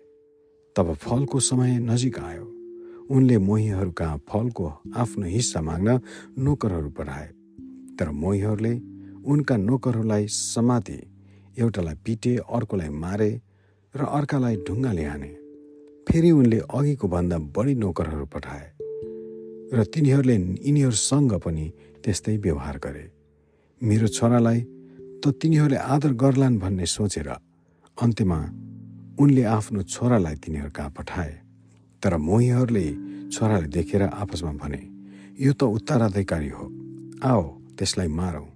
तब 0.76 0.92
फलको 0.94 1.40
समय 1.40 1.78
नजिक 1.78 2.18
आयो। 2.18 2.44
उनले 3.10 3.36
मोहीहरू 3.38 3.90
कहाँ 3.90 4.18
फलको 4.28 4.66
आफ्नो 4.96 5.26
हिस्सा 5.26 5.60
माग्न 5.60 6.00
नोकरहरू 6.38 6.90
पठाए 6.90 7.26
तर 7.98 8.10
मोहीहरूले 8.10 8.74
उनका 9.24 9.56
नोकरहरूलाई 9.56 10.26
समाते 10.28 10.96
एउटालाई 11.58 11.94
पिटे 12.04 12.36
अर्कोलाई 12.36 12.88
मारे 12.88 13.30
र 13.94 14.04
अर्कालाई 14.18 14.56
ढुङ्गाले 14.56 15.04
हाने 15.04 15.32
फेरि 16.06 16.30
उनले 16.30 16.58
अघिको 16.74 17.08
भन्दा 17.08 17.38
बढी 17.38 17.74
नोकरहरू 17.74 18.26
पठाए। 18.26 18.66
र 19.74 19.84
तिनीहरूले 19.84 20.36
यिनीहरूसँग 20.36 21.32
पनि 21.44 21.66
त्यस्तै 22.04 22.36
व्यवहार 22.36 22.78
गरे। 22.78 23.13
मेरो 23.84 24.08
छोरालाई 24.08 24.60
त 25.20 25.24
तिनीहरूले 25.40 25.76
आदर 25.76 26.12
गर्लान् 26.16 26.56
भन्ने 26.56 26.86
सोचेर 26.88 27.28
अन्त्यमा 27.96 28.38
उनले 29.20 29.42
आफ्नो 29.56 29.80
छोरालाई 29.84 30.36
तिनीहरू 30.40 30.70
कहाँ 30.72 30.92
पठाए। 30.96 31.32
तर 32.02 32.16
मोहीहरूले 32.16 32.86
छोराले 33.28 33.68
देखेर 33.68 34.02
आपसमा 34.08 34.52
भने 34.56 34.80
यो 35.36 35.52
त 35.52 35.68
उत्तराधिकारी 35.76 36.48
हो। 36.48 36.64
आओ 37.28 37.42
त्यसलाई 37.76 38.08
मारौँ 38.08 38.48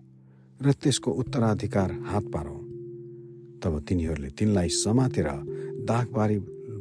र 0.61 0.67
त्यसको 0.73 1.11
उत्तराधिकार 1.21 1.91
हात 2.09 2.25
पारौँ। 2.33 2.61
तब 3.61 3.73
तिनीहरूले 3.85 4.31
तिनलाई 4.33 4.69
समातेर 4.81 5.29
दागबारी 5.85 6.39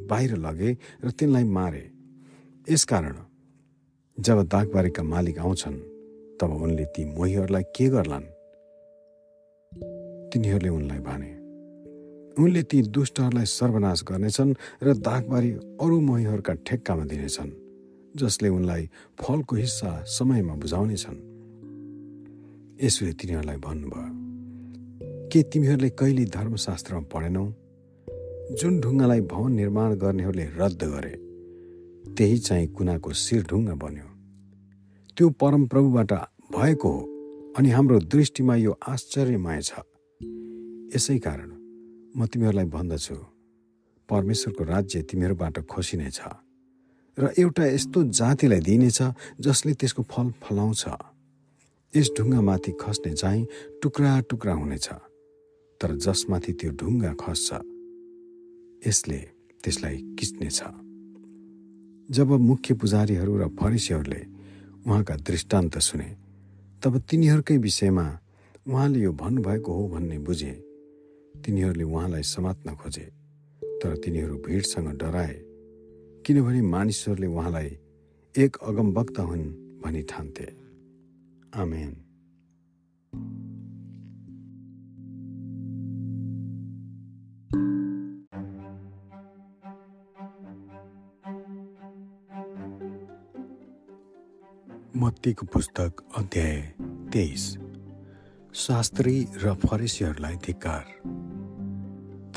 बाहिर 0.08 0.32
लगे 0.40 0.72
र 1.04 1.08
तिनलाई 1.12 1.44
मारे। 1.44 1.84
यसकारण 2.68 3.16
जब 4.18 4.38
दागबारीका 4.48 5.04
मालिक 5.04 5.38
आउँछन् 5.40 5.78
तब 6.40 6.50
उनले 6.64 6.86
ती 6.96 7.02
मोहीहरूलाई 7.12 7.64
के 7.76 7.88
गर्लान्? 7.92 8.28
तिनीहरूले 10.34 10.70
उनलाई 10.70 11.00
भने 11.00 11.32
उनले 12.44 12.62
ती 12.64 12.82
दुष्टहरूलाई 12.82 13.46
सर्वनाश 13.46 14.04
गर्नेछन् 14.04 14.54
र 14.84 14.94
दागबारी 14.94 15.52
अरू 15.82 16.00
मोहीहरूका 16.02 16.54
ठेक्कामा 16.68 17.06
दिनेछन् 17.06 17.52
जसले 18.18 18.50
उनलाई 18.50 18.90
फलको 19.22 19.56
हिस्सा 19.56 20.04
समयमा 20.18 20.56
बुझाउनेछन् 20.56 21.20
यसोले 22.84 23.14
तिनीहरूलाई 23.14 23.58
भन्नुभयो 23.58 24.10
के 25.32 25.44
तिमीहरूले 25.44 25.90
कहिले 25.90 26.26
धर्मशास्त्रमा 26.26 27.02
पढेनौ? 27.14 27.46
जुन 28.60 28.80
ढुङ्गालाई 28.82 29.22
भवन 29.22 29.52
निर्माण 29.52 29.96
गर्नेहरूले 29.96 30.46
रद्द 30.58 30.84
गरे 30.84 31.16
त्यही 32.18 32.38
चाहिँ 32.38 32.68
कुनाको 32.68 33.12
शिर 33.14 33.44
ढुङ्गा 33.44 33.76
बन्यो। 33.76 34.08
त्यो 35.18 35.30
परमप्रभुबाट 35.42 36.12
भएको 36.56 36.90
हो 36.90 37.02
अनि 37.58 37.70
हाम्रो 37.70 38.00
दृष्टिमा 38.00 38.56
यो 38.56 38.72
आश्चर्यमय 38.88 39.62
छ। 39.62 39.72
यसै 40.96 41.18
कारण 41.20 41.50
म 42.18 42.26
तिमीहरूलाई 42.32 42.68
भन्दछु। 42.76 43.16
परमेश्वरको 44.10 44.64
राज्य 44.64 45.02
तिमीहरूबाट 45.10 45.56
खोसिनेछ 45.68 46.20
र 47.18 47.24
एउटा 47.44 47.64
यस्तो 47.76 48.00
जातिलाई 48.20 48.62
दिइनेछ 48.68 49.00
जसले 49.46 49.74
त्यसको 49.80 50.02
फल 50.12 50.28
फलाउँछ। 50.44 50.84
यस 51.94 52.08
ढुङ्गामाथि 52.18 52.72
खस्ने 52.82 53.12
चाहिँ 53.22 53.44
टुक्रा 53.82 54.12
टुक्रा 54.30 54.54
हुनेछ 54.54 54.88
तर 55.82 55.90
जसमाथि 56.06 56.52
त्यो 56.60 56.72
ढुङ्गा 56.80 57.12
खस्छ 57.20 57.50
यसले 58.88 59.20
त्यसलाई 59.64 59.98
किच्नेछ। 60.18 60.60
जब 62.10 62.30
मुख्य 62.50 62.74
पुजारीहरू 62.80 63.34
र 63.38 63.44
फरिसीहरूले 63.60 64.22
उहाँका 64.88 65.16
दृष्टान्त 65.28 65.74
सुने 65.80 66.10
तब 66.82 66.94
तिनीहरूकै 67.10 67.58
विषयमा 67.58 68.06
उहाँले 68.68 69.00
यो 69.00 69.12
भन्नुभएको 69.12 69.72
हो 69.74 69.84
भन्ने 69.88 70.18
बुझे। 70.20 70.67
तिनीहरूले 71.46 71.84
उहाँलाई 71.84 72.24
समात्न 72.24 72.76
खोजे 72.76 73.12
तर 73.64 73.98
तिनीहरू 73.98 74.38
भिडसँग 74.38 74.98
डराए 74.98 75.42
किनभने 76.26 76.62
मानिसहरूले 76.62 77.28
उहाँलाई 77.28 77.78
एक 78.38 78.58
अगमवक्ता 78.64 79.24
हुन् 79.24 79.82
भनी 79.82 80.02
ठान्थे। 80.02 80.48
आमेन। 81.56 82.04
मत्तीको 94.98 95.46
पुस्तक 95.46 95.94
अध्याय 96.18 96.74
तेइस। 97.14 97.58
शास्त्री 98.54 99.28
र 99.44 99.54
फरेसीहरूलाई 99.54 100.36
धिक्कार। 100.36 100.86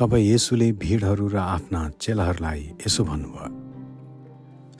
तब 0.00 0.14
येसुले 0.16 0.72
भिडहरू 0.80 1.28
र 1.28 1.36
आफ्ना 1.36 1.80
चेलाहरूलाई 2.00 2.60
यसो 2.80 3.04
भन्नुभयो 3.04 3.48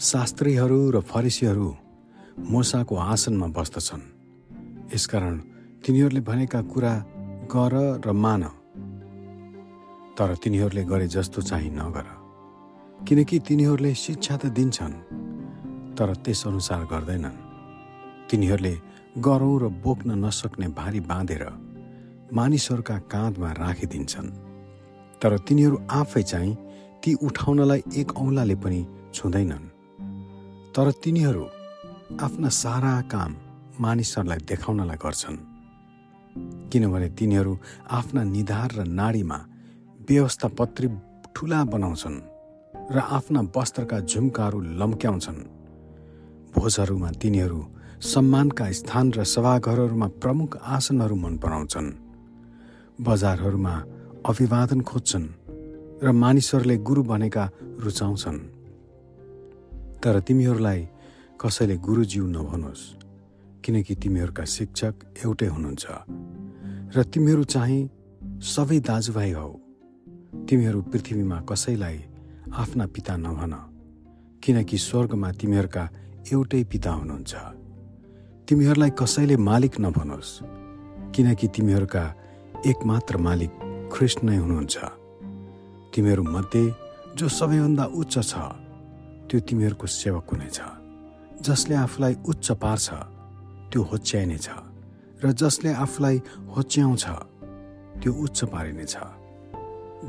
शास्त्रीहरू 0.01 0.81
र 0.97 1.01
फरिसीहरू 1.05 1.69
मोसाको 2.49 2.95
आसनमा 2.97 3.47
बस्दछन्। 3.53 4.05
यसकारण 4.97 5.37
तिनीहरूले 5.85 6.21
भनेका 6.25 6.61
कुरा 6.73 6.95
गर 7.53 8.01
र 8.01 8.09
मान। 8.17 8.43
तर 10.17 10.29
तिनीहरूले 10.41 10.85
गरे 10.89 11.07
जस्तो 11.13 11.41
चाहिँ 11.45 11.73
नगर 11.77 12.07
किनकि 13.05 13.37
तिनीहरूले 13.45 13.93
शिक्षा 13.93 14.37
त 14.41 14.57
दिन्छन् 14.57 14.97
तर 16.01 16.09
त्यसअनुसार 16.25 16.83
गर्दैनन्। 16.89 17.37
तिनीहरूले 18.25 18.75
गरौँ 19.21 19.57
र 19.61 19.65
बोक्न 19.85 20.17
नसक्ने 20.25 20.69
भारी 20.73 21.01
बाँधेर 21.05 21.45
मानिसहरूका 22.33 22.97
काँधमा 23.13 23.51
राखिदिन्छन्। 23.53 24.49
तर 25.23 25.39
तिनीहरू 25.39 25.77
आफै 25.91 26.23
चाहिँ 26.23 26.57
ती 27.05 27.15
उठाउनलाई 27.15 27.83
एक 27.97 28.09
औँलाले 28.17 28.55
पनि 28.55 28.81
छुँदैनन्। 29.15 29.67
तर 30.75 30.91
तिनीहरू 31.05 31.45
आफ्ना 32.21 32.49
सारा 32.49 32.95
काम 33.13 33.31
मानिसहरूलाई 33.81 34.39
देखाउनलाई 34.49 34.97
गर्छन्। 34.97 35.39
किनभने 36.71 37.09
तिनीहरू 37.09 37.53
आफ्ना 37.91 38.23
निधार 38.25 38.71
र 38.77 38.81
नाडीमा 38.91 39.39
व्यवस्थापत्री 40.09 40.89
ठुला 41.35 41.61
बनाउँछन् 41.65 42.19
र 42.95 42.99
आफ्ना 42.99 43.41
वस्त्रका 43.57 43.99
झुम्काहरू 44.01 44.61
लम्क्याउँछन्। 44.81 45.41
भोजहरूमा 46.55 47.11
तिनीहरू 47.23 47.61
सम्मानका 48.03 48.67
स्थान 48.73 49.07
र 49.13 49.25
सभाघरहरूमा 49.25 50.09
प्रमुख 50.23 50.57
आसनहरू 50.57 51.17
मन 51.17 51.35
पराउँछन्। 51.37 51.89
बजारहरूमा 53.01 53.75
अभिवादन 54.27 54.81
खोज्छन् 54.81 55.27
र 56.05 56.13
मानिसहरूले 56.13 56.77
गुरु 56.77 57.03
भनेका 57.03 57.45
रुचाउँछन्। 57.81 58.39
तर 60.03 60.21
तिमीहरूलाई 60.21 60.81
कसैले 61.41 61.77
गुरुज्यू 61.77 62.27
नभनोस् 62.27 62.85
किनकि 63.65 63.95
तिमीहरूका 63.95 64.45
शिक्षक 64.45 64.95
एउटै 65.25 65.47
हुनुहुन्छ 65.47 65.87
र 66.97 67.03
तिमीहरू 67.03 67.45
चाहिँ 67.45 67.91
सबै 68.45 68.79
दाजुभाइ 68.81 69.33
हौ। 69.33 69.49
तिमीहरू 70.49 70.83
पृथ्वीमा 70.83 71.41
कसैलाई 71.41 71.99
आफ्ना 72.53 72.87
पिता 72.87 73.17
नभन 73.17 73.53
किनकि 74.43 74.77
स्वर्गमा 74.79 75.33
तिमीहरूका 75.33 75.85
एउटै 76.33 76.63
पिता 76.65 76.91
हुनुहुन्छ। 76.91 77.35
तिमीहरूलाई 78.49 78.91
कसैले 78.91 79.37
मालिक 79.37 79.81
नभनोस् 79.81 80.33
किनकि 81.17 81.47
तिमीहरूका 81.49 82.05
एकमात्र 82.67 83.17
मालिक 83.17 83.53
ख्रिस्ट 83.93 84.19
नै 84.27 84.37
हुनुहुन्छ। 84.37 84.77
तिमीहरू 85.93 86.23
मध्ये 86.35 86.65
जो 87.19 87.27
सबैभन्दा 87.39 87.85
उच्च 88.01 88.15
छ 88.31 88.35
त्यो 89.29 89.39
तिमीहरूको 89.49 89.87
सेवक 90.01 90.27
हुनेछ 90.31 90.59
जसले 91.47 91.75
आफूलाई 91.87 92.15
उच्च 92.31 92.47
पार्छ 92.63 92.87
त्यो 93.71 93.81
होच्याइनेछ 93.91 94.47
र 95.23 95.27
जसले 95.41 95.71
आफूलाई 95.85 96.17
होच्याउँछ 96.55 97.05
त्यो 98.01 98.11
उच्च 98.25 98.39
पारिनेछ 98.53 98.95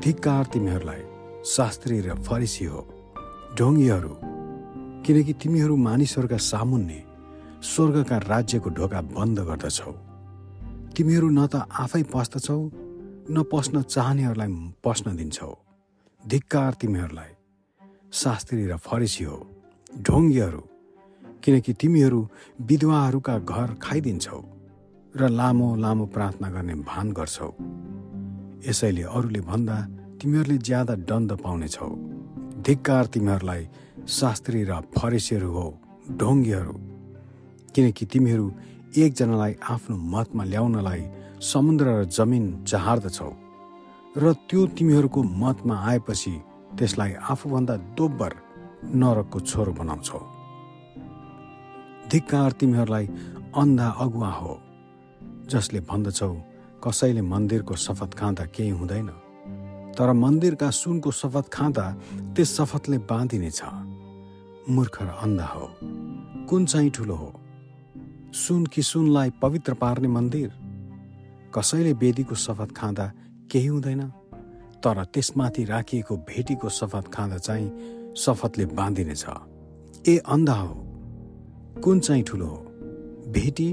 धिक्कार 0.03 0.43
तिमीहरूलाई 0.53 1.01
शास्त्री 1.45 1.97
र 2.01 2.15
फरिसी 2.25 2.65
हो। 2.65 2.82
ढोङ्गीहरू 3.57 4.13
किनकि 5.03 5.34
तिमीहरू 5.41 5.75
मानिसहरूका 5.88 6.38
सामुन्ने 6.51 6.99
स्वर्गका 7.63 8.17
राज्यको 8.32 8.69
ढोका 8.77 8.99
बन्द 9.15 9.38
गर्दछौ। 9.49 9.91
तिमीहरू 10.95 11.29
न 11.29 11.41
त 11.51 11.67
आफै 11.84 12.03
पस्दछौ 12.13 12.59
न 13.32 13.43
पस्न 13.43 13.82
चाहनेहरूलाई 13.82 14.47
पस्न 14.84 15.15
दिन्छौ। 15.15 15.57
धिक्कार 16.27 16.73
तिमीहरूलाई। 16.73 17.32
शास्त्री 18.11 18.65
र 18.65 18.77
फरेसी 18.77 19.23
हो 19.23 19.47
ढोङ्गीहरू। 20.01 20.63
किनकि 21.43 21.73
तिमीहरू 21.73 22.29
विधवाहरूका 22.61 23.39
घर 23.39 23.73
खाइदिन्छौ 23.82 24.43
र 25.15 25.29
लामो 25.29 25.75
लामो 25.75 26.05
प्रार्थना 26.05 26.49
गर्ने 26.49 26.75
भान 26.75 27.11
गर्छौ। 27.11 27.53
यसैले 28.69 29.03
अरूले 29.03 29.41
भन्दा 29.41 29.77
तिमीहरूले 30.21 30.57
ज्यादा 30.57 30.95
दण्ड 30.95 31.32
पाउनेछौ। 31.32 31.89
धिक्कार 32.61 33.05
तिमीहरूलाई 33.05 33.69
शास्त्री 34.07 34.63
र 34.63 34.82
फरेसीहरू 34.97 35.51
हो 35.51 35.82
ढोङ्गीहरू। 36.11 36.73
किनकि 37.75 38.05
तिमीहरू 38.05 38.53
एकजनालाई 38.97 39.55
आफ्नो 39.69 39.97
मतमा 39.97 40.43
ल्याउनलाई 40.43 41.01
समुद्र 41.42 41.86
र 41.86 42.06
जमिन 42.06 42.46
चाहार्दछौ 42.64 43.32
र 44.18 44.34
त्यो 44.50 44.66
तिमीहरूको 44.78 45.22
मतमा 45.24 45.76
आएपछि 45.89 46.34
त्यसलाई 46.78 47.14
आफूभन्दा 47.34 47.76
दोब्बर 47.98 48.32
नरकको 48.94 49.39
छोरो 49.39 49.72
बनाउँछौ। 49.74 50.20
धिक्कार 52.12 52.52
तिमीहरूलाई 52.52 53.06
अन्धा 53.58 53.88
अगुवा 54.06 54.32
हो 54.32 54.54
जसले 55.50 55.80
भन्दछौ 55.89 56.34
कसैले 56.84 57.22
मन्दिरको 57.22 57.76
शपथ 57.76 58.12
खाँदा 58.14 58.46
केही 58.46 58.70
हुँदैन 58.70 59.10
तर 59.98 60.14
मन्दिरका 60.14 60.70
सुनको 60.70 61.12
शपथ 61.12 61.50
खाँदा 61.50 61.86
त्यस 62.36 62.56
शपथले 62.58 62.98
बाँधिनेछ 63.10 63.62
मूर्ख 64.70 65.02
र 65.02 65.10
अन्धा 65.26 65.46
हो 65.46 65.66
कुन 66.50 66.66
चाहिँ 66.66 66.89
ठुलो 66.92 67.16
हो? 67.16 67.34
सुन 68.34 68.66
कि 68.66 68.82
सुनलाई 68.82 69.30
पवित्र 69.42 69.74
पार्ने 69.74 70.08
मन्दिर? 70.08 70.61
कसैले 71.56 71.93
वेदीको 71.93 72.36
शपथ 72.36 72.76
खाँदा 72.78 73.12
केही 73.52 73.68
हुँदैन 73.68 74.02
तर 74.84 75.04
त्यसमाथि 75.14 75.64
राखिएको 75.66 76.16
भेटीको 76.30 76.70
शपथ 76.70 77.12
खाँदा 77.14 77.38
चाहिँ 77.38 78.14
शपथले 78.18 78.66
बाँधिनेछ 78.78 79.26
ए 80.08 80.18
अन्धा 80.18 80.54
हो 80.54 80.74
कुन 81.84 81.99
चाहिँ 81.99 82.24
ठुलो 82.24 82.45
हो? 82.45 82.58
भेटी 83.32 83.70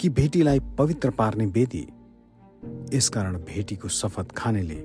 कि 0.00 0.08
भेटीलाई 0.08 0.60
पवित्र 0.78 1.10
पार्ने 1.10 1.46
वेदी 1.46 1.86
यसकारण 2.94 3.36
भेटीको 3.44 3.88
शपथ 3.88 4.32
खानेले 4.36 4.80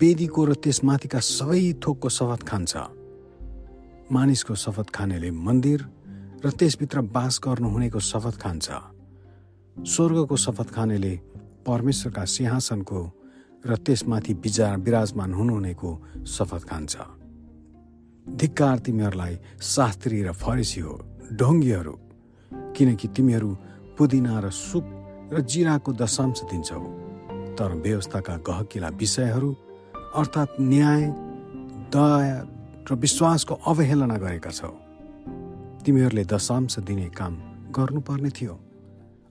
वेदीको 0.00 0.44
र 0.44 0.54
त्यसमाथिका 0.54 1.18
सबै 1.20 1.72
थोकको 1.82 2.08
शपथ 2.08 2.42
खान्छ। 2.48 2.76
मानिसको 4.12 4.54
शपथ 4.54 4.90
खानेले 4.94 5.30
मन्दिर 5.30 5.84
र 6.44 6.50
त्यसभित्र 6.50 7.00
बास 7.14 7.40
गर्नुहुनेको 7.44 8.00
शपथ 8.00 8.36
खान्छ। 8.40 8.68
स्वर्गको 9.76 10.36
शपथ 10.36 10.68
खानेले 10.70 11.12
परमेश्वरका 11.68 12.24
सिंहासनको 12.24 13.00
र 13.68 13.76
त्यसमाथि 13.76 14.34
बिजा 14.34 14.68
विराजमान 14.86 15.30
हुनुहुनेको 15.34 15.90
शपथ 16.26 16.62
खान्छ। 16.70 16.94
धिक्कार 18.40 18.78
तिमीहरूलाई 18.78 19.34
शास्त्री 19.62 20.18
र 20.22 20.32
फरेसी 20.32 20.80
हो 20.80 20.94
ढोङ्गीहरू 21.38 21.94
किनकि 22.76 23.08
तिमीहरू 23.08 23.50
पुदिना 23.98 24.34
र 24.40 24.50
सुप 24.50 24.86
र 25.32 25.40
जिराको 25.50 25.92
दशांश 25.92 26.38
दिन्छौ। 26.50 26.80
तर 27.58 27.70
व्यवस्थाका 27.84 28.34
गहकिला 28.48 28.88
विषयहरू 29.00 29.50
अर्थात् 30.14 30.60
न्याय 30.60 31.02
दया 31.94 32.38
र 32.88 32.94
विश्वासको 32.94 33.54
अवहेलना 33.66 34.16
गरेका 34.16 34.50
छौ। 34.50 34.72
तिमीहरूले 35.84 36.24
दशांश 36.24 36.78
दिने 36.78 37.08
काम 37.18 37.34
गर्नुपर्ने 37.76 38.30
थियो। 38.30 38.54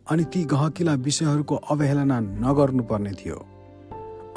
अनि 0.10 0.24
ती 0.24 0.43
गहकिला 0.43 0.93
विषयहरूको 0.93 1.55
अवहेलना 1.55 2.20
नगर्नुपर्ने 2.20 3.12
थियो। 3.12 3.38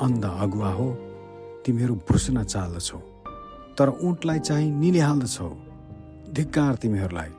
अन्ध 0.01 0.25
अगुवा 0.25 0.71
हो 0.73 0.87
तिमीहरू 1.65 1.95
भुस्न 2.09 2.43
चाल्दछौ 2.45 2.99
तर 3.79 3.89
उठलाई 3.89 4.39
चाहिँ 4.39 4.71
निलिहाल्दछौ। 4.71 5.51
धिक्कार 6.33 6.75
तिमीहरूलाई 6.75 7.31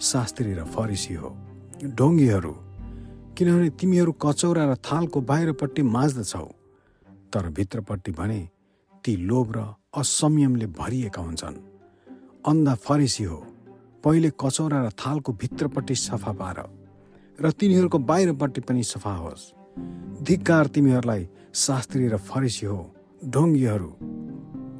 शास्त्री 0.00 0.52
र 0.54 0.64
फरिसी 0.64 1.14
हो। 1.14 1.30
ढोङ्गीहरू 1.84 2.54
किनभने 3.36 3.68
तिमीहरू 3.70 4.12
कचौरा 4.12 4.64
र 4.64 4.74
थालको 4.76 5.20
बाहिरपट्टि 5.20 5.82
माझ्दछौ। 5.82 6.46
तर 7.32 7.48
भित्रपट्टि 7.48 8.12
भने 8.12 8.40
ती 9.04 9.16
लोभ 9.16 9.48
र 9.56 9.58
असंयमले 9.96 10.66
भरिएका 10.66 11.22
हुन्छन्। 11.22 11.56
अन्धा 12.46 12.74
फरिसी 12.74 13.24
हो 13.24 13.38
पहिले 14.04 14.30
कचौरा 14.40 14.78
र 14.86 14.90
थालको 14.90 15.32
भित्रपट्टि 15.32 15.94
सफा 15.94 16.32
पार। 16.32 16.58
र 17.38 17.50
तिनीहरूको 17.50 17.98
बाहिरपट्टि 17.98 18.60
पनि 18.60 18.82
सफा 18.82 19.14
होस्। 19.14 19.42
धिक्कार 20.22 20.66
तिमीहरूलाई 20.66 21.22
शास्त्री 21.54 22.08
र 22.08 22.16
फरिसी 22.18 22.66
हो 22.66 22.78
ढोङ्गीहरू। 23.24 23.90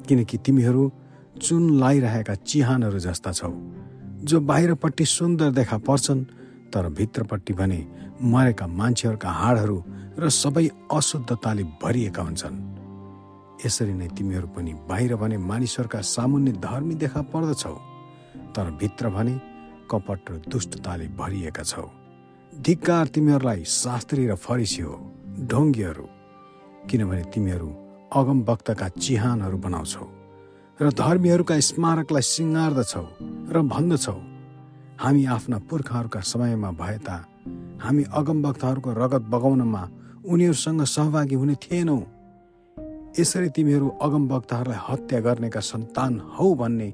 किनकि 0.07 0.37
तिमीहरू 0.37 0.83
चुन 1.39 1.63
लाइरहेका 1.79 2.35
चिहानहरू 2.35 2.99
जस्ता 2.99 3.31
छौ 3.31 3.51
जो 4.27 4.39
बाहिरपट्टि 4.41 5.05
सुन्दर 5.05 5.51
देखा 5.51 5.77
पर्छन् 5.87 6.23
तर 6.73 6.89
भित्रपट्टि 6.89 7.53
भने 7.53 7.79
मरेका 8.23 8.67
मान्छेहरूका 8.67 9.29
हाडहरू 9.31 9.77
र 10.19 10.29
सबै 10.29 10.67
अशुद्धताले 10.91 11.63
भरिएका 11.79 12.21
हुन्छन्। 12.21 12.57
यसरी 13.65 13.93
नै 13.93 14.07
तिमीहरू 14.17 14.47
पनि 14.51 14.73
बाहिर 14.89 15.15
भने 15.15 15.37
मानिसहरूका 15.39 16.01
सामुन्य 16.03 16.51
धर्मी 16.59 16.95
देखा 16.95 17.21
पर्दछौ 17.31 17.75
तर 18.51 18.65
भित्र 18.75 19.09
भने 19.15 19.39
कपट 19.91 20.19
र 20.31 20.41
दुष्टताले 20.51 21.07
भरिएका 21.15 21.63
छौ। 21.63 21.87
धिक्कार 22.53 23.07
तिमीहरूलाई 23.07 23.63
शास्त्री 23.63 24.25
र 24.27 24.35
फरिसी 24.35 24.81
हो 24.81 24.93
ढोङ्गीहरू 25.47 26.05
किनभने 26.89 27.23
तिमीहरू 27.33 27.69
अगम 28.11 28.39
वक्तका 28.43 28.87
चिहानहरू 28.99 29.57
बनाउँछौ 29.57 30.05
र 30.79 30.89
धर्मीहरूका 30.91 31.59
स्मारकलाई 31.59 32.21
सिँगार्दछौ 32.21 33.05
र 33.53 33.61
भन्दछौ। 33.73 34.17
हामी 34.99 35.23
आफ्ना 35.25 35.57
पुर्खाहरूका 35.69 36.19
समयमा 36.21 36.71
भए 36.71 36.97
ता 36.99 37.17
हामी 37.79 38.03
अगमवक्ताहरूको 38.11 38.89
रगत 38.93 39.23
बगाउनमा 39.33 39.83
उनीहरूसँग 40.25 40.83
सहभागी 40.85 41.35
हुने 41.35 41.55
थिएनौँ। 41.55 42.01
यसरी 43.19 43.49
तिमीहरू 43.55 43.87
अगमवक्ताहरूलाई 44.01 44.79
हत्या 44.89 45.19
गर्नेका 45.19 45.61
सन्तान 45.63 46.13
हौ 46.35 46.53
भन्ने 46.55 46.89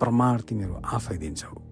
प्रमाण 0.00 0.36
तिमीहरू 0.48 0.74
आफै 0.86 1.16
दिन्छौ। 1.16 1.65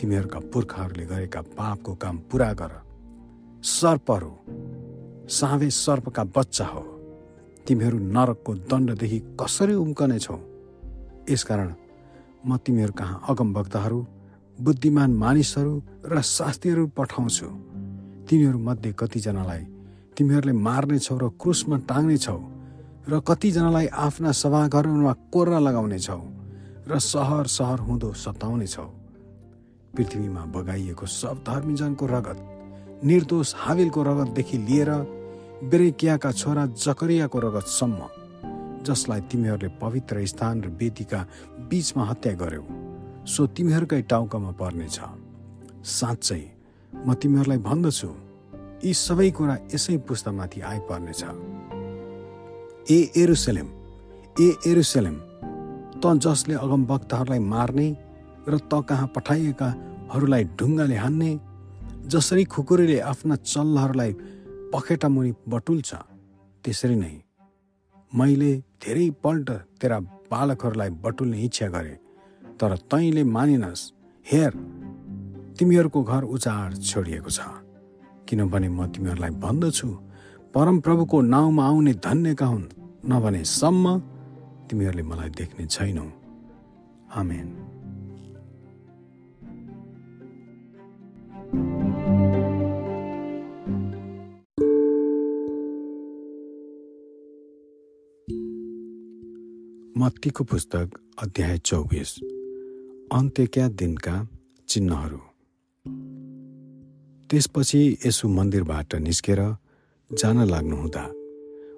तिमीहरूका 0.00 0.40
पुर्खाहरूले 0.52 1.04
गरेका 1.04 1.40
पापको 1.52 1.94
काम 1.94 2.16
पुरा 2.30 2.52
गर। 2.52 2.72
सर्पहरू 3.62 4.32
साँधे 5.28 5.70
सर्पका 5.70 6.24
बच्चा 6.24 6.66
हो। 6.66 6.82
तिमीहरू 7.68 7.98
नरकको 7.98 8.54
दण्डदेखि 8.54 9.18
कसरी 9.40 9.74
उम्कनेछौ? 9.74 10.36
यसकारण 11.30 11.74
म 12.46 12.56
तिमीहरू 12.56 12.92
कहाँ 12.92 13.20
अगमवक्ताहरू 13.28 14.06
बुद्धिमान 14.58 15.10
मानिसहरू 15.14 15.74
र 16.06 16.20
शास्त्रीहरू 16.20 16.86
पठाउँछु। 16.96 17.46
तिनीहरूमध्ये 18.26 18.92
कतिजनालाई 18.98 19.62
तिमीहरूले 20.16 20.52
मार्नेछौ 20.52 21.16
र 21.18 21.28
क्रुसमा 21.40 21.76
टाङ्नेछौ 21.90 22.38
र 23.08 23.20
कतिजनालाई 23.20 23.86
आफ्ना 23.86 24.32
सभाघरहरूमा 24.32 25.12
कोर्रा 25.32 25.58
लगाउनेछौ 25.58 26.20
र 26.88 26.98
सहर 26.98 27.46
सहर 27.46 27.78
हुँदो 27.80 28.12
सताउनेछौ। 28.12 28.99
पृथ्वीमा 29.96 30.44
बगाइएको 30.54 31.06
सब 31.06 31.42
धर्मीजनको 31.46 32.06
रगत 32.06 32.38
निर्दोष 33.04 33.54
हाविलको 33.56 34.02
रगतदेखि 34.02 34.58
लिएर 34.58 34.90
बेरेकियाका 35.70 36.30
छोरा 36.32 36.64
जकरियाको 36.76 37.38
रगतसम्म 37.38 38.00
जसलाई 38.86 39.20
तिमीहरूले 39.30 39.68
पवित्र 39.80 40.26
स्थान 40.26 40.62
र 40.62 40.68
वेदीका 40.80 41.20
बीचमा 41.70 42.04
हत्या 42.04 42.32
गर्यौ 42.42 42.64
सो 43.26 43.46
तिमीहरूकै 43.56 44.02
टाउकामा 44.12 44.50
पर्नेछ। 44.60 44.98
साँच्चै 45.98 46.42
म 46.92 47.14
तिमीहरूलाई 47.20 47.58
भन्दछु 47.68 48.10
यी 48.84 48.92
सबै 48.96 49.30
कुरा 49.36 49.56
यसै 49.74 49.96
पुस्तामाथि 50.08 50.60
आइपर्नेछ। 50.72 51.22
ए 52.90 52.98
एरुसलेम 53.22 53.68
ए 54.36 54.48
एरुसलेम 54.70 55.16
त 56.02 56.04
जसले 56.24 56.54
अगम 56.64 56.82
वक्ताहरूलाई 56.90 57.42
मार्ने 57.52 57.88
र 58.48 58.58
त 58.70 58.72
कहाँ 58.88 59.06
पठाइएकाहरूलाई 59.16 60.44
ढुङ्गाले 60.58 60.96
हान्ने 60.96 61.30
जसरी 62.06 62.44
खुकुरीले 62.44 62.98
आफ्ना 63.12 63.36
चल्लाहरूलाई 63.36 64.12
पखेटा 64.72 65.08
मुनि 65.08 65.32
बटुल्छ 65.48 65.90
त्यसरी 66.64 66.96
नै 66.96 67.14
मैले 68.12 68.52
धेरैपल्ट 68.82 69.50
तेरा 69.80 69.98
बालकहरूलाई 70.30 70.90
बटुल्ने 71.04 71.38
इच्छा 71.42 71.68
गरेँ 71.68 71.98
तर 72.58 72.76
तैँले 72.90 73.22
मानिनस्। 73.24 73.82
हेर 74.26 74.52
तिमीहरूको 75.58 76.00
घर 76.02 76.22
उचाड 76.24 76.68
छोडिएको 76.80 77.30
छ 77.30 77.40
किनभने 78.28 78.68
म 78.68 78.86
तिमीहरूलाई 78.92 79.30
भन्दछु। 79.44 79.88
परमप्रभुको 80.54 81.20
नाउँमा 81.20 81.64
आउने 81.66 81.92
धन्यका 82.04 82.46
हुन् 82.46 82.66
नभने 83.06 83.42
सम्म 83.44 83.84
तिमीहरूले 84.68 85.02
मलाई 85.02 85.30
देख्ने 85.30 85.66
छैनौ। 85.66 86.06
आमेन। 87.10 87.69
मत्तीको 99.98 100.44
पुस्तक 100.44 100.90
अध्याय 101.22 101.58
चौबिस। 101.58 102.18
अन्त्यका 103.12 103.68
दिनका 103.68 104.28
चिन्हहरू? 104.68 105.18
त्यसपछि 107.30 107.98
यसो 108.06 108.28
मन्दिरबाट 108.28 108.94
निस्केर 108.94 109.56
जान 110.12 110.44
लाग्नुहुँदा 110.44 111.04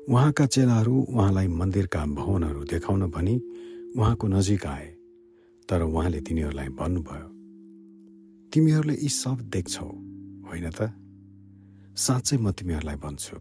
उहाँका 0.09 0.47
चेलाहरू 0.47 1.07
उहाँलाई 1.09 1.49
मन्दिरका 1.49 2.07
भवनहरू 2.07 2.65
देखाउन 2.65 3.11
भनी 3.11 3.37
उहाँको 3.97 4.29
नजिक 4.29 4.67
आए 4.67 4.87
तर 5.69 5.83
उहाँले 5.83 6.21
तिनीहरूलाई 6.21 6.69
भन्नुभयो 6.69 7.32
तिमीहरूले 8.53 8.95
यी 8.95 9.09
सब 9.09 9.39
देख्छौ 9.41 9.87
होइन 10.49 10.71
त? 10.71 10.81
साँच्चै 11.97 12.37
म 12.37 12.53
तिमीहरूलाई 12.53 12.97
भन्छु 12.97 13.37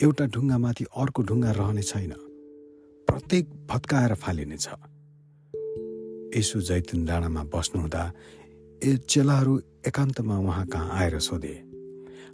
एउटा 0.00 0.24
ढुङ्गामाथि 0.26 0.84
अर्को 0.96 1.22
ढुङ्गा 1.22 1.50
रहने 1.50 1.82
छैन। 1.82 2.12
प्रत्येक 3.08 3.66
भत्काएर 3.70 4.14
फालिनेछ। 4.14 4.68
यसु 6.36 6.60
जैतुन 6.60 7.04
डाँडामा 7.04 7.42
बस्नुहुँदा 7.44 8.12
ए 8.84 8.96
चेलाहरू 8.96 9.58
एकान्तमा 9.86 10.38
उहाँ 10.38 10.66
कहाँ 10.66 10.90
आएर 10.90 11.18
सोधे 11.18 11.54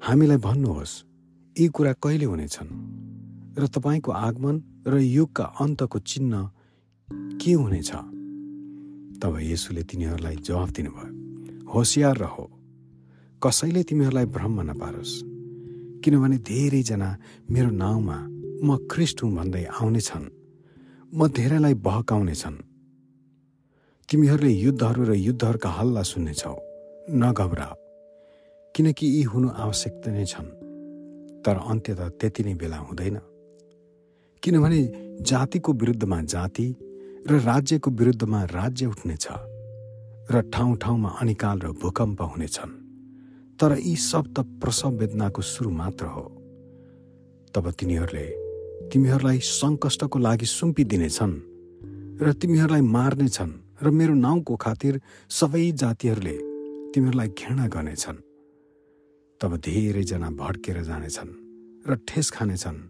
हामीलाई 0.05 0.37
भन्नुहोस् 0.37 0.95
यी 1.61 1.69
कुरा 1.69 1.93
कहिले 1.93 2.25
हुनेछन्? 2.25 2.71
र 3.59 3.67
तपाईँको 3.67 4.13
आगमन 4.13 4.57
र 4.87 4.99
युगका 4.99 5.45
अन्तको 5.45 5.99
चिन्ह 5.99 6.51
के 7.41 7.53
हुनेछ? 7.53 7.91
तब 9.21 9.39
यसुले 9.41 9.83
तिनीहरूलाई 9.83 10.37
जवाफ 10.37 10.71
दिनुभयो 10.71 11.20
होसियार 11.75 12.17
रह। 12.17 12.37
कसैले 13.43 13.83
तिमीहरूलाई 13.83 14.27
भ्रममा 14.27 14.63
नपारोस् 14.63 15.15
किनभने 16.05 16.37
धेरैजना 16.39 17.11
मेरो 17.51 17.71
नाउँमा 17.71 18.17
म 18.65 18.77
ख्रिस्ट 18.91 19.23
हुँ 19.23 19.33
भन्दै 19.37 19.65
आउनेछन्। 19.65 20.27
म 21.15 21.29
धेरैलाई 21.29 21.75
बहकाउनेछन्। 21.75 22.57
तिमीहरूले 24.09 24.53
युद्धहरू 24.53 25.03
र 25.05 25.13
युद्धहरूका 25.15 25.71
हल्ला 25.71 26.03
सुन्नेछौ। 26.03 26.57
नघबराओ 27.11 27.75
किनकि 28.75 29.07
यी 29.07 29.23
हुनु 29.23 29.49
आवश्यक 29.49 29.95
नै 30.07 30.25
छन्। 30.25 30.49
तर 31.45 31.57
अन्त्य 31.71 31.95
त 31.95 32.01
त्यति 32.21 32.43
नै 32.45 32.55
बेला 32.55 32.77
हुँदैन। 32.77 33.17
किनभने 34.43 34.81
जातिको 35.23 35.73
विरुद्धमा 35.73 36.21
जाति 36.23 36.67
र 37.31 37.33
राज्यको 37.41 37.91
विरुद्धमा 37.91 38.45
राज्य 38.45 38.87
उठ्नेछ। 38.87 39.27
र 40.31 40.41
ठाउँ 40.55 40.77
ठाउँमा 40.77 41.11
अनिकाल 41.21 41.59
र 41.61 41.69
भूकम्प 41.75 42.23
हुनेछन्। 42.23 42.73
तर 43.59 43.73
यी 43.79 43.97
त 44.35 44.47
प्रसव 44.63 44.91
वेदनाको 44.91 45.43
सुरु 45.43 45.71
मात्र 45.71 46.07
हो। 46.07 46.25
तब 47.55 47.65
तिनीहरूले 47.71 48.27
तिमीहरूलाई 48.91 49.39
सङ्कष्टको 49.39 50.19
लागि 50.19 50.47
सुम्पिदिनेछन् 50.47 51.35
र 52.23 52.33
तिमीहरूलाई 52.33 52.81
मार्नेछन् 52.81 53.53
र 53.83 53.91
मेरो 53.91 54.15
नाउँको 54.15 54.55
खातिर 54.57 55.01
सबै 55.29 55.73
जातिहरूले 55.83 56.37
तिमीहरूलाई 56.95 57.29
घृणा 57.29 57.67
गर्नेछन्। 57.67 58.19
तब 59.41 59.53
धेरैजना 59.67 60.31
भड्केर 60.31 60.79
जानेछन् 60.83 61.33
र 61.89 61.91
ठेस 62.07 62.31
खानेछन् 62.31 62.81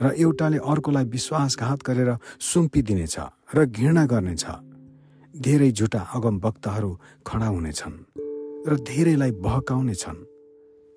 र 0.00 0.04
एउटाले 0.18 0.58
अर्कोलाई 0.58 1.04
विश्वासघात 1.14 1.80
गरेर 1.86 2.10
सुम्पिदिनेछ 2.40 3.16
र 3.54 3.58
घृणा 3.70 4.04
गर्नेछ। 4.06 4.44
धेरै 5.44 5.70
झुटा 5.70 6.00
अगम 6.14 6.36
वक्ताहरू 6.44 6.90
खडा 7.26 7.46
हुनेछन् 7.46 7.96
र 8.68 8.76
धेरैलाई 8.80 9.30
बहकाउनेछन् 9.30 10.24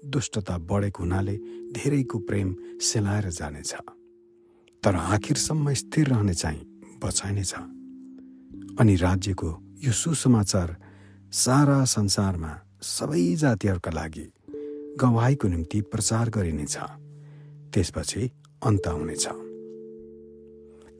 दुष्टता 0.10 0.58
बढेको 0.58 1.04
हुनाले 1.04 1.36
धेरैको 1.76 2.18
प्रेम 2.20 2.56
सेलाएर 2.82 3.30
जानेछ। 3.30 3.72
तर 4.84 4.96
आखिरसम्म 4.96 5.74
स्थिर 5.74 6.08
रहने 6.08 6.34
चाहिँ 6.34 6.62
बचाइनेछ। 7.04 7.54
अनि 8.80 8.96
राज्यको 8.96 9.50
यो 9.84 9.92
सुसमाचार 9.92 10.76
सारा 11.34 11.84
संसारमा 11.86 12.54
सबै 12.82 13.36
जातिहरूका 13.36 13.92
लागि 13.92 14.26
गवाईको 15.00 15.48
निम्ति 15.48 15.82
प्रचार 15.82 16.30
गरिनेछ। 16.30 16.78
त्यसपछि 17.74 18.32
अन्त 18.66 18.88
हुनेछ 18.88 19.28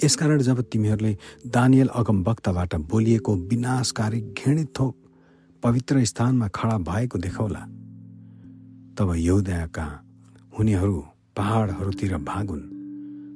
यसकारण 0.04 0.42
जब 0.42 0.62
तिमीहरूले 0.72 1.18
दानियल 1.48 1.88
अगम 1.88 2.24
वक्ताबाट 2.24 2.76
बोलिएको 2.92 3.36
विनाशकारी 3.36 4.22
घृणित 4.22 4.68
थोक 4.80 4.96
पवित्र 5.64 6.04
स्थानमा 6.06 6.48
खडा 6.48 6.78
भएको 6.78 7.18
देखाउला 7.20 7.60
तब 8.98 9.14
यौदयाका 9.16 9.86
हुनेहरू 10.60 10.98
पहाडहरूतिर 11.38 12.16
भागुन्। 12.18 12.64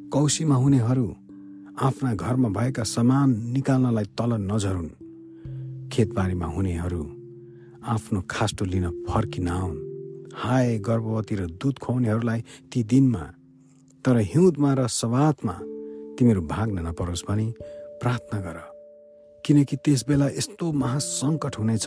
कौशीमा 0.09 0.55
हुनेहरू 0.55 1.07
आफ्ना 1.81 2.13
घरमा 2.15 2.49
भएका 2.49 2.83
सामान 2.83 3.29
निकाल्नलाई 3.53 4.05
तल 4.17 4.31
नझरुन्। 4.51 4.89
खेतबारीमा 5.91 6.47
हुनेहरू 6.47 7.03
आफ्नो 7.85 8.19
खास्टो 8.29 8.65
लिन 8.65 8.89
फर्किन 9.09 9.47
आउन्। 9.47 9.77
हाय 10.35 10.77
गर्भवती 10.79 11.35
र 11.35 11.45
दुध 11.61 11.75
खुवाउनेहरूलाई 11.79 12.39
ती 12.71 12.83
दिनमा 12.83 13.23
तर 14.05 14.17
हिउँदमा 14.31 14.73
र 14.73 14.87
सवातमा 14.87 15.55
तिमीहरू 16.19 16.41
भाग्न 16.41 16.87
नपरोस् 16.87 17.23
भनी 17.29 17.53
प्रार्थना 18.01 18.39
गर। 18.39 18.73
किनकि 19.45 19.75
त्यस 19.75 20.05
बेला 20.07 20.27
यस्तो 20.27 20.71
महासङ्कट 20.71 21.59
हुनेछ 21.59 21.85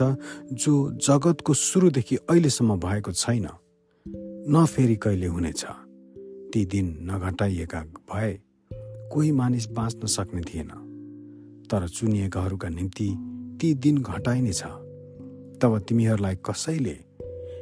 जो 0.52 0.92
जगतको 0.92 1.54
सुरुदेखि 1.54 2.16
अहिलेसम्म 2.16 2.76
भएको 2.80 3.12
छैन। 3.12 3.48
न 4.48 4.66
फेरि 4.66 4.96
कहिले 4.96 5.26
हुनेछ। 5.26 5.64
ती 6.52 6.64
दिन 6.64 6.98
नघटाइएका 7.02 7.80
भए 7.80 8.40
कोही 9.12 9.32
मानिस 9.32 9.68
बाँच्न 9.68 10.06
सक्ने 10.06 10.40
थिएन। 10.40 10.68
तर 11.70 11.88
चुनिएकाहरूका 11.88 12.68
निम्ति 12.68 13.16
ती 13.60 13.74
दिन 13.74 13.98
घटाइनेछ 13.98 14.62
तब 15.62 15.84
तिमीहरूलाई 15.88 16.36
कसैले 16.36 16.98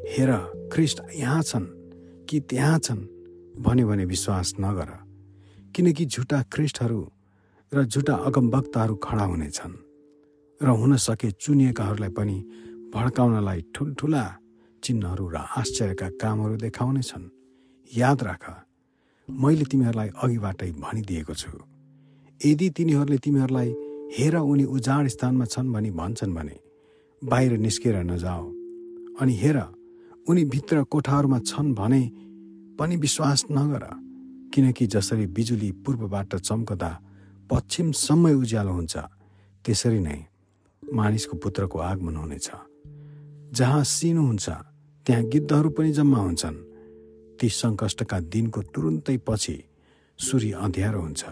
हेर 0.09 0.33
ख्रिस्ट 0.73 1.03
यहाँ 1.17 1.43
छन् 1.43 1.67
कि 2.25 2.41
त्यहाँ 2.41 2.79
छन्? 2.79 2.99
भन्यो 3.59 3.89
भने 3.89 4.05
विश्वास 4.05 4.55
नगर। 4.61 5.04
किनकि 5.75 6.05
झुटा 6.07 6.39
ख्रिस्टहरू 6.53 7.01
र 7.72 7.85
झुटा 7.85 8.14
अगमवक्ताहरू 8.29 8.95
खडा 9.05 9.25
हुनेछन् 9.25 9.75
र 10.61 10.68
हुन 10.81 10.97
सके 10.97 11.31
चुनिएकाहरूलाई 11.43 12.11
पनि 12.18 12.37
भड्काउनलाई 12.95 13.61
ठुल्ठुला 13.75 14.25
चिन्हहरू 14.83 15.25
र 15.35 15.37
आश्चर्यका 15.61 16.09
कामहरू 16.20 16.57
देखाउनेछन्। 16.57 17.25
याद 17.91 18.22
राख 18.22 18.45
मैले 19.29 19.64
तिमीहरूलाई 19.70 20.09
अघिबाटै 20.22 20.70
भनिदिएको 20.85 21.35
छु। 21.35 21.51
यदि 22.41 22.68
तिनीहरूले 22.77 23.18
तिमीहरूलाई 23.25 23.70
हेर 24.16 24.35
उनी 24.37 24.64
उजाड 24.77 25.05
स्थानमा 25.09 25.45
छन् 25.53 25.72
भनी 25.75 25.91
भन्छन् 25.91 26.35
भने 26.37 26.57
बाहिर 27.22 27.53
निस्केर 27.59 27.97
नजाओ। 28.05 28.45
अनि 29.20 29.35
हेर 29.43 29.59
उनी 30.29 30.45
भित्र 30.55 30.83
कोठाहरूमा 30.93 31.39
छन् 31.51 31.75
भने 31.75 32.03
पनि 32.79 32.97
विश्वास 32.97 33.45
नगर। 33.51 34.04
किनकि 34.55 34.87
जसरी 34.87 35.27
बिजुली 35.27 35.71
पूर्वबाट 35.83 36.35
चम्कदा 36.39 36.91
पश्चिमसम्म 37.51 38.25
उज्यालो 38.41 38.73
हुन्छ 38.73 38.95
त्यसरी 39.65 40.01
नै 40.01 40.19
मानिसको 40.83 41.35
पुत्रको 41.43 41.79
आगमन 41.79 42.17
हुनेछ। 42.17 42.49
जहाँ 43.51 43.83
सिनु 43.85 44.23
हुन्छ 44.27 44.47
त्यहाँ 45.07 45.25
गिद्धहरू 45.33 45.71
पनि 45.75 45.91
जम्मा 45.93 46.19
हुन्छन्। 46.19 46.57
ती 47.39 47.49
सङ्कष्टका 47.51 48.19
दिनको 48.33 48.61
तुरुन्तै 48.71 49.17
पछि 49.27 49.57
सूर्य 50.19 50.53
अँध्यारो 50.65 51.01
हुन्छ 51.01 51.23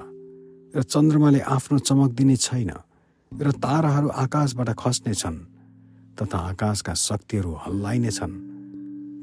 र 0.76 0.82
चन्द्रमाले 0.82 1.40
आफ्नो 1.40 1.78
चमक 1.78 2.10
दिने 2.18 2.36
छैन 2.36 2.70
र 3.32 3.50
ताराहरू 3.62 4.08
आकाशबाट 4.24 4.70
खस्नेछन् 4.82 5.38
तथा 6.18 6.38
आकाशका 6.50 6.94
शक्तिहरू 6.94 7.52
हल्लाइनेछन्। 7.64 8.34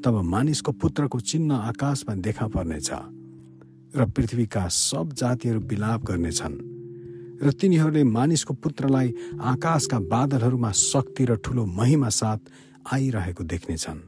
तब 0.02 0.14
मानिसको 0.24 0.72
पुत्रको 0.72 1.20
चिन्ह 1.20 1.54
आकाशमा 1.70 2.14
देखा 2.26 2.46
पर्नेछ। 2.48 3.19
र 3.96 4.04
पृथ्वीका 4.06 4.66
सब 4.68 5.12
जातिहरू 5.12 5.60
विलाप 5.60 6.04
गर्नेछन् 6.04 6.56
र 7.42 7.50
तिनीहरूले 7.50 8.02
मानिसको 8.06 8.54
पुत्रलाई 8.54 9.08
आकाशका 9.42 9.98
बादलहरूमा 10.06 10.70
शक्ति 10.70 11.24
र 11.24 11.36
ठुलो 11.36 11.64
महिमा 11.66 12.08
साथ 12.08 12.38
आइरहेको 12.92 13.44
देख्नेछन्। 13.44 14.00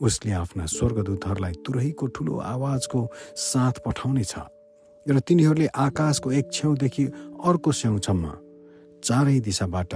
उसले 0.00 0.32
आफ्ना 0.32 0.66
स्वर्गदूतहरूलाई 0.66 1.52
तुरैको 1.66 2.06
ठुलो 2.06 2.34
आवाजको 2.38 3.00
साथ 3.36 3.74
पठाउनेछ 3.84 4.34
र 5.06 5.20
तिनीहरूले 5.20 5.66
आकाशको 5.66 6.32
एक 6.32 6.46
छेउदेखि 6.52 7.04
अर्को 7.44 7.72
छेउसम्म 7.72 8.24
चारै 9.04 9.38
दिशाबाट 9.40 9.92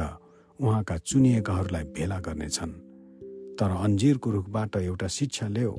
उहाँका 0.59 0.97
चुनिएकाहरूलाई 0.99 1.85
भेला 1.97 2.19
गर्नेछन्। 2.21 2.73
तर 3.57 3.71
अन्जिरको 3.77 4.29
रुखबाट 4.31 4.77
एउटा 4.77 5.07
शिक्षा 5.09 5.47
ल्याऊ 5.49 5.75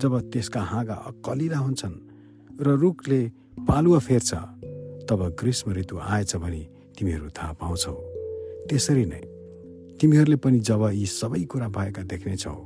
जब 0.00 0.12
त्यसका 0.30 0.60
हाँगा 0.62 0.96
कलिला 1.24 1.58
हुन्छन् 1.58 1.94
र 2.60 2.68
रुखले 2.76 3.20
पालुवा 3.68 3.98
फेर्छ। 3.98 4.30
तब 5.08 5.20
ग्रीष्म 5.40 5.72
ऋतु 5.72 5.98
आएछ 5.98 6.36
भने 6.36 6.62
तिमीहरू 6.98 7.28
थाहा 7.30 7.52
पाउँछौ। 7.52 7.94
त्यसरी 8.68 9.04
नै 9.06 9.22
तिमीहरूले 10.00 10.36
पनि 10.36 10.58
जब 10.60 10.82
यी 10.92 11.06
सबै 11.06 11.42
कुरा 11.44 11.68
भएका 11.68 12.02
देख्नेछौ 12.02 12.56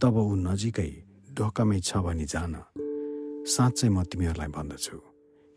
तब 0.00 0.14
ऊ 0.16 0.34
नजिकै 0.46 0.90
ढोकामै 1.36 1.78
छ 1.80 1.90
भनी 2.04 2.24
जान। 2.24 2.54
साँच्चै 3.46 3.88
म 3.88 4.04
तिमीहरूलाई 4.04 4.50
भन्दछु 4.56 4.96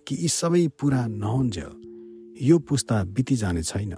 कि 0.08 0.14
यी 0.22 0.30
सबै 0.30 0.68
पुरा 0.80 1.02
नहुन्जेल। 1.08 1.74
यो 2.42 2.56
पुस्ता 2.60 3.04
बिति 3.16 3.36
जाने 3.36 3.64
छैन। 3.64 3.94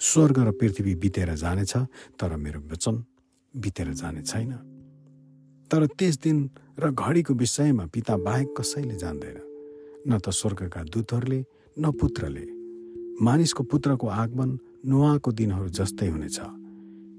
स्वर्ग 0.00 0.38
र 0.38 0.50
पृथ्वी 0.52 0.94
बितेर 0.94 1.34
जानेछ 1.34 1.72
तर 2.18 2.36
मेरो 2.36 2.60
वचन 2.70 2.94
बितेर 3.54 3.88
जाने 3.92 4.22
छैन। 4.22 4.52
तर 5.70 5.86
त्यस 5.86 6.14
दिन 6.18 6.36
र 6.80 6.90
घडीको 6.90 7.34
विषयमा 7.34 7.86
पिता 7.86 8.16
बाहेक 8.16 8.54
कसैले 8.58 8.96
जान्दैन। 8.96 9.38
न 10.08 10.18
त 10.18 10.30
स्वर्गका 10.30 10.82
दूतहरूले 10.82 11.44
न 11.78 11.92
पुत्रले। 11.92 12.46
मानिसको 13.24 13.64
पुत्रको 13.64 14.06
आगमन 14.06 14.58
नुहाको 14.86 15.32
दिनहरू 15.32 15.68
जस्तै 15.68 16.08
हुनेछ। 16.08 16.40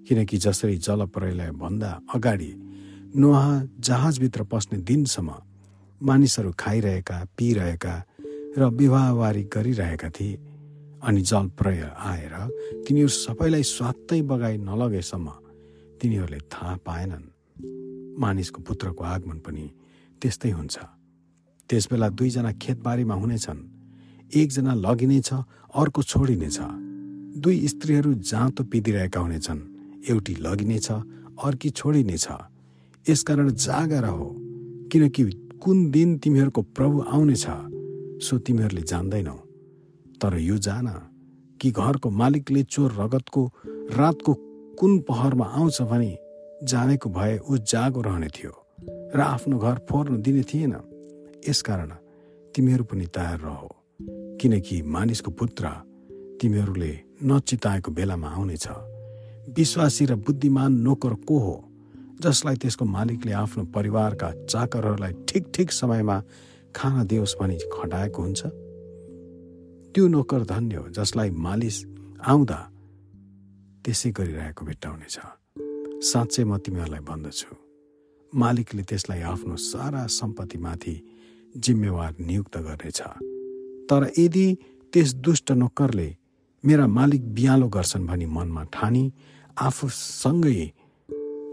किनकि 0.07 0.37
जसरी 0.37 0.77
जलप्रलय 0.77 1.51
भन्दा 1.51 2.01
अगाडि 2.15 2.51
नुहा 3.15 3.63
जहाजभित्र 3.79 4.43
पस्ने 4.43 4.79
दिनसम्म 4.79 5.35
मानिसहरू 6.01 6.51
खाइरहेका 6.59 7.27
पिइरहेका 7.37 8.03
र 8.57 8.65
विवाहवारी 8.65 9.43
गरिरहेका 9.43 10.09
थिए 10.09 10.39
अनि 11.03 11.21
जल 11.21 11.47
प्रय 11.47 11.81
आएर 11.97 12.33
तिनीहरू 12.87 13.07
सबैलाई 13.07 13.63
स्वात्तै 13.63 14.21
बगाई 14.21 14.57
नलगेसम्म 14.57 15.29
तिनीहरूले 16.01 16.37
थाहा 16.37 16.75
पाएनन्। 16.85 17.30
मानिसको 18.19 18.61
पुत्रको 18.61 19.03
आगमन 19.03 19.37
पनि 19.39 19.65
त्यस्तै 20.21 20.51
हुन्छ। 20.51 20.75
त्यसबेला 21.69 22.09
दुईजना 22.09 22.51
खेतबारीमा 22.51 23.15
हुनेछन्। 23.15 23.59
एकजना 24.31 24.73
लगिनेछ 24.75 25.29
अर्को 25.75 26.01
छोडिनेछ 26.03 26.57
दुई 27.41 27.67
स्त्रीहरू 27.67 28.13
जाँतो 28.13 28.63
पिदिरहेका 28.63 29.19
हुनेछन्। 29.19 29.59
एउटी 30.09 30.35
लगिनेछ 30.39 30.91
अर्की 31.43 31.69
छोडिनेछ 31.69 32.27
यसकारण 33.05 33.49
जागर 33.49 34.05
हो 34.05 34.27
किनकि 34.91 35.23
कुन 35.63 35.89
दिन 35.91 36.17
तिमीहरूको 36.17 36.61
प्रभु 36.61 37.01
आउनेछ 37.01 37.45
सो 38.25 38.37
तिमीहरूले 38.37 38.81
जान्दैनौ। 38.81 39.37
तर 40.21 40.37
यो 40.37 40.57
जान 40.57 40.87
कि 41.61 41.71
घरको 41.71 42.09
मालिकले 42.09 42.63
चोर 42.63 42.91
रगतको 42.91 43.41
रातको 43.97 44.33
कुन 44.79 44.99
पहरमा 44.99 45.45
आउँछ 45.45 45.81
भने 45.81 46.17
जानेको 46.63 47.09
भए 47.09 47.37
ऊ 47.37 47.57
जागो 47.57 48.01
रहने 48.01 48.27
थियो 48.27 48.53
र 49.15 49.19
आफ्नो 49.19 49.57
घर 49.57 49.77
फोर्न 49.89 50.21
दिने 50.21 50.43
थिएन। 50.43 50.75
यसकारण 51.49 51.91
तिमीहरू 52.55 52.83
पनि 52.83 53.05
तयार 53.05 53.39
रह 53.39 53.61
किनकि 54.41 54.81
मानिसको 54.81 55.31
पुत्र 55.31 55.67
तिमीहरूले 56.41 56.91
नचिताएको 57.23 57.91
बेलामा 57.91 58.29
आउनेछ। 58.29 58.67
विश्वासी 59.57 60.05
र 60.05 60.15
बुद्धिमान 60.15 60.73
नोकर 60.73 61.13
को 61.27 61.37
हो 61.39 61.55
जसलाई 62.21 62.55
त्यसको 62.55 62.85
मालिकले 62.85 63.31
आफ्नो 63.33 63.63
परिवारका 63.65 64.31
चाकरहरूलाई 64.45 65.13
ठिक 65.29 65.51
ठिक 65.55 65.71
समयमा 65.71 66.17
खाना 66.75 67.03
दियोस् 67.03 67.35
भनी 67.41 67.57
खटाएको 67.73 68.21
हुन्छ? 68.21 68.41
त्यो 69.93 70.07
नोकर 70.07 70.41
धन्य 70.45 70.75
हो 70.75 70.89
जसलाई 70.89 71.29
मालिस 71.29 71.77
आउँदा 72.21 72.59
त्यसै 73.85 74.11
गरिरहेको 74.11 74.65
भेट्टाउनेछ। 74.65 75.19
साँच्चै 76.01 76.43
म 76.43 76.57
तिमीहरूलाई 76.65 77.03
भन्दछु। 77.09 77.51
मालिकले 78.33 78.83
त्यसलाई 78.89 79.21
आफ्नो 79.31 79.55
सारा 79.71 80.01
सम्पत्तिमाथि 80.09 80.95
जिम्मेवार 81.55 82.11
नियुक्त 82.27 82.55
गर्नेछ। 82.57 82.99
तर 83.89 84.01
यदि 84.17 84.45
त्यस 84.93 85.09
दुष्ट 85.25 85.51
नोकरले 85.61 86.09
मेरा 86.63 86.85
मालिक 86.97 87.21
बिहालो 87.35 87.67
गर्छन् 87.75 88.07
भनी 88.09 88.25
मनमा 88.25 88.63
ठानी 88.73 89.03
आफूसँगै 89.57 90.65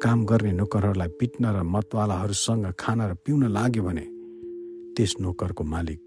काम 0.02 0.18
गर्ने 0.30 0.52
नोकरहरूलाई 0.60 1.10
पिट्न 1.20 1.44
र 1.56 1.62
मतवालाहरूसँग 1.74 2.66
खाना 2.80 3.04
र 3.10 3.12
पिउन 3.24 3.42
लाग्यो 3.52 3.82
भने 3.84 4.06
त्यस 4.96 5.12
नोकरको 5.20 5.64
मालिक 5.74 6.00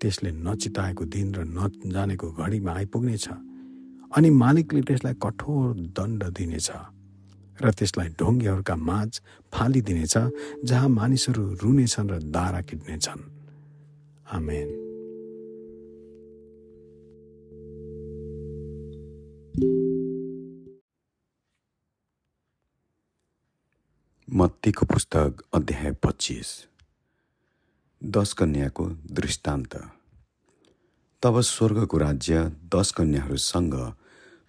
त्यसले 0.00 0.30
नचिताएको 0.46 1.04
दिन 1.14 1.28
र 1.34 1.38
नजानेको 1.56 2.26
घडीमा 2.40 2.72
आइपुग्नेछ 2.80 3.26
अनि 4.16 4.28
मालिकले 4.42 4.80
त्यसलाई 4.88 5.14
कठोर 5.24 5.66
दण्ड 5.96 6.22
दिनेछ। 6.36 6.68
र 7.62 7.70
त्यसलाई 7.70 8.08
ढोङ्गेहरूका 8.08 8.76
माझ 8.76 9.20
फालिदिनेछ 9.52 10.14
जहाँ 10.64 10.88
मानिसहरू 10.88 11.54
रुनेछन् 11.54 12.10
र 12.10 12.22
दारा 12.22 12.60
किट्नेछन्। 12.60 13.20
आमेन। 14.32 14.90
मत्तीको 24.34 24.86
पुस्तक 24.86 25.42
अध्याय 25.54 25.92
पच्चिस। 25.92 26.66
दश 28.04 28.32
कन्याको 28.32 28.86
दृष्टान्त। 28.88 29.76
तब 31.22 31.40
स्वर्गको 31.40 31.98
राज्य 31.98 32.52
दश 32.74 32.92
कन्याहरूसँग 32.92 33.94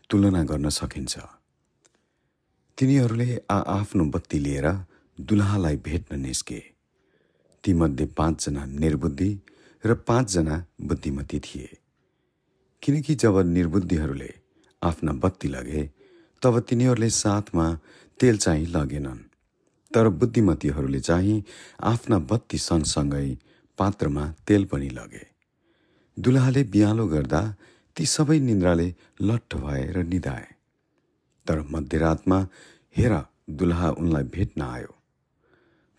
तुलना 0.10 0.44
गर्न 0.44 0.70
सकिन्छ। 0.70 1.20
तिनीहरूले 2.82 3.40
आआफ्नो 3.50 4.06
बत्ती 4.06 4.40
लिएर 4.40 4.86
दुलहालाई 5.22 5.76
भेट्न 5.76 6.20
निस्के। 6.20 6.64
तीमध्ये 7.64 8.06
पाँचजना 8.06 8.66
निर्बुद्धि 8.66 9.40
र 9.86 9.94
पाँचजना 9.94 10.66
बुद्धिमती 10.82 11.40
थिए। 11.40 11.78
किनकि 12.82 13.16
जब 13.16 13.38
निर्बुद्धिहरूले 13.38 14.34
आफ्ना 14.84 15.14
बत्ती 15.14 15.48
लगे 15.48 15.90
तब 16.42 16.60
तिनीहरूले 16.60 17.10
साथमा 17.10 17.80
तेल 18.20 18.38
चाहिँ 18.38 18.66
लगेनन्। 18.66 19.20
तर 19.94 20.10
बुद्धिमतीहरूले 20.10 21.00
चाहिँ 21.00 21.44
आफ्ना 21.84 22.20
बत्ती 22.20 22.58
सँगसँगै 22.58 23.38
पात्रमा 23.78 24.34
तेल 24.48 24.66
पनि 24.66 24.90
लगे। 24.90 25.28
दुलहाले 26.20 26.64
बिहालो 26.64 27.08
गर्दा 27.08 27.56
ती 27.96 28.06
सबै 28.06 28.40
निन्द्राले 28.40 28.96
लट्ठ 29.22 29.56
भए 29.56 29.92
र 29.92 30.04
निधाए। 30.04 30.48
तर 31.52 31.64
मध्यरातमा 31.72 32.48
हेर 32.98 33.14
दुलहा 33.50 33.90
उनलाई 33.92 34.24
भेट्न 34.24 34.62
आयो। 34.62 34.96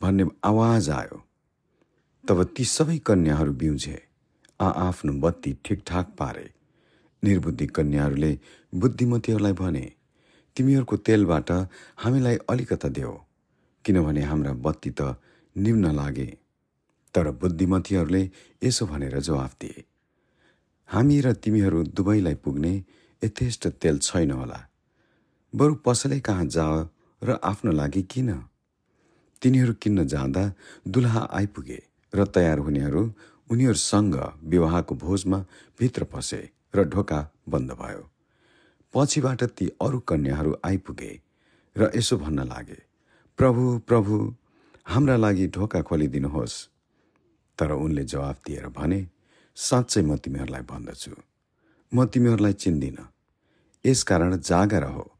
भन्ने 0.00 0.24
आवाज 0.44 0.90
आयो। 0.90 1.24
तब 2.28 2.44
ती 2.56 2.64
सबै 2.64 2.98
कन्याहरू 2.98 3.52
बिउझे। 3.52 3.98
आ 4.60 4.68
आफ्नो 4.88 5.12
बत्ती 5.12 5.52
ठिकठाक 5.64 6.06
पारे। 6.18 6.50
निर्बुद्धि 7.24 7.66
कन्याहरूले 7.66 8.38
बुद्धिमतीहरूलाई 8.74 9.52
भने 9.52 9.92
तिमीहरूको 10.56 10.96
तेलबाट 10.96 11.50
हामीलाई 11.98 12.36
अलिकता 12.48 12.88
देऊ 12.88 13.12
किनभने 13.84 14.22
हाम्रा 14.22 14.52
बत्ती 14.52 14.90
त 14.90 15.16
निम्न 15.56 15.84
लागे 15.92 16.38
तर 17.14 17.30
बुद्धिमतीहरूले 17.30 18.30
यसो 18.64 18.86
भनेर 18.86 19.20
जवाफ 19.20 19.52
दिए 19.60 19.84
हामी 20.88 21.20
र 21.20 21.32
तिमीहरू 21.32 21.82
दुवैलाई 21.82 22.34
पुग्ने 22.34 22.74
यथेष्ट 23.24 23.68
तेल 23.68 23.98
छैन 23.98 24.30
होला। 24.30 24.68
बरु 25.54 25.74
पसलै 25.74 26.20
कहाँ 26.20 26.44
जा 26.44 26.66
र 27.22 27.38
आफ्नो 27.42 27.72
लागि 27.72 28.02
किन? 28.02 28.28
तिनीहरू 29.42 29.72
किन्न 29.74 30.06
जाँदा 30.06 30.52
दुलहा 30.88 31.28
आइपुगे 31.30 31.80
र 32.14 32.24
तयार 32.24 32.58
हुनेहरू 32.58 33.02
उनीहरूसँग 33.50 34.16
विवाहको 34.44 34.94
भोजमा 34.94 35.38
भित्र 35.80 36.04
पसे 36.04 36.50
र 36.74 36.84
ढोका 36.84 37.20
बन्द 37.48 37.70
भयो। 37.72 38.10
पछिबाट 38.94 39.42
ती 39.42 39.68
अरू 39.80 39.98
कन्याहरू 39.98 40.56
आइपुगे 40.64 41.20
र 41.76 41.90
यसो 41.96 42.16
भन्न 42.16 42.48
लागे 42.48 42.80
प्रभु 43.36 43.78
प्रभु 43.78 44.34
हाम्रा 44.86 45.16
लागि 45.16 45.46
ढोका 45.46 45.80
खोलिदिनुहोस्। 45.82 46.68
तर 47.58 47.70
उनले 47.72 48.04
जवाफ 48.04 48.36
दिएर 48.46 48.68
भने 48.68 49.06
साँच्चै 49.56 50.02
म 50.02 50.16
तिमीहरूलाई 50.16 50.62
भन्दछु। 50.62 51.14
म 51.92 52.04
तिमीहरूलाई 52.06 52.52
चिन्दिनँ। 52.52 53.10
यसकारण 53.84 54.36
जागा 54.40 54.86
हो 54.86 55.11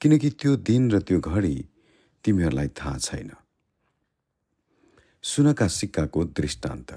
किनकि 0.00 0.30
त्यो 0.30 0.56
दिन 0.56 0.90
र 0.90 1.00
त्यो 1.00 1.20
घडी 1.20 1.56
तिमीहरूलाई 2.24 2.68
थाहा 2.68 2.98
छैन। 2.98 3.30
सुनका 5.22 5.66
सिक्काको 5.68 6.24
दृष्टान्त। 6.24 6.90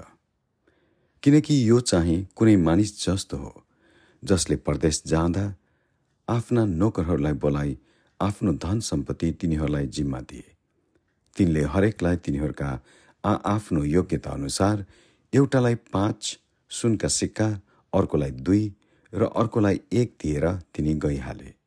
किनकि 1.22 1.54
यो 1.68 1.80
चाहिँ 1.80 2.18
कुनै 2.36 2.56
मानिस 2.56 2.90
जस्तो 3.04 3.36
हो 3.36 3.52
जसले 4.22 4.56
परदेश 4.56 5.02
जाँदा 5.06 5.44
आफ्ना 6.28 6.64
नोकरहरूलाई 6.64 7.32
बोलाइ 7.32 7.76
आफ्नो 8.20 8.52
धन 8.52 8.80
सम्पत्ति 8.80 9.30
तिनीहरूलाई 9.32 9.86
जिम्मा 9.86 10.20
दिए। 10.20 10.44
तिनले 11.36 11.62
हरेकलाई 11.64 12.16
तिनीहरूका 12.16 12.70
आफ्नो 13.24 13.84
योग्यता 13.84 14.30
अनुसार 14.30 14.84
एउटालाई 15.32 15.74
पाँच 15.74 16.38
सुनका 16.70 17.08
सिक्का 17.08 17.48
अर्कोलाई 17.92 18.30
दुई 18.30 18.62
र 19.12 19.22
अर्कोलाई 19.24 19.80
एक 19.92 20.16
दिएर 20.22 20.46
तिनी 20.74 20.94
गइहाले। 20.94 21.61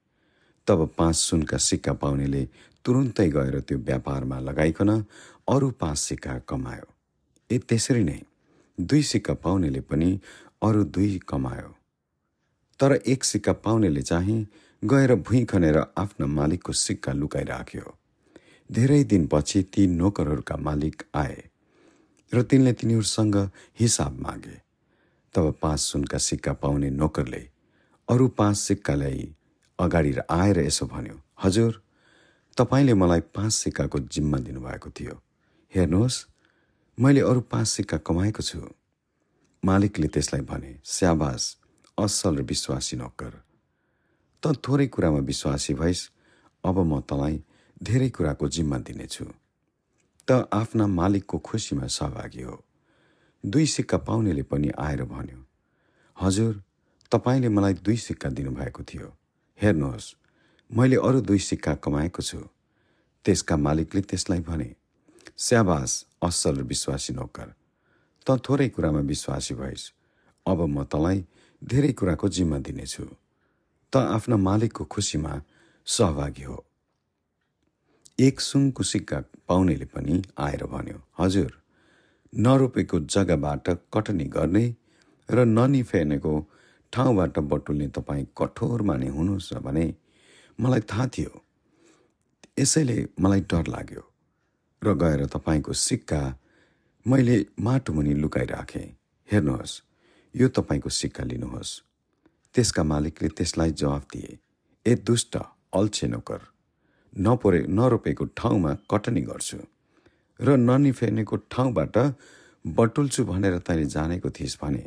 तब 0.68 0.90
पाँच 0.98 1.16
सुनका 1.16 1.58
सिक्का 1.58 1.94
पाउनेले 1.94 2.48
तुरुन्तै 2.86 3.28
गएर 3.30 3.60
त्यो 3.60 3.78
व्यापारमा 3.78 4.40
लगाइकन 4.40 4.90
अरू 5.48 5.70
पाँच 5.72 5.98
सिक्का 5.98 6.38
कमायो। 6.50 6.88
ए 7.50 7.58
त्यसरी 7.60 8.04
नै 8.04 8.20
दुई 8.78 9.02
सिक्का 9.04 9.34
पाउनेले 9.34 9.82
पनि 9.82 10.20
अरू 10.62 10.84
दुई 10.84 11.20
कमायो। 11.30 11.70
तर 12.80 12.92
एक 13.06 13.24
सिक्का 13.24 13.54
पाउनेले 13.54 14.02
चाहिँ 14.02 14.46
गएर 14.84 15.16
भुइँ 15.16 15.46
खनेर 15.46 15.78
आफ्ना 15.98 16.26
मालिकको 16.28 16.74
सिक्का 16.74 17.14
लुकाइराख्यो। 17.14 17.94
धेरै 18.70 19.04
दिनपछि 19.04 19.62
ती 19.64 19.88
नोकरहरूका 19.88 20.58
मालिक 20.58 21.04
आए 21.16 21.42
र 22.34 22.42
तिनले 22.42 22.74
तिनीहरूसँग 22.74 23.36
हिसाब 23.80 24.20
मागे। 24.20 24.58
तब 25.36 25.56
पाँच 25.62 25.80
सुनका 25.80 26.18
सिक्का 26.18 26.54
पाउने 26.54 26.90
नोकरले 26.90 27.48
अरू 28.08 28.28
पाँच 28.28 28.58
सिक्का 28.58 28.96
ल्याई 28.96 29.35
अगाडि 29.80 30.12
आएर 30.30 30.60
यसो 30.60 30.86
भन्यो 30.86 31.20
हजुर 31.44 31.82
तपाईँले 32.58 32.94
मलाई 32.94 33.22
पाँच 33.36 33.54
सिक्काको 33.54 34.00
जिम्मा 34.00 34.38
दिनुभएको 34.40 34.90
थियो। 34.90 35.16
हेर्नुहोस् 35.74 36.18
मैले 36.98 37.22
अरू 37.22 37.42
पाँच 37.52 37.68
सिक्का 37.68 37.98
कमाएको 38.08 38.42
छु। 38.42 38.60
मालिकले 39.64 40.08
त्यसलाई 40.08 40.42
भने 40.42 40.72
स्याबास 40.86 41.44
असल 41.98 42.36
र 42.38 42.42
विश्वासी 42.42 42.96
नोकर। 42.98 43.34
त 44.44 44.56
थोरै 44.64 44.88
कुरामा 44.88 45.20
विश्वासी 45.28 45.74
भइस् 45.74 46.10
अब 46.64 46.78
म 46.80 47.00
तँलाई 47.10 47.44
धेरै 47.84 48.10
कुराको 48.10 48.48
जिम्मा 48.48 48.78
दिनेछु। 48.88 49.26
त 50.28 50.48
आफ्ना 50.54 50.88
मालिकको 50.88 51.38
खुसीमा 51.38 51.88
सहभागी 51.88 52.42
हो। 52.42 52.56
दुई 53.44 53.66
सिक्का 53.66 53.98
पाउनेले 53.98 54.44
पनि 54.44 54.70
आएर 54.80 55.04
भन्यो 55.04 55.40
हजुर 56.18 56.54
तपाईँले 57.12 57.50
मलाई 57.50 57.74
दुई 57.84 57.98
सिक्का 57.98 58.30
दिनुभएको 58.30 58.84
थियो। 58.84 59.08
हेर्नुहोस् 59.61 60.14
मैले 60.69 60.95
अरू 61.07 61.19
दुई 61.22 61.40
सिक्का 61.40 61.73
कमाएको 61.84 62.22
छु। 62.22 62.40
त्यसका 63.26 63.56
मालिकले 63.57 64.02
त्यसलाई 64.02 64.40
भने 64.48 64.69
स्याबास 65.38 65.91
असल 66.23 66.61
विश्वासी 66.72 67.14
नोकर 67.14 67.49
त 68.27 68.38
थोरै 68.45 68.68
कुरामा 68.76 68.99
विश्वासी 69.11 69.53
भइस्। 69.56 69.91
अब 70.45 70.60
म 70.65 70.84
तँलाई 70.91 71.23
धेरै 71.61 71.91
कुराको 71.99 72.27
जिम्मा 72.36 72.57
दिनेछु। 72.68 73.06
त 73.94 73.95
आफ्ना 74.15 74.38
मालिकको 74.38 74.84
खुसीमा 74.94 75.34
सहभागी 75.88 76.44
हो 76.44 76.57
एक 78.19 78.40
सुनको 78.40 78.84
सिक्का 78.84 79.19
पाउनेले 79.48 79.86
पनि 79.94 80.22
आएर 80.38 80.64
भन्यो 80.73 80.99
हजुर 81.19 81.52
नरोपेको 82.34 82.99
जग्गाबाट 83.14 83.69
कटनी 83.94 84.26
गर्ने 84.36 84.65
र 85.30 85.45
ननिफेर्नेको 85.48 86.34
ठाउँबाट 86.96 87.40
बटुल्ने 87.52 87.88
तपाईँ 87.92 88.26
कठोर 88.38 88.82
माने 88.82 89.08
हुनुहोस् 89.08 89.54
भने 89.64 89.86
मलाई 90.60 90.82
थाहा 90.90 91.08
थियो। 91.08 91.32
यसैले 92.60 92.98
मलाई 93.20 93.42
डर 93.52 93.68
लाग्यो 93.68 94.04
र 94.82 94.94
गएर 94.96 95.26
तपाईँको 95.28 95.74
सिक्का 95.76 96.22
मैले 97.06 97.38
माटोमुनि 97.60 98.14
लुकाइराखेँ। 98.14 98.88
हेर्नुहोस् 99.30 99.82
यो 100.36 100.48
तपाईँको 100.56 100.90
सिक्का 100.90 101.24
लिनुहोस्। 101.24 101.82
त्यसका 102.56 102.84
मालिकले 102.84 103.30
त्यसलाई 103.30 103.72
जवाफ 103.72 104.04
दिए 104.14 104.38
ए 104.86 104.96
दुष्ट 105.04 105.38
अल्छे 105.76 106.08
नोकर 106.08 106.42
नपरे 107.14 107.60
नरोपेको 107.68 108.26
ठाउँमा 108.40 108.74
कटनी 108.92 109.22
गर्छु 109.22 109.58
र 110.40 110.56
ननिफेर्नेको 110.60 111.36
ठाउँबाट 111.52 111.98
बटुल्छु 112.66 113.24
भनेर 113.26 113.58
तैँले 113.60 113.86
जानेको 113.86 114.30
थिइस् 114.30 114.58
भने 114.62 114.84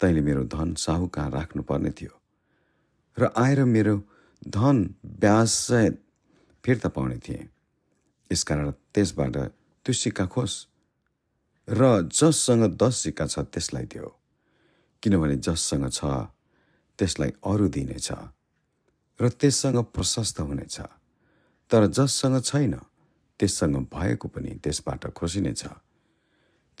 तैँले 0.00 0.20
मेरो 0.20 0.42
धन 0.54 0.74
साहु 0.78 1.06
कहाँ 1.08 1.30
राख्नुपर्ने 1.30 1.90
थियो 1.90 2.14
र 3.16 3.30
आएर 3.36 3.64
मेरो 3.64 3.96
धन 4.48 4.76
ब्याज 5.20 5.50
फिर्ता 6.64 6.88
पाउने 6.88 7.18
थिएँ। 7.18 7.48
यसकारण 8.30 8.70
त्यसबाट 8.94 9.36
त्यो 9.86 9.92
सिक्का 9.92 10.26
खोस् 10.26 10.56
र 11.68 11.82
जससँग 12.08 12.64
दस 12.76 12.96
सिक्का 12.96 13.26
छ 13.26 13.38
त्यसलाई 13.52 13.84
दियो। 13.92 14.08
किनभने 15.02 15.36
जससँग 15.36 15.88
छ 15.90 16.04
त्यसलाई 16.98 17.30
अरू 17.44 17.68
दिनेछ 17.68 18.08
र 19.20 19.28
त्यससँग 19.30 19.78
प्रशस्त 19.94 20.40
हुनेछ। 20.40 20.76
तर 21.70 21.86
जससँग 21.88 22.42
छैन 22.42 22.74
त्यससँग 23.40 23.76
भएको 23.90 24.28
पनि 24.28 24.50
त्यसबाट 24.62 25.06
खोसिनेछ 25.10 25.62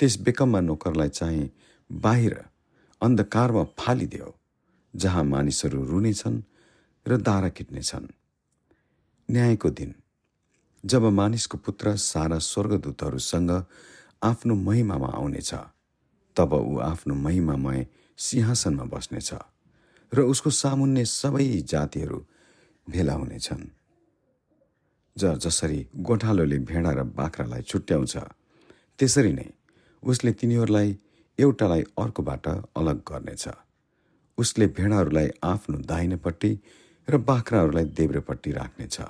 त्यस 0.00 0.14
बेकममा 0.22 0.60
नोकरलाई 0.60 1.08
चाहिँ 1.08 1.50
बाहिर 1.90 2.34
अन्धकारमा 3.02 3.62
फालिदियो 3.78 4.28
जहाँ 4.94 5.24
मानिसहरू 5.24 5.84
रुनेछन् 5.84 6.40
र 7.06 7.16
दारा 7.18 7.48
किट्नेछन् 7.48 8.06
न्यायको 9.28 9.70
दिन। 9.70 9.94
जब 10.84 11.02
मानिसको 11.10 11.58
पुत्र 11.58 11.96
सारा 11.96 12.38
स्वर्गदूतहरूसँग 12.38 13.50
आफ्नो 14.22 14.54
महिमामा 14.54 15.08
आउनेछ 15.14 15.54
तब 16.36 16.52
ऊ 16.52 16.78
आफ्नो 16.80 17.14
महिमामय 17.14 17.86
सिंहासनमा 18.18 18.84
बस्नेछ 18.84 19.30
र 20.12 20.18
उसको 20.22 20.50
सामुन्ने 20.50 21.04
सबै 21.04 21.46
जातिहरू 21.62 22.18
भेला 22.86 23.14
हुनेछन्। 23.14 23.64
ज 25.16 25.22
जसरी 25.44 25.80
गोठालोले 26.06 26.58
भेडा 26.58 26.90
र 26.92 27.02
बाख्रालाई 27.18 27.62
छुट्याउँछ 27.62 28.14
त्यसरी 28.98 29.32
नै 29.32 29.48
उसले 30.02 30.32
तिनीहरूलाई 30.32 30.90
एउटालाई 31.38 31.82
अर्कोबाट 31.82 32.46
अलग 32.76 32.98
गर्नेछ। 32.98 33.48
उसले 34.38 34.66
भेडाहरूलाई 34.66 35.28
आफ्नो 35.44 35.78
दाहिनेपट्टि 35.78 36.58
र 37.08 37.16
बाख्राहरूलाई 37.16 37.84
देब्रेपट्टि 37.84 38.52
राख्नेछ। 38.52 39.00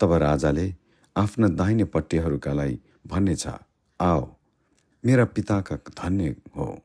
तब 0.00 0.12
राजाले 0.12 0.74
आफ्ना 1.16 1.48
दाहिनेपट्टिहरूकालाई 1.48 2.80
भन्नेछ 3.06 3.46
आओ 4.00 4.36
मेरा 5.04 5.24
पिताका 5.24 5.76
धन्य 5.76 6.36
हो। 6.56 6.82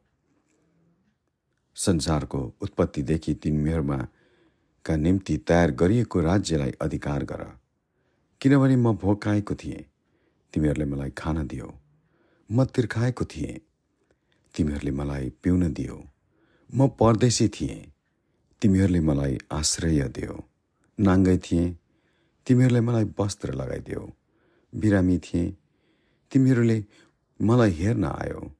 संसारको 1.76 2.56
उत्पत्तिदेखि 2.62 3.34
तिमीहरूमा 3.34 4.08
का 4.86 4.96
निम्ति 4.96 5.38
तयार 5.38 5.72
गरिएको 5.72 6.22
राज्यलाई 6.22 6.72
अधिकार 6.82 7.24
गर। 7.24 7.44
किनभने 8.42 8.76
म 8.76 8.94
भोकाएको 8.98 9.56
थिएँ। 9.56 9.86
तिमीहरूले 10.54 10.86
मलाई 10.86 11.10
खान 11.10 11.48
दियो। 11.48 11.74
म 12.52 12.66
तिर्खाएको 12.66 13.26
थिएँ। 13.26 13.60
तिमीहरूले 14.56 14.92
मलाई 14.92 15.30
पिउन 15.44 15.74
दियो। 15.74 16.08
म 16.76 16.88
परदेशी 16.88 17.48
थिएँ। 17.48 17.92
तिमीहरूले 18.62 19.00
मलाई 19.00 19.38
आश्रय 19.52 20.02
दियो। 20.08 20.44
नाङ्गै 21.00 21.38
थिएँ। 21.38 21.76
तिमीहरूले 22.46 22.82
मलाई 22.82 23.04
वस्त्र 23.20 23.54
लगाइदियो। 23.54 24.14
बिरामी 24.76 25.18
थिएँ। 25.18 25.58
तिमीहरूले 26.32 26.86
मलाई 27.42 27.72
हेर्न 27.72 28.06
आयो। 28.06 28.52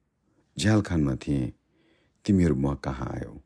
झ्यालखानमा 0.58 1.14
थिएँ। 1.14 1.52
तिमीहरू 2.24 2.54
म 2.54 2.74
कहाँ 2.74 3.10
आयो? 3.14 3.40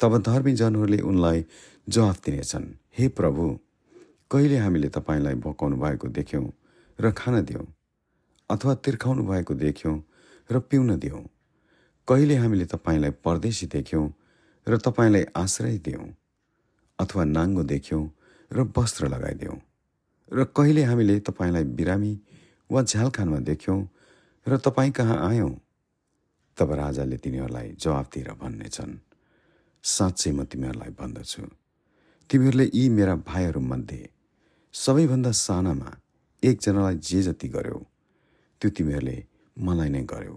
तब 0.00 0.22
धर्मी 0.22 0.52
जनहरूले 0.52 0.98
उनलाई 0.98 1.44
जवाफ 1.88 2.24
दिनेछन् 2.24 2.66
हे 2.98 3.08
प्रभु 3.08 3.60
कहिले 4.30 4.56
हामीले 4.56 4.88
तपाईँलाई 4.88 5.34
भोकाउनु 5.34 5.76
भएको 5.76 6.08
देख्यौँ 6.08 6.52
र 7.00 7.12
खान 7.12 7.42
दियौँ? 7.42 7.66
अथवा 8.50 8.74
तिर्खाउनु 8.74 9.22
भएको 9.22 9.54
देख्यौँ 9.54 10.02
र 10.52 10.58
पिउन 10.60 10.98
दियौँ? 10.98 11.33
कहिले 12.08 12.34
हामीले 12.36 12.64
तपाईँलाई 12.64 13.10
परदेशी 13.24 13.66
देख्यौँ 13.66 14.08
र 14.66 14.76
तपाईँलाई 14.76 15.24
आश्रय 15.36 15.78
दियौँ 15.78 16.08
अथवा 16.98 17.24
नाङ्गो 17.24 17.62
देख्यौँ 17.64 18.04
र 18.50 18.68
वस्त्र 18.76 19.08
लगाइदियौँ? 19.08 19.58
र 20.32 20.44
कहिले 20.56 20.82
हामीले 20.84 21.18
तपाईँलाई 21.20 21.64
बिरामी 21.64 22.12
वा 22.70 22.82
झ्यालखानमा 22.82 23.38
देख्यौँ 23.48 23.80
र 24.46 24.56
तपाईँ 24.56 24.92
कहाँ 24.92 25.18
आयौँ? 25.28 25.52
तब 26.58 26.72
राजाले 26.72 27.16
तिनीहरूलाई 27.16 27.68
जवाफ 27.80 28.06
दिएर 28.14 28.30
भन्नेछन् 28.36 28.94
साँच्चै 29.84 30.30
म 30.32 30.44
तिमीहरूलाई 30.44 30.90
भन्दछु। 31.00 31.42
तिमीहरूले 32.30 32.70
यी 32.74 32.88
मेरा 32.88 33.14
भाइहरूमध्ये 33.24 34.08
सबैभन्दा 34.74 35.30
सानामा 35.32 35.90
एकजनालाई 36.42 36.96
जे 37.00 37.22
जति 37.22 37.48
गर्यो 37.48 37.78
त्यो 38.60 38.70
तिमीहरूले 38.70 39.16
मलाई 39.56 39.88
नै 39.88 40.02
गर्यो। 40.04 40.36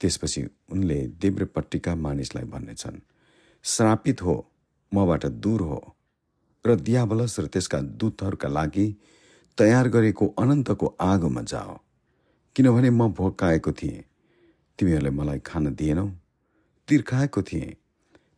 त्यसपछि 0.00 0.46
उनले 0.72 1.06
देब्रेपट्टिका 1.06 1.94
मानिसलाई 1.94 2.44
भन्नेछन् 2.44 2.98
श्रापित 3.64 4.22
हो 4.22 4.52
मबाट 4.94 5.26
दूर 5.26 5.60
हो। 5.60 5.94
र 6.66 6.76
दियाबलस 6.76 7.40
र 7.40 7.46
त्यसका 7.46 7.80
दूतहरूका 7.80 8.48
लागि 8.48 8.96
तयार 9.58 9.88
गरेको 9.88 10.26
अनन्तको 10.26 10.96
आगोमा 11.00 11.42
जाओ। 11.42 11.78
किनभने 12.56 12.90
म 12.90 13.08
भोकाएको 13.08 13.72
थिएँ। 13.72 14.04
तिमीहरूले 14.78 15.10
मलाई 15.10 15.38
खान 15.38 15.74
दिएनौ 15.74 16.06
तिर्खाएको 16.88 17.42
थिएँ। 17.42 17.76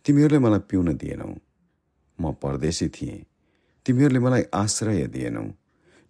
तिमीहरूले 0.04 0.38
मलाई 0.38 0.58
पिउन 0.58 0.94
दिएनौ। 0.96 1.34
म 2.20 2.32
परदेशी 2.32 2.88
थिएँ। 2.88 3.24
तिमीहरूले 3.86 4.18
मलाई 4.18 4.42
आश्रय 4.54 5.06
दिएनौ। 5.06 5.44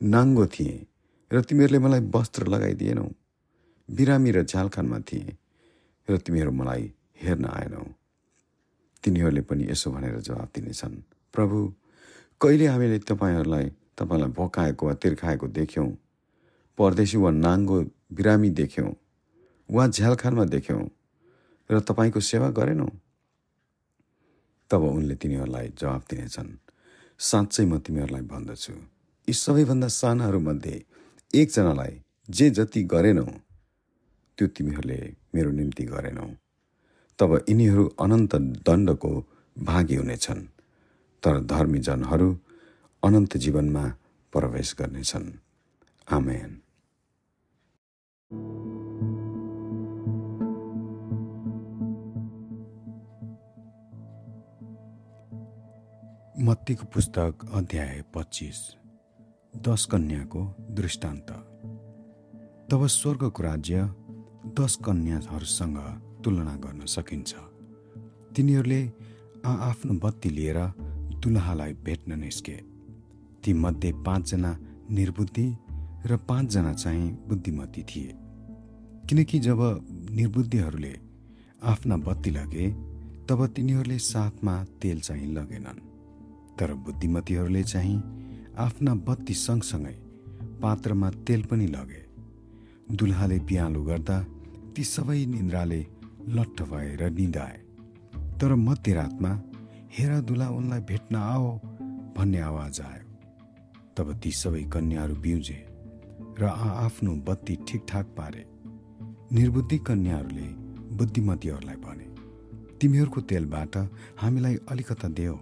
नाङ्गो 0.03 0.47
थिएँ। 0.47 0.87
र 1.33 1.41
तिमीहरूले 1.41 1.79
मलाई 1.79 2.01
वस्त्र 2.01 2.47
लगाइदिएनौ। 2.47 3.09
बिरामी 3.91 4.31
र 4.31 4.43
झ्यालखानमा 4.43 4.99
थिएँ। 4.99 5.37
र 6.11 6.17
तिमीहरू 6.17 6.51
मलाई 6.51 6.93
हेर्न 7.23 7.45
आएनौ। 7.45 7.85
तिनीहरूले 9.05 9.41
पनि 9.41 9.65
यसो 9.71 9.91
भनेर 9.91 10.21
जवाब 10.21 10.49
दिनेछन्। 10.55 10.95
प्रभु 11.33 11.75
कहिले 12.41 12.67
हामीले 12.67 12.99
तपाईँहरूलाई 12.99 13.73
तपाईँलाई 13.99 14.31
भोकाएको 14.31 14.87
वा 14.87 14.95
तिर्खाएको 14.95 15.49
देख्यौँ? 15.49 15.99
परदेशी 16.79 17.17
वा 17.17 17.31
नाङ्गो 17.31 17.83
बिरामी 18.13 18.51
देख्यौँ? 18.51 18.93
वा 19.71 19.87
झ्यालखानमा 19.87 20.45
देख्यौँ? 20.45 20.91
र 21.71 21.81
तपाईँको 21.81 22.21
सेवा 22.21 22.51
गरेनौँ? 22.51 22.91
तब 24.71 24.83
उनले 24.83 25.15
तिनीहरूलाई 25.15 25.73
जवाब 25.79 26.03
दिनेछन्। 26.11 26.51
साँच्चै 27.19 27.65
म 27.65 27.79
तिमीहरूलाई 27.79 28.23
भन्दछु। 28.23 28.73
यी 29.29 29.33
सबैभन्दा 29.33 29.89
सानाहरूमध्ये 29.89 30.85
एकजनालाई 31.35 32.03
जे 32.31 32.51
जति 32.51 32.83
गरेनौ 32.83 33.25
त्यो 34.39 34.47
तिमीहरूले 34.47 35.22
मेरो 35.35 35.51
निम्ति 35.51 35.85
गरेनौ। 35.85 36.31
तब 37.19 37.45
यिनीहरू 37.49 37.87
अनन्त 38.01 38.37
दण्डको 38.37 39.25
भागी 39.59 39.95
हुनेछन् 39.95 40.47
तर 41.23 41.41
धर्मी 41.41 41.79
जनहरू 41.79 42.39
अनन्त 43.05 43.37
जीवनमा 43.37 43.87
प्रवेश 44.33 44.77
गर्नेछन्। 44.79 45.33
आमेन। 46.11 46.59
मत्तीको 56.45 56.87
पुस्तक 56.87 57.35
अध्याय 57.53 58.05
पच्चिस। 58.15 58.77
दस 59.57 59.87
कन्याको 59.87 60.55
दृष्टान्त। 60.61 61.31
तब 62.71 62.87
स्वर्गको 62.87 63.43
राज्य 63.43 63.95
दस 64.47 64.77
कन्याहरूसँग 64.77 65.77
तुलना 66.25 66.55
गर्न 66.57 66.87
सकिन्छ। 66.87 67.35
तिनीहरूले 68.37 68.91
आफ्नो 69.47 69.95
बत्ती 69.95 70.31
लिएर 70.31 70.59
दुलहालाई 71.21 71.73
भेट्न 71.73 72.19
निस्के। 72.19 72.53
तीमध्ये 73.45 73.93
पाँचजना 73.93 74.59
निर्बुद्धि 74.91 75.57
र 76.07 76.17
पाँचजना 76.17 76.73
चाहिँ 76.73 77.11
बुद्धिमती 77.29 77.83
थिए। 77.83 78.15
किनकि 79.09 79.39
जब 79.39 79.59
निर्बुद्धिहरूले 80.11 80.99
आफ्ना 81.63 81.97
बत्ती 81.97 82.31
लगे 82.31 82.71
तब 83.29 83.47
तिनीहरूले 83.47 83.99
साथमा 83.99 84.65
तेल 84.65 85.01
चाहिँ 85.01 85.33
लगेनन्। 85.33 85.81
तर 86.59 86.75
बुद्धिमतीहरूले 86.75 87.63
चाहिँ 87.63 87.97
आफ्ना 88.59 88.95
बत्ती 88.95 89.35
सँगसँगै 89.35 89.97
पात्रमा 90.63 91.11
तेल 91.11 91.43
पनि 91.43 91.67
लगे। 91.67 92.03
दुल्हाले 92.97 93.39
पियालो 93.39 93.83
गर्दा 93.83 94.25
ती 94.77 94.85
सबै 94.85 95.25
निन्द्राले 95.27 95.81
लट्ठ 96.29 96.63
भएर 96.71 97.03
निदाए 97.11 97.59
तर 98.41 98.55
मध्यरातमा 98.59 99.33
हेर 99.97 100.13
दुला 100.21 100.49
उनलाई 100.51 100.81
भेट्न 100.91 101.15
आओ 101.17 101.49
भन्ने 102.17 102.41
आवाज 102.41 102.81
आयो। 102.81 103.05
तब 103.97 104.09
ती 104.23 104.31
सबै 104.33 104.63
कन्याहरू 104.73 105.15
बिउजे 105.25 105.59
र 106.41 106.43
आफ्नो 106.87 107.13
बत्ती 107.29 107.55
ठिकठाक 107.69 108.07
पारे। 108.19 108.45
निर्बुद्धि 109.33 109.79
कन्याहरूले 109.89 110.49
बुद्धिमतीहरूलाई 110.97 111.79
भने 111.85 112.07
तिमीहरूको 112.81 113.21
तेलबाट 113.31 113.77
हामीलाई 114.21 114.57
अलिकता 114.71 115.09
देऊ 115.19 115.37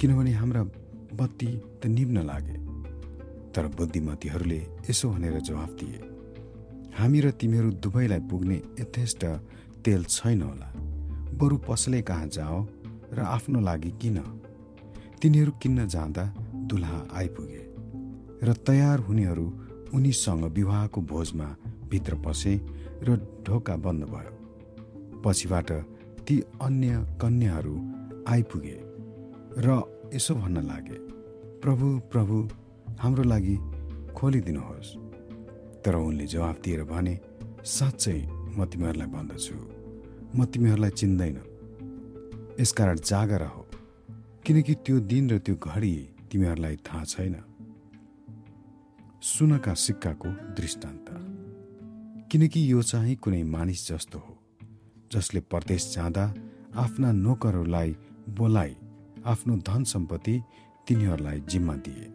किनभने 0.00 0.32
हाम्रा 0.32 0.62
बत्ती 1.20 1.50
त 1.80 1.82
निप्न 1.86 2.16
लागे। 2.30 2.56
तर 3.54 3.66
बुद्धिमतीहरूले 3.76 4.60
यसो 4.90 5.10
भनेर 5.10 5.40
जवाफ 5.40 5.70
दिए 5.80 5.98
हामी 6.98 7.20
र 7.20 7.30
तिमीहरू 7.30 7.70
दुवैलाई 7.84 8.20
पुग्ने 8.20 8.56
यथेष्ट 8.80 9.24
तेल 9.84 10.04
छैन 10.06 10.42
होला। 10.42 10.68
बरु 11.38 11.56
पसले 11.68 12.00
कहाँ 12.02 12.26
जाओ 12.26 12.58
र 13.12 13.20
आफ्नो 13.20 13.60
लागि 13.60 13.90
किन? 14.00 14.18
तिनीहरू 15.20 15.52
किन्न 15.62 15.86
जाँदा 15.88 16.24
दुल्हा 16.68 16.98
आइपुगे 17.12 17.62
र 18.42 18.52
तयार 18.66 18.98
हुनेहरू 18.98 19.46
उनीसँग 19.94 20.44
विवाहको 20.56 21.00
भोजमा 21.02 21.48
भित्र 21.90 22.14
पसे 22.24 22.54
र 23.04 23.16
ढोका 23.46 23.76
बन्द 23.76 24.04
भयो। 24.04 24.32
पछिबाट 25.24 25.70
ती 26.26 26.40
अन्य 26.62 27.06
कन्याहरू 27.20 27.76
आइपुगे 28.28 28.78
र 29.58 29.82
यसो 30.14 30.34
भन्न 30.34 30.66
लागे 30.66 30.98
प्रभु 31.62 31.86
प्रभु 32.12 32.36
हाम्रो 33.00 33.22
लागि 33.22 33.56
खोलिदिनुहोस्। 34.16 35.05
तर 35.86 35.94
उनले 35.94 36.26
जवाफ 36.26 36.56
दिएर 36.60 36.82
भने 36.82 37.14
साँच्चै 37.64 38.18
म 38.58 38.64
तिमीहरूलाई 38.66 39.06
भन्दछु। 39.06 39.54
म 40.34 40.44
तिमीहरूलाई 40.44 40.90
चिन्दैन। 40.90 41.36
यसकारण 42.60 42.96
जागर 42.96 43.42
हो 43.42 43.66
किनकि 44.46 44.74
त्यो 44.74 45.00
दिन 45.00 45.30
र 45.30 45.38
त्यो 45.38 45.54
घडी 45.54 45.94
तिमीहरूलाई 46.30 46.76
थाहा 46.76 47.04
छैन। 47.04 47.36
सुनका 49.22 49.74
सिक्काको 49.74 50.28
दृष्टान्त। 50.28 51.06
किनकि 52.32 52.72
यो 52.72 52.82
चाहिँ 52.82 53.16
कुनै 53.16 53.42
मानिस 53.42 53.88
जस्तो 53.88 54.18
हो 54.18 54.34
जसले 55.12 55.40
परदेश 55.40 55.94
जाँदा 55.94 56.34
आफ्ना 56.76 57.12
नोकरहरूलाई 57.12 57.96
बोलाइ 58.28 58.76
आफ्नो 59.26 59.56
धन 59.56 59.84
सम्पत्ति 59.84 60.42
तिनीहरूलाई 60.86 61.40
जिम्मा 61.40 61.74
दिए। 61.76 62.10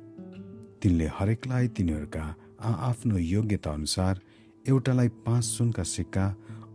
तिनले 0.81 1.07
हरेकलाई 1.07 1.67
तिनीहरूका 1.67 2.35
आफ्नो 2.61 3.17
योग्यता 3.17 3.71
अनुसार 3.71 4.19
एउटालाई 4.67 5.07
पाँच 5.07 5.43
सुनका 5.43 5.83
सिक्का 5.83 6.25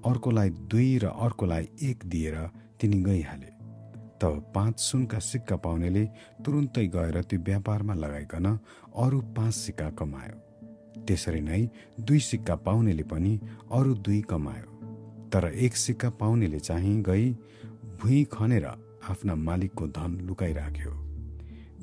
अर्कोलाई 0.07 0.51
दुई 0.51 0.99
र 0.99 1.07
अर्कोलाई 1.07 1.69
एक 1.83 2.05
दिएर 2.07 2.37
तिनी 2.81 3.03
गइहाले। 3.03 3.51
तब 4.21 4.53
पाँच 4.55 4.81
सुनका 4.81 5.19
सिक्का 5.19 5.57
पाउनेले 5.57 6.05
तुरुन्तै 6.45 6.87
गएर 6.87 7.21
त्यो 7.23 7.41
व्यापारमा 7.41 7.95
लगाइकन 7.95 8.47
अरू 8.97 9.21
पाँच 9.21 9.55
सिक्का 9.55 9.91
कमायो। 9.91 10.37
त्यसरी 11.07 11.41
नै 11.41 11.69
दुई 12.01 12.19
सिक्का 12.21 12.55
पाउनेले 12.57 13.03
पनि 13.03 13.41
अरू 13.73 13.95
दुई 13.95 14.21
कमायो। 14.21 14.69
तर 15.33 15.45
एक 15.55 15.77
सिक्का 15.77 16.11
पाउनेले 16.11 16.59
चाहिँ 16.59 17.03
गई 17.03 17.33
भुइँ 18.01 18.25
खनेर 18.25 18.67
आफ्ना 19.11 19.35
मालिकको 19.35 19.87
धन 19.89 20.19
लुकाइराख्यो। 20.23 20.93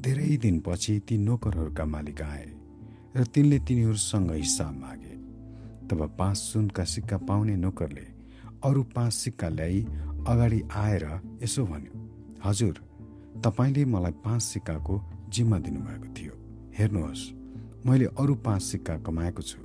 धेरै 0.02 0.38
दिनपछि 0.38 1.00
ती 1.00 1.18
नोकरहरूका 1.18 1.86
मालिक 1.86 2.22
आए। 2.22 2.53
र 3.16 3.24
तिनले 3.26 3.58
तिनीहरूसँग 3.60 4.32
हिसाब 4.34 4.74
मागे। 4.76 5.16
तब 5.88 6.00
पाँच 6.20 6.38
सुनका 6.38 6.84
सिक्का 6.84 7.18
पाउने 7.20 7.56
नोकरले 7.56 8.06
अरू 8.66 8.84
पाँच 8.96 9.14
सिक्का 9.14 9.50
ल्याई 9.50 9.82
अगाडि 10.28 10.62
आएर 10.76 11.06
यसो 11.44 11.66
भन्यो 11.66 11.94
हजुर 12.46 12.76
तपाईँले 13.46 13.84
मलाई 13.86 14.12
पाँच 14.26 14.42
सिक्काको 14.44 14.96
जिम्मा 15.30 15.58
दिनुभएको 15.60 16.08
थियो। 16.18 16.34
हेर्नुहोस् 16.78 17.24
मैले 17.86 18.06
अरू 18.18 18.36
पाँच 18.42 18.62
सिक्का 18.62 18.98
कमाएको 19.06 19.42
छु। 19.42 19.60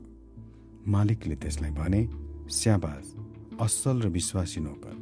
मालिकले 0.86 1.36
त्यसलाई 1.36 1.70
भने 1.70 2.02
स्याबाज 2.50 3.04
असल 3.60 3.96
र 4.02 4.08
विश्वासी 4.08 4.60
नोकर 4.60 4.96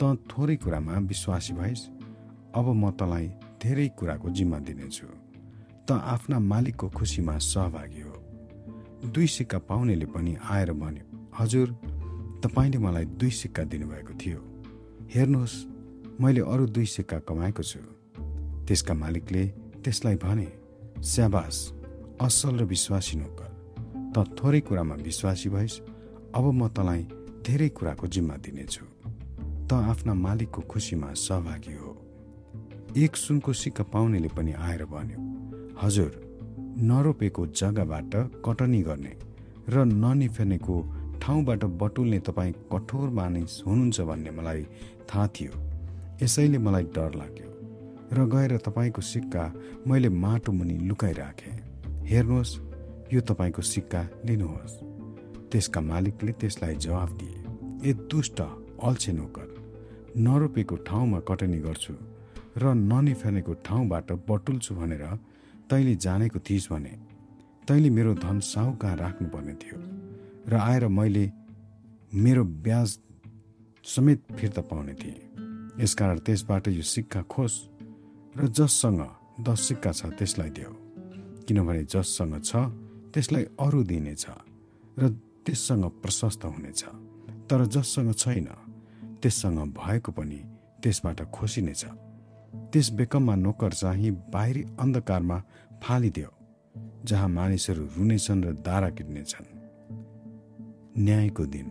त 0.00 0.16
थोरै 0.30 0.56
कुरामा 0.64 0.98
विश्वासी 1.12 1.52
भइस् 1.52 1.88
अब 2.56 2.66
म 2.72 2.90
तँलाई 2.96 3.26
धेरै 3.60 3.88
कुराको 3.98 4.30
जिम्मा 4.30 4.58
दिनेछु। 4.64 5.06
त 5.88 5.92
आफ्ना 5.92 6.38
मालिकको 6.38 6.88
खुसीमा 6.88 7.36
सहभागी 7.38 8.00
हो। 8.00 8.14
दुई 9.06 9.26
सिक्का 9.26 9.58
पाउनेले 9.58 10.06
पनि 10.06 10.36
आएर 10.50 10.72
भन्यो 10.72 11.04
हजुर 11.38 11.68
तपाईँले 12.42 12.78
मलाई 12.78 13.04
दुई 13.20 13.30
सिक्का 13.30 13.62
दिनुभएको 13.64 14.14
थियो। 14.18 14.40
हेर्नुहोस् 15.14 15.56
मैले 16.20 16.40
अरू 16.52 16.66
दुई 16.66 16.86
सिक्का 16.86 17.18
कमाएको 17.28 17.62
छु। 17.62 17.80
त्यसका 18.66 18.94
मालिकले 18.94 19.46
त्यसलाई 19.84 20.16
भने 20.16 20.48
स्याबास 21.02 21.56
असल 22.20 22.58
र 22.58 22.64
विश्वासी 22.64 23.16
नोकर 23.18 23.50
त 24.14 24.16
थोरै 24.38 24.60
कुरामा 24.66 24.94
विश्वासी 24.94 25.48
भइस् 25.48 25.80
अब 26.34 26.44
म 26.50 26.68
तँलाई 26.68 27.02
धेरै 27.46 27.68
कुराको 27.68 28.06
जिम्मा 28.06 28.36
दिनेछु। 28.42 28.84
त 29.68 29.72
आफ्ना 29.92 30.14
मालिकको 30.14 30.60
खुसीमा 30.62 31.12
सहभागी 31.14 31.74
हो। 31.74 31.92
एक 32.96 33.16
सुनको 33.16 33.52
सिक्का 33.52 33.84
पाउनेले 33.92 34.28
पनि 34.28 34.52
आएर 34.52 34.84
भन्यो 34.84 35.20
हजुर 35.82 36.12
नरोपेको 36.80 37.46
जग्गाबाट 37.52 38.14
कटनी 38.44 38.80
गर्ने 38.82 39.12
र 39.68 39.84
ननिफेनेको 39.84 40.76
ठाउँबाट 41.22 41.64
बटुल्ने 41.80 42.18
तपाईँ 42.20 42.52
कठोर 42.72 43.08
मानिस 43.10 43.62
हुनुहुन्छ 43.66 44.00
भन्ने 44.00 44.30
मलाई 44.30 44.62
थाहा 45.08 45.26
थियो। 45.26 45.52
यसैले 46.22 46.58
मलाई 46.58 46.84
डर 46.96 47.14
लाग्यो 47.14 47.50
र 48.12 48.26
गएर 48.34 48.56
तपाईँको 48.58 49.02
सिक्का 49.02 49.44
मैले 49.86 50.08
माटो 50.08 50.52
मुनि 50.52 50.78
लुकाइराखेँ। 50.88 51.56
हेर्नुहोस् 52.06 52.56
यो 53.14 53.20
तपाईँको 53.20 53.62
सिक्का 53.62 54.02
लिनुहोस्। 54.26 54.80
त्यसका 55.52 55.80
मालिकले 55.80 56.32
त्यसलाई 56.32 56.74
जवाफ 56.76 57.12
दिए 57.12 57.90
ए 57.90 57.92
दुष्ट 58.10 58.40
अल्छे 58.40 59.12
नोकर 59.12 59.48
नरोपेको 60.16 60.76
ठाउँमा 60.88 61.20
कटनी 61.28 61.58
गर्छु 61.58 61.94
र 62.56 62.74
ननिफेनेको 62.74 63.52
ठाउँबाट 63.64 64.12
बटुल्छु 64.28 64.74
भनेर 64.74 65.04
तैँले 65.70 65.94
जानेको 65.96 66.38
थिइस् 66.38 66.72
भने 66.72 66.94
तैँले 67.68 67.90
मेरो 67.90 68.14
धन 68.14 68.38
साहु 68.40 68.72
कहाँ 68.72 68.96
राख्नुपर्ने 68.96 69.54
थियो 69.54 69.78
र 70.48 70.54
आएर 70.54 70.86
मैले 70.88 71.32
मेरो 72.14 72.44
ब्याज 72.44 72.98
समेत 73.84 74.22
फिर्ता 74.38 74.62
पाउने 74.62 74.94
थिएँ। 74.94 75.82
यसकारण 75.82 76.18
त्यसबाट 76.18 76.68
यो 76.68 76.82
सिक्का 76.82 77.22
खोस् 77.22 77.56
र 78.38 78.48
जससँग 78.48 79.02
दस 79.40 79.60
सिक्का 79.60 79.92
छ 79.92 80.06
त्यसलाई 80.06 80.50
देऊ 80.50 80.72
किनभने 81.44 81.84
जससँग 81.84 82.40
छ 82.44 82.56
त्यसलाई 83.14 83.44
अरू 83.60 83.82
दिनेछ 83.82 84.26
र 84.98 85.08
त्यससँग 85.46 85.84
प्रशस्त 86.02 86.44
हुनेछ 86.44 86.84
तर 87.50 87.66
जससँग 87.66 88.14
छैन 88.14 88.48
त्यससँग 89.22 89.58
भएको 89.74 90.12
पनि 90.12 90.40
त्यसबाट 90.82 91.22
खोसिनेछ 91.30 91.84
त्यस 92.72 92.90
बेकममा 92.90 93.34
नोकर 93.34 93.72
चाहिँ 93.72 94.10
बाहिरी 94.32 94.62
अन्धकारमा 94.80 95.42
फालिदेऊ 95.82 96.32
जहाँ 97.04 97.28
मानिसहरू 97.28 97.84
रुनेछन् 97.84 98.44
र 98.44 98.52
दारा 98.52 98.90
किट्नेछन् 98.90 99.48
न्यायको 100.98 101.44
दिन। 101.46 101.68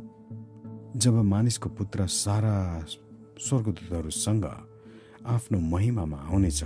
जब 0.95 1.14
मानिसको 1.14 1.69
पुत्र 1.69 2.07
सारा 2.07 2.86
स्वर्गदूतहरूसँग 3.40 4.45
आफ्नो 5.26 5.60
महिमामा 5.60 6.18
आउनेछ 6.18 6.64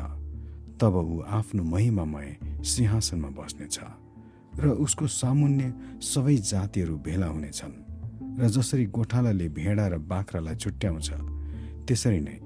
तब 0.81 0.95
ऊ 0.95 1.21
आफ्नो 1.21 1.63
महिमामय 1.63 2.37
सिंहासनमा 2.63 3.29
बस्नेछ 3.29 3.79
र 4.59 4.69
उसको 4.69 5.07
सामुन्य 5.07 5.73
सबै 6.01 6.35
जातिहरू 6.35 6.97
भेला 6.97 7.27
हुनेछन् 7.27 7.75
र 8.39 8.47
जसरी 8.47 8.85
गोठालाले 8.85 9.47
भेडा 9.49 9.87
र 9.87 9.97
बाख्रालाई 9.97 10.55
छुट्याउँछ 10.55 11.09
त्यसरी 11.87 12.19
नै 12.19 12.37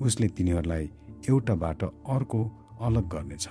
उसले 0.00 0.28
तिनीहरूलाई 0.28 0.84
एउटाबाट 1.28 1.84
अर्को 1.84 2.40
अलग 2.80 3.04
गर्नेछ। 3.08 3.48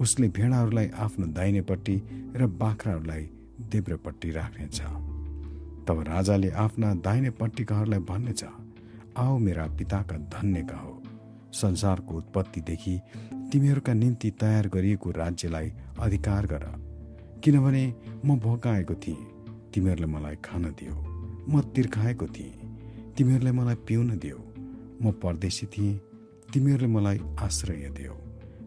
उसले 0.00 0.28
भेडाहरूलाई 0.28 0.88
आफ्नो 0.88 1.26
दाहिनेपट्टि 1.26 2.02
र 2.36 2.46
बाख्राहरूलाई 2.46 3.30
देब्रेपट्टि 3.60 4.30
राख्नेछ। 4.30 4.80
तब 5.88 6.04
राजाले 6.08 6.50
आफ्ना 6.50 6.94
दाहिनेपट्टिकाहरूलाई 6.94 8.00
भन्नेछ 8.00 8.44
आओ 9.16 9.38
मेरा 9.38 9.66
पिताका 9.66 10.16
धन्यका 10.16 10.76
हो। 10.76 11.02
संसारको 11.52 12.14
उत्पत्तिदेखि 12.14 13.00
तिमीहरूका 13.52 13.92
निम्ति 13.94 14.30
तयार 14.30 14.68
गरिएको 14.68 15.10
राज्यलाई 15.10 15.72
अधिकार 16.00 16.46
गर। 16.46 16.64
किनभने 17.44 17.94
म 18.24 18.38
भोकाएको 18.38 18.94
थिएँ। 18.94 19.26
तिमीहरूले 19.74 20.06
मलाई 20.06 20.36
खान 20.36 20.62
दियो। 20.62 20.94
म 21.48 21.60
तिर्खाएको 21.60 22.26
थिएँ। 22.26 22.54
तिमीहरूले 23.16 23.52
मलाई 23.52 23.74
पिउन 23.74 24.18
दियो। 24.18 24.38
म 25.02 25.12
परदेशी 25.12 25.66
थिएँ। 25.66 26.00
तिमीहरूले 26.52 26.86
मलाई 26.86 27.20
आश्रय 27.38 27.88
दियो। 27.88 28.14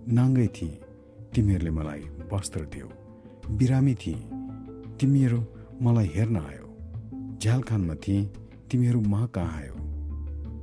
नाङ्गै 0.10 0.48
थिएँ। 0.48 0.89
तिमीहरूले 1.36 1.72
मलाई 1.72 2.00
वस्त्र 2.34 2.62
दियो। 2.62 2.90
बिरामी 3.58 3.96
थिएँ। 3.96 4.22
तिमीहरू 5.00 5.46
मलाई 5.82 6.08
हेर्न 6.08 6.38
आयो। 6.38 6.66
झ्यालखानमा 7.38 7.96
थिएँ। 7.96 8.26
तिमीहरू 8.72 9.02
म 9.02 9.26
कहाँ 9.26 9.58
आयो? 9.58 9.74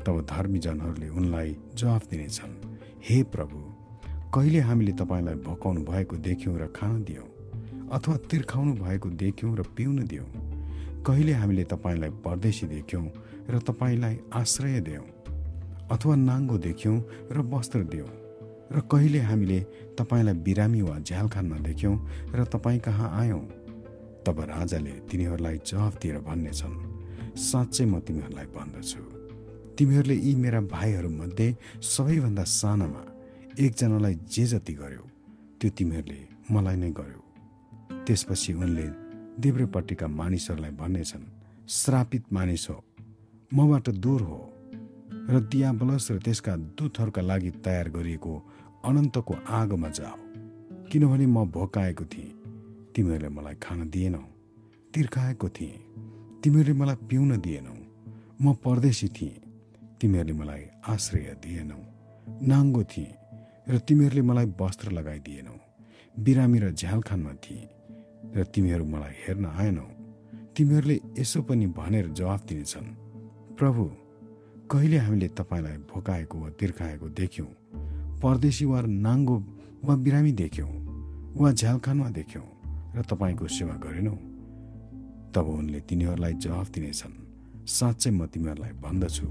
तब 0.06 0.26
धर्मीजनहरूले 0.30 1.08
उनलाई 1.08 1.56
जवाफ 1.74 2.06
दिनेछन्। 2.10 2.78
हे 3.04 3.22
प्रभु 3.22 3.58
कहिले 4.34 4.60
हामीले 4.60 4.92
तपाईँलाई 4.92 5.34
भकाउनु 5.34 5.80
भएको 5.80 6.16
देख्यौँ 6.16 6.58
र 6.58 6.66
खान 6.66 7.04
दियौँ? 7.04 7.26
अथवा 7.92 8.16
तिर्खाउनु 8.16 8.74
भएको 8.74 9.10
देख्यौँ 9.10 9.56
र 9.56 9.62
पिउन 9.62 10.04
दियौँ? 10.04 10.26
कहिले 11.06 11.32
हामीले 11.32 11.64
तपाईँलाई 11.64 12.10
परदेशी 12.10 12.66
देख्यौँ 12.66 13.08
र 13.50 13.58
तपाईँलाई 13.58 14.18
आश्रय 14.32 14.80
दियौँ? 14.80 15.04
अथवा 15.90 16.14
नाङ्गो 16.16 16.58
देख्यौँ 16.58 17.00
र 17.32 17.38
वस्त्र 17.38 17.84
दियौँ? 17.84 18.25
र 18.72 18.80
कहिले 18.80 19.20
हामीले 19.20 19.60
तपाईँलाई 19.98 20.34
बिरामी 20.34 20.82
वा 20.82 20.98
झ्यालखानमा 20.98 21.58
देख्यौँ 21.58 21.96
र 22.34 22.44
तपाईँ 22.44 22.80
कहाँ 22.80 23.10
आयौँ? 23.20 23.44
तब 24.26 24.40
राजाले 24.40 24.90
तिनीहरूलाई 25.10 25.58
जवाफ 25.66 25.94
दिएर 26.02 26.18
भन्नेछन् 26.18 26.76
साँच्चै 27.38 27.84
म 27.84 28.00
तिमीहरूलाई 28.00 28.46
भन्दछु। 28.46 29.02
तिमीहरूले 29.78 30.14
यी 30.14 30.34
मेरा 30.34 30.60
भाइहरूमध्ये 30.60 31.48
सबैभन्दा 31.82 32.44
सानामा 32.44 33.02
एकजनालाई 33.60 34.14
जे 34.14 34.44
जति 34.46 34.72
गर्यो 34.72 35.04
त्यो 35.60 35.70
तिमीहरूले 35.70 36.20
मलाई 36.50 36.76
नै 36.76 36.90
गर्यो। 36.90 37.22
त्यसपछि 38.06 38.52
उनले 38.52 38.86
देब्रेपट्टिका 39.40 40.06
मानिसहरूलाई 40.08 40.70
भन्नेछन् 40.70 41.24
श्रापित 41.68 42.32
मानिस 42.32 42.66
हो 42.70 42.84
मबाट 43.54 43.88
दूर 44.02 44.20
हो 44.22 44.40
र 45.30 45.40
दियाबलस 45.40 46.10
र 46.10 46.18
त्यसका 46.18 46.56
दूतहरूका 46.56 47.22
लागि 47.22 47.50
तयार 47.64 47.88
गरिएको 47.90 48.34
अनन्तको 48.86 49.34
आगोमा 49.34 49.88
जाओ। 49.88 50.16
किनभने 50.90 51.26
म 51.26 51.44
भोकाएको 51.44 52.04
थिएँ। 52.04 52.30
तिमीहरूले 52.94 53.28
मलाई 53.28 53.54
खान 53.54 53.90
दिएनौ। 53.90 54.22
तिर्खाएको 54.94 55.48
थिएँ। 55.48 55.74
तिमीहरूले 56.42 56.78
मलाई 56.78 56.94
पिउन 56.94 57.36
दिएनौ। 57.40 57.74
म 58.42 58.54
परदेशी 58.54 59.08
थिएँ। 59.08 59.40
तिमीहरूले 60.00 60.32
मलाई 60.32 60.62
आश्रय 60.88 61.36
दिएनौ। 61.42 61.80
नाङ्गो 62.42 62.84
थिएँ 62.84 63.12
र 63.68 63.78
तिमीहरूले 63.78 64.22
मलाई 64.22 64.46
वस्त्र 64.60 64.92
लगाइदिएनौ। 64.92 65.56
बिरामी 66.18 66.58
र 66.58 66.70
झ्यालखानमा 66.70 67.32
थिएँ 67.32 67.68
र 68.36 68.44
तिमीहरू 68.44 68.84
मलाई 68.84 69.14
हेर्न 69.26 69.46
आएनौ। 69.46 69.86
तिमीहरूले 70.56 71.00
यसो 71.18 71.42
पनि 71.42 71.66
भनेर 71.66 72.06
जवाफ 72.08 72.44
दिनेछन्। 72.44 72.88
प्रभु 73.58 73.84
कहिले 74.70 74.96
हामीले 74.96 75.28
तपाईँलाई 75.28 75.76
भोकाएको 75.76 76.38
वा 76.38 76.50
तिर्खाएको 76.50 77.08
देख्यौँ? 77.08 77.46
परदेशी 78.22 78.64
वा 78.64 78.80
नाङ्गो 78.80 79.36
वा 79.84 79.94
बिरामी 79.96 80.32
देख्यौँ 80.32 80.72
वा 81.36 81.52
झ्यालखानमा 81.52 82.08
देख्यौँ 82.10 82.46
र 82.96 83.02
तपाईँको 83.02 83.46
सेवा 83.46 83.74
गरेनौँ। 83.76 84.18
तब 85.34 85.46
उनले 85.48 85.80
तिनीहरूलाई 85.80 86.34
जवाफ 86.34 86.70
दिनेछन् 86.70 87.14
साँच्चै 87.68 88.10
म 88.10 88.26
तिमीहरूलाई 88.26 88.72
भन्दछु। 88.72 89.26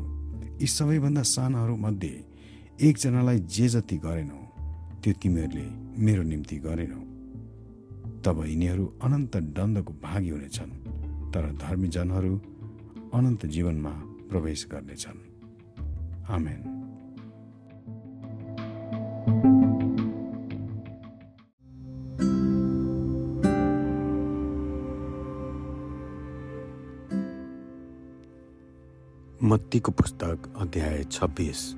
यी 0.62 0.68
सबैभन्दा 0.68 1.24
सानाहरूमध्ये 1.24 2.14
एकजनालाई 2.82 3.40
जे 3.40 3.68
जति 3.68 3.98
गरेनौ 3.98 4.42
त्यो 5.02 5.14
तिमीहरूले 5.22 5.66
मेरो 6.06 6.24
निम्ति 6.24 6.56
गरेनौ। 6.58 7.02
तब 8.22 8.38
यिनीहरू 8.46 8.86
अनन्त 9.02 9.38
दण्डको 9.38 9.94
भागी 10.04 10.30
हुनेछन् 10.30 10.74
तर 11.34 11.44
धर्मीजनहरू 11.62 12.34
अनन्त 13.14 13.46
जीवनमा 13.46 13.94
प्रवेश 14.30 14.68
गर्नेछन्। 14.72 15.20
आमेन। 16.30 16.75
मत्तीको 29.44 29.92
पुस्तक 29.92 30.54
अध्याय 30.58 31.04
छब्बिस। 31.04 31.76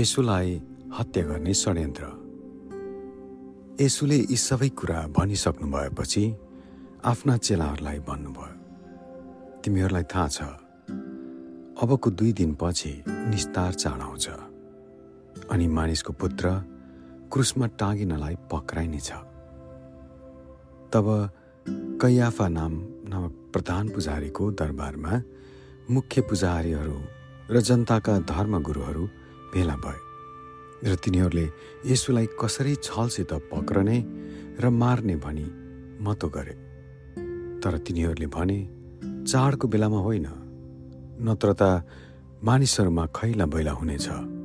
यसुलाई 0.00 0.62
हत्या 0.98 1.24
गर्ने 1.24 1.54
षड्यन्त्र। 1.54 2.04
यसुले 3.80 4.16
यी 4.16 4.36
सबै 4.36 4.68
कुरा 4.68 5.06
भनिसक्नु 5.06 5.68
भएपछि 5.68 6.36
आफ्ना 7.04 7.36
चेलाहरूलाई 7.36 7.98
भन्नुभयो 7.98 9.60
तिमीहरूलाई 9.64 10.02
थाहा 10.02 10.28
छ 10.28 10.42
अबको 11.82 12.10
दुई 12.10 12.32
दिनपछि 12.32 13.02
निस्तार 13.08 13.72
चाड 13.72 14.00
आउँछ। 14.00 14.47
अनि 15.50 15.66
मानिसको 15.68 16.12
पुत्र 16.12 16.50
क्रुसमा 17.32 17.66
टाँगिनलाई 17.80 18.34
पक्राइनेछ। 18.52 19.10
तब 20.92 21.06
कैयाफा 22.00 22.48
नाम 22.48 22.72
नामक 23.08 23.32
प्रधान 23.52 23.88
पुजारीको 23.88 24.50
दरबारमा 24.50 25.22
मुख्य 25.90 26.20
पुजारीहरू 26.22 26.98
र 27.50 27.60
जनताका 27.60 28.18
धर्मगुरुहरू 28.28 29.04
भेला 29.52 29.76
भए 29.76 30.00
र 30.84 30.94
तिनीहरूले 30.94 31.46
यसुलाई 31.86 32.26
कसरी 32.40 32.74
छलसित 32.76 33.32
पक्रने 33.52 33.98
र 34.60 34.70
मार्ने 34.70 35.16
भनी 35.16 35.46
मतो 36.04 36.28
गरे। 36.28 36.54
तर 37.60 37.78
तिनीहरूले 37.78 38.26
भने 38.26 38.58
चाडको 39.24 39.68
बेलामा 39.68 39.98
होइन 39.98 40.26
नत्र 41.20 41.48
त 41.52 41.62
मानिसहरूमा 42.44 43.04
खैला 43.16 43.46
बैला 43.46 43.72
हुनेछ। 43.72 44.37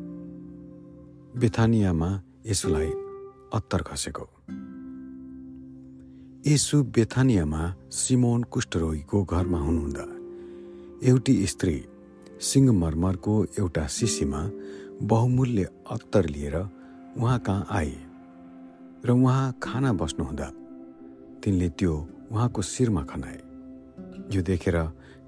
बेथानियामा 1.38 2.08
यसुलाई 2.46 2.90
अत्तर 3.54 3.82
खसेको। 3.82 4.26
यसु 6.48 6.78
बेथानियामा 6.96 7.62
सिमोन 7.92 8.44
कुष्ठरोगीको 8.44 9.24
घरमा 9.24 9.60
हुनुहुँदा 9.60 10.06
एउटी 11.10 11.36
स्त्री 11.48 11.76
सिंहमरमरको 12.42 13.34
एउटा 13.60 13.86
शिशीमा 13.88 14.42
बहुमूल्य 15.02 15.70
अत्तर 15.92 16.26
लिएर 16.26 16.56
उहाँ 17.18 17.40
कहाँ 17.40 17.68
आए 17.70 17.96
र 19.06 19.12
उहाँ 19.12 19.58
खाना 19.64 19.94
बस्नुहुँदा 19.94 20.48
तिनले 21.44 21.70
त्यो 21.70 21.94
उहाँको 22.32 22.62
शिरमा 22.62 23.04
खनाए। 23.04 23.40
यो 24.36 24.42
देखेर 24.42 24.78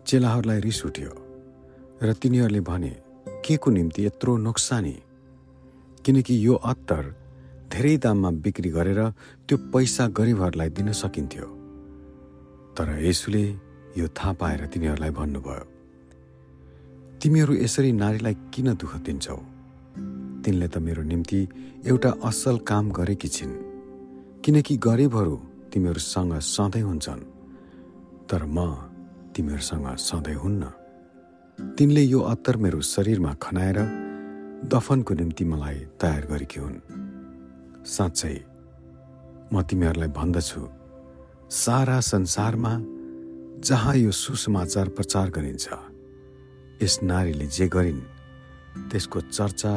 चेलाहरूलाई 0.08 0.60
रिस 0.60 0.86
उठ्यो 0.86 1.14
र 2.04 2.14
तिनीहरूले 2.14 2.62
भने 2.62 2.94
के 3.46 3.58
को 3.58 3.72
निम्ति 3.72 4.06
यत्रो 4.06 4.38
नोक्सानी? 4.38 4.96
किनकि 6.06 6.34
यो 6.46 6.54
अत्तर 6.72 7.04
धेरै 7.74 7.98
दाममा 7.98 8.30
बिक्री 8.46 8.70
गरेर 8.70 9.02
त्यो 9.50 9.58
पैसा 9.74 10.04
गरिबहरूलाई 10.18 10.70
दिन 10.70 10.92
सकिन्थ्यो। 10.94 11.48
तर 12.78 12.88
यसुले 13.02 13.46
यो 13.98 14.06
थाहा 14.14 14.34
पाएर 14.40 14.62
तिनीहरूलाई 14.70 15.12
भन्नुभयो 15.18 15.64
तिमीहरू 17.22 17.54
यसरी 17.66 17.92
नारीलाई 17.92 18.36
किन 18.54 18.68
दुःख 18.78 18.94
दिन्छौ? 19.02 19.38
तिनले 20.44 20.68
त 20.68 20.78
मेरो 20.78 21.02
निम्ति 21.02 21.40
एउटा 21.90 22.12
असल 22.30 22.56
काम 22.70 22.86
गरेकी 22.94 23.28
छिन्। 23.28 23.54
किनकि 24.46 24.74
गरिबहरू 24.78 25.36
तिमीहरूसँग 25.74 26.34
सधैँ 26.54 26.86
हुन्छन् 26.86 27.24
तर 28.30 28.42
म 28.46 28.58
तिमीहरूसँग 29.34 29.88
सधैँ 29.98 30.38
हुन्न। 30.38 30.64
तिनले 31.78 32.04
यो 32.04 32.20
अत्तर 32.22 32.56
मेरो 32.58 32.80
शरीरमा 32.94 33.34
खनाएर 33.42 34.05
दफनको 34.64 35.14
निम्ति 35.14 35.46
मलाई 35.46 35.76
तयार 35.76 36.26
गरेकी 36.26 36.60
हुन्। 36.60 36.80
साँच्चै 37.86 38.36
म 39.54 39.62
तिमीहरूलाई 39.62 40.10
भन्दछु 40.10 40.62
सारा 41.52 42.00
संसारमा 42.00 42.74
जहाँ 43.62 43.96
यो 43.96 44.12
सुसमाचार 44.12 44.90
प्रचार 44.90 45.30
गरिन्छ 45.30 45.68
यस 46.84 47.00
नारीले 47.04 47.48
जे 47.48 47.68
गरिन् 47.68 48.02
त्यसको 48.92 49.22
चर्चा 49.22 49.74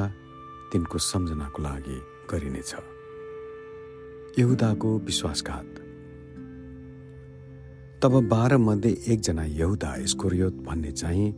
तिनको 0.72 0.98
सम्झनाको 0.98 1.62
लागि 1.62 1.98
गरिनेछ। 2.30 2.72
यहुदाको 4.38 4.98
विश्वासघात। 4.98 5.70
तब 8.02 8.12
बाह्र 8.28 8.56
मध्ये 8.56 8.92
एकजना 9.06 9.44
यहुदा 9.44 10.06
स्कोरियोत 10.06 10.54
भन्ने 10.54 10.92
चाहिँ 10.92 11.34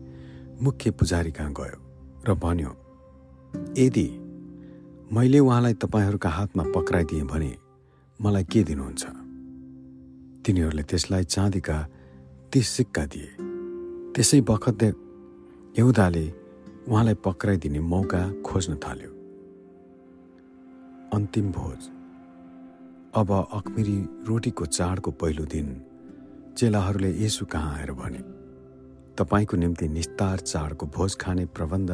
मुख्य 0.62 0.90
पुजारी 0.90 1.32
कहाँ 1.32 1.52
गयो 1.52 1.78
र 2.28 2.34
भन्यो 2.34 2.72
यदि 3.55 4.09
मैले 5.12 5.39
उहाँलाई 5.39 5.74
तपाईँहरूका 5.74 6.28
हातमा 6.28 6.64
पक्राइदिएँ 6.74 7.24
भने 7.24 7.56
मलाई 8.20 8.44
के 8.44 8.62
दिनुहुन्छ? 8.62 9.05
तिनीहरूले 10.47 10.82
त्यसलाई 10.82 11.24
चाँदीका 11.24 11.77
तिस 12.52 12.68
सिक्का 12.68 13.05
दिए। 13.06 13.28
त्यसै 14.12 14.40
बखत 14.40 14.82
यहुदाले 15.78 16.24
उहाँलाई 16.89 17.14
पक्राइदिने 17.14 17.81
मौका 17.81 18.22
खोज्न 18.43 18.77
थाल्यो। 18.77 19.10
अन्तिम 21.14 21.52
भोज। 21.52 21.81
अब 23.14 23.31
अखमिरी 23.52 23.98
रोटीको 24.27 24.66
चाडको 24.66 25.10
पहिलो 25.10 25.44
दिन 25.44 25.68
चेलाहरूले 26.56 27.10
यसु 27.24 27.47
कहाँ 27.47 27.74
आएर 27.78 27.93
भने 27.93 28.22
तपाईँको 29.18 29.56
निम्ति 29.56 29.89
निस्तार 29.89 30.39
चाडको 30.39 30.86
भोज 30.86 31.16
खाने 31.16 31.47
प्रबन्ध 31.47 31.90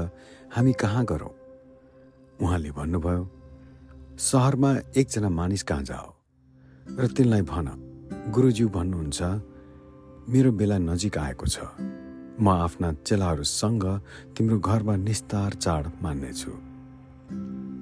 हामी 0.57 0.73
कहाँ 0.73 1.05
गरौँ? 1.05 1.36
उहाँले 2.43 2.71
भन्नुभयो 2.71 3.23
सहरमा 4.19 4.71
एकजना 4.97 5.29
मानिस 5.29 5.63
कहाँ 5.63 5.83
जाओ? 5.83 6.09
र 6.99 7.07
तिनलाई 7.07 7.43
भन। 7.43 7.67
गुरुज्यू 8.31 8.69
भन्नुहुन्छ 8.69 9.23
मेरो 10.29 10.53
बेला 10.53 10.79
नजिक 10.79 11.19
आएको 11.19 11.47
छ। 11.47 11.59
म 12.41 12.49
आफ्ना 12.49 12.93
चेलाहरूसँग 12.93 13.85
तिम्रो 14.37 14.59
घरमा 14.59 14.97
निस्तार 14.97 15.53
चाड 15.55 15.85
मान्नेछु। 16.03 16.53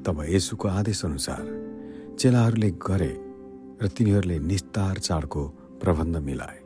तब 0.06 0.16
यसुको 0.28 0.68
आदेशअनुसार 0.68 1.44
चेलाहरूले 2.18 2.70
गरे 2.70 3.12
र 3.82 3.88
तिनीहरूले 3.90 4.38
निस्तार 4.38 4.98
चाडको 4.98 5.42
प्रबन्ध 5.82 6.16
मिलाए। 6.16 6.58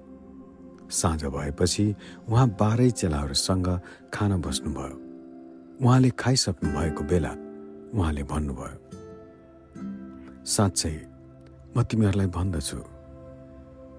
साँझ 0.91 1.25
भएपछि 1.25 1.95
उहाँ 2.29 2.49
बाह्रै 2.61 2.91
चेलाहरूसँग 2.91 3.69
खान 4.15 4.41
बस्नुभयो। 4.41 4.97
उहाँले 5.85 6.11
खाइसक्नु 6.19 6.69
भएको 6.71 7.05
बेला 7.05 7.33
उहाँले 7.95 8.23
भन्नुभयो 8.33 8.77
साँच्चै 10.45 10.95
म 11.75 11.77
तिमीहरूलाई 11.89 12.29
भन्दछु 12.37 12.79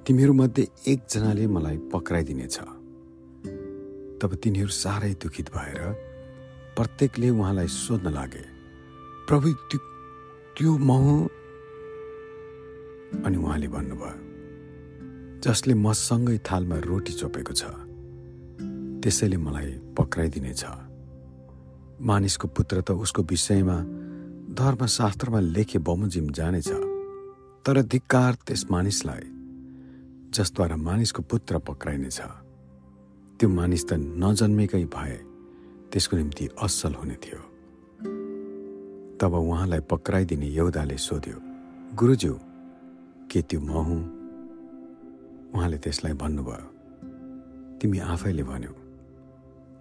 तिमीहरूमध्ये 0.06 0.64
एकजनाले 0.92 1.46
मलाई 1.56 1.78
पक्राइदिनेछ। 1.94 2.58
तब 4.22 4.32
तिनीहरू 4.44 4.74
साह्रै 4.84 5.14
दुखित 5.22 5.48
भएर 5.56 5.82
प्रत्येकले 6.78 7.30
उहाँलाई 7.30 7.68
सोध्न 7.68 8.08
लागे 8.18 8.44
प्रभु 9.28 9.48
त्यो 9.70 9.80
त्यो 10.58 10.72
म 10.78 10.92
अनि 13.26 13.38
उहाँले 13.38 13.68
भन्नुभयो 13.76 14.18
जसले 15.44 15.74
मसँगै 15.86 16.38
थालमा 16.48 16.78
रोटी 16.90 17.14
चोपेको 17.20 17.54
छ 17.60 17.64
त्यसैले 19.02 19.38
मलाई 19.46 19.70
पक्राइदिनेछ। 19.98 20.64
मानिसको 22.02 22.48
पुत्र 22.48 22.82
त 22.82 22.92
उसको 22.96 23.22
विषयमा 23.24 23.78
धर्मशास्त्रमा 24.56 25.40
लेखे 25.40 25.80
बमोजिम 25.80 26.30
जानेछ। 26.32 26.70
तर 27.66 27.82
धिक्कार 27.84 28.34
त्यस 28.48 28.66
मानिसलाई 28.72 29.26
जसद्वारा 30.32 30.76
मानिसको 30.78 31.22
पुत्र 31.22 31.60
पक्राइनेछ। 31.60 32.20
त्यो 33.40 33.48
मानिस 33.50 33.84
त 33.90 33.92
नजन्मेकै 34.24 34.84
भए 34.96 35.18
त्यसको 35.92 36.18
निम्ति 36.18 36.46
असल 36.64 36.94
हुने 36.96 37.18
थियो। 37.20 37.42
तब 39.20 39.34
उहाँलाई 39.36 39.82
पक्राइदिने 39.92 40.48
यौदाले 40.56 40.98
सोध्यो 40.98 41.38
गुरुज्यू 42.00 42.34
के 43.32 43.40
त्यो 43.44 43.60
म 43.60 43.72
हुँ 43.88 44.02
उहाँले 45.54 45.78
त्यसलाई 45.84 46.14
भन्नुभयो। 46.16 46.68
तिमी 47.80 47.98
आफैले 48.00 48.44
भन्यौ 48.44 48.79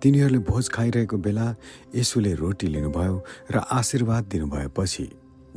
तिनीहरूले 0.02 0.38
भोज 0.38 0.68
खाइरहेको 0.70 1.16
बेला 1.18 1.46
यसुले 1.94 2.32
रोटी 2.34 2.66
लिनुभयो 2.66 3.14
र 3.50 3.56
आशीर्वाद 3.58 4.24
दिनुभएपछि 4.24 5.06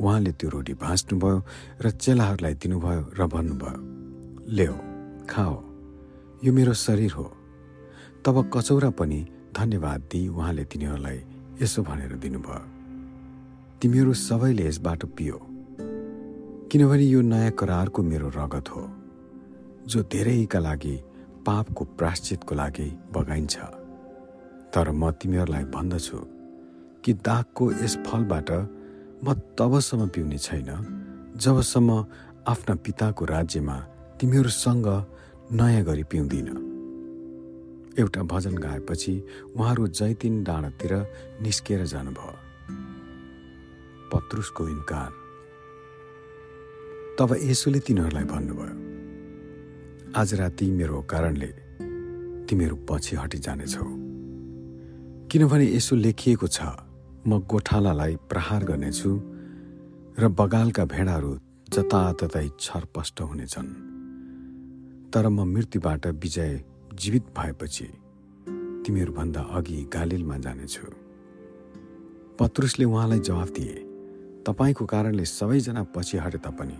उहाँले 0.00 0.32
त्यो 0.32 0.48
रोटी 0.50 0.74
भाँच्नुभयो 0.74 1.38
र 1.82 1.90
चेलाहरूलाई 1.90 2.54
दिनुभयो 2.54 3.02
र 3.18 3.26
भन्नुभयो 3.26 3.78
ल्याऊ 4.50 4.76
खाओ। 5.30 5.54
यो 6.44 6.52
मेरो 6.52 6.74
शरीर 6.74 7.12
हो। 7.12 7.26
तब 8.24 8.50
कचौरा 8.54 8.90
पनि 8.90 9.20
धन्यवाद 9.56 10.00
दिई 10.10 10.28
उहाँले 10.28 10.64
तिनीहरूलाई 10.64 11.18
यसो 11.62 11.82
भनेर 11.82 12.12
दिनुभयो। 12.18 12.60
तिमीहरू 13.80 14.12
सबैले 14.14 14.66
यसबाट 14.68 15.04
पियो। 15.16 15.38
किनभने 16.70 17.04
यो 17.04 17.20
नयाँ 17.20 17.50
करारको 17.50 18.02
मेरो 18.02 18.28
रगत 18.36 18.68
हो 18.74 18.82
जो 19.86 20.02
धेरैका 20.02 20.58
लागि 20.58 20.96
पापको 21.46 21.84
प्राश्चितको 21.98 22.54
लागि 22.54 22.88
बगाइन्छ। 23.14 23.81
तर 24.74 24.90
म 24.90 25.10
तिमीहरूलाई 25.10 25.64
भन्दछु 25.64 26.18
कि 27.04 27.12
दागको 27.12 27.72
यस 27.72 27.96
फलबाट 28.06 28.50
म 29.24 29.34
तबसम्म 29.58 30.08
पिउने 30.08 30.38
छैन 30.38 30.70
जबसम्म 31.36 31.90
आफ्ना 32.48 32.74
पिताको 32.74 33.24
राज्यमा 33.24 33.76
तिमीहरूसँग 34.20 34.88
नयाँ 35.52 35.84
गरी 35.84 36.02
पिउँदिन। 36.02 36.48
एउटा 37.98 38.22
भजन 38.22 38.54
गाएपछि 38.58 39.14
उहाँहरू 39.56 39.86
जैतिन 39.88 40.44
डाँडातिर 40.44 40.92
निस्किएर 41.42 41.84
जानुभयो। 41.86 42.34
पत्रुसको 44.12 44.68
इन्कार। 44.68 45.10
तब 47.18 47.36
यसुले 47.42 47.80
तिनीहरूलाई 47.80 48.24
भन्नुभयो 48.24 48.74
आज 50.16 50.34
राति 50.34 50.70
मेरो 50.70 51.02
कारणले 51.02 51.50
तिमीहरू 52.48 52.76
पछि 52.90 53.16
हटि 53.16 53.38
जानेछौ 53.38 54.01
किनभने 55.32 55.66
यसो 55.66 55.96
लेखिएको 55.96 56.46
छ 56.46 56.60
म 57.24 57.40
गोठालालाई 57.48 58.16
प्रहार 58.28 58.64
गर्नेछु 58.68 59.10
र 60.20 60.28
बगालका 60.28 60.84
भेडाहरू 60.84 61.30
जताततै 61.72 62.48
छरपष्ट 62.60 63.20
हुनेछन्। 63.22 63.68
तर 65.08 65.24
म 65.28 65.48
मृत्युबाट 65.48 66.06
विजय 66.22 66.52
जीवित 67.00 67.24
भएपछि 67.32 67.88
तिमीहरूभन्दा 68.84 69.40
अघि 69.56 69.78
गालिलमा 69.88 70.36
जानेछु। 70.44 70.84
पत्रुसले 72.36 72.84
उहाँलाई 72.84 73.20
जवाफ 73.28 73.48
दिए 73.56 73.76
तपाईँको 74.44 74.84
कारणले 74.84 75.24
सबैजना 75.24 75.82
पछि 75.96 76.16
हटे 76.24 76.38
तापनि 76.44 76.76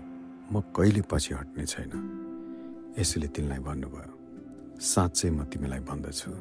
म 0.52 0.60
कहिले 0.76 1.02
पछि 1.08 1.32
हट्ने 1.40 1.64
छैन। 1.72 1.92
यसुले 3.00 3.28
तिनलाई 3.32 3.60
भन्नुभयो 3.64 4.12
साँच्चै 4.92 5.30
म 5.30 5.48
तिमीलाई 5.48 5.80
भन्दछु। 5.88 6.32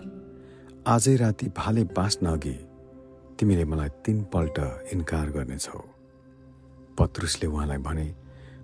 आजै 0.81 1.15
राति 1.15 1.47
भाले 1.57 1.83
बाँच्न 1.93 2.25
अघि 2.25 2.53
तिमीले 3.37 3.65
मलाई 3.65 3.89
तिनपल्ट 4.01 4.57
इन्कार 4.93 5.29
गर्नेछौ। 5.29 5.79
पत्रुसले 6.97 7.47
उहाँलाई 7.47 7.77
भने 7.77 8.05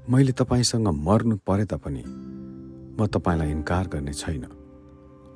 मैले 0.09 0.31
तपाईँसँग 0.33 0.87
मर्नु 0.87 1.35
परे 1.45 1.65
तापनि 1.65 2.03
म 2.97 3.05
तपाईँलाई 3.05 3.51
इन्कार 3.51 3.87
गर्ने 3.93 4.13
छैन। 4.13 4.43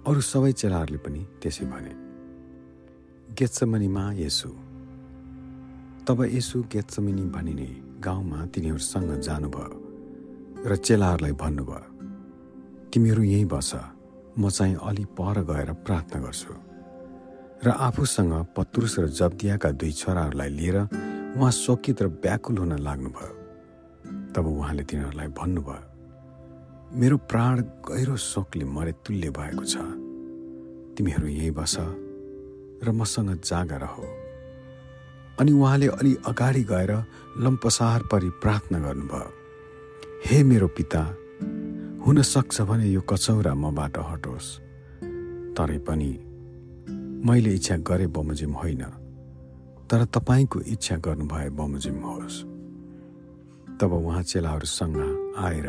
अरू 0.10 0.22
सबै 0.22 0.52
चेलाहरूले 0.52 0.98
पनि 0.98 1.22
त्यसै 1.38 1.66
भने। 1.70 1.94
गेत्समनीमा 3.38 4.06
यसु। 4.18 4.50
तब 6.10 6.18
यसु 6.34 6.64
गेत्समिनी 6.66 7.26
भनिने 7.30 7.70
गाउँमा 8.02 8.40
तिनीहरूसँग 8.54 9.12
जानुभयो 9.22 10.66
र 10.66 10.76
चेलाहरूलाई 10.78 11.34
भन्नुभयो 11.38 12.90
तिमीहरू 12.90 13.24
यहीँ 13.24 13.46
बस 13.46 13.72
म 14.34 14.50
चाहिँ 14.50 14.76
अलि 14.82 15.06
पर 15.14 15.46
गएर 15.46 15.74
प्रार्थना 15.86 16.22
गर्छु। 16.26 16.54
र 17.62 17.70
आफूसँग 17.70 18.34
पत्रुस 18.58 19.00
र 19.00 19.08
जब्दियाका 19.08 19.70
दुई 19.72 19.92
छोराहरूलाई 19.92 20.50
लिएर 20.50 20.78
उहाँ 21.38 21.52
शोकित 21.54 22.02
र 22.02 22.08
व्याकुल 22.18 22.58
हुन 22.58 22.74
लाग्नुभयो। 22.80 24.34
तब 24.34 24.46
उहाँले 24.48 24.84
तिनीहरूलाई 24.84 25.28
भन्नुभयो 25.30 26.98
मेरो 26.98 27.18
प्राण 27.30 27.62
गहिरो 27.86 28.16
शोकले 28.18 28.66
मरे 28.66 28.94
तुल्य 29.06 29.30
भएको 29.30 29.64
छ। 29.64 29.78
तिमीहरू 30.98 31.28
यहीँ 31.28 31.54
बस 31.54 31.76
र 32.82 32.92
मसँग 32.92 33.30
जागा 33.46 33.78
रह। 33.78 33.96
अनि 35.40 35.52
उहाँले 35.52 35.88
अलि 36.02 36.18
अगाडि 36.26 36.64
गएर 36.66 36.92
लम्पसार 37.38 38.10
परि 38.12 38.30
प्रार्थना 38.42 38.80
गर्नुभयो 38.80 39.30
हे 40.26 40.44
मेरो 40.44 40.68
पिता 40.68 41.02
हुन 42.02 42.22
सक्छ 42.26 42.62
भने 42.62 42.90
यो 42.90 43.02
कचौरा 43.06 43.54
मबाट 43.54 43.98
हटोस्। 44.02 44.50
तरै 45.56 45.78
पनि 45.86 46.12
मैले 47.22 47.54
इच्छा 47.54 47.76
गरे 47.86 48.08
बमोजिम 48.08 48.54
होइन 48.54 48.84
तर 49.90 50.06
तपाईँको 50.10 50.60
इच्छा 50.74 50.96
गर्नुभए 51.06 51.50
बमोजिम 51.54 51.98
होस्। 52.02 52.38
तब 53.78 53.94
उहाँ 53.94 54.24
चेलाहरूसँग 54.24 54.98
आएर 55.38 55.68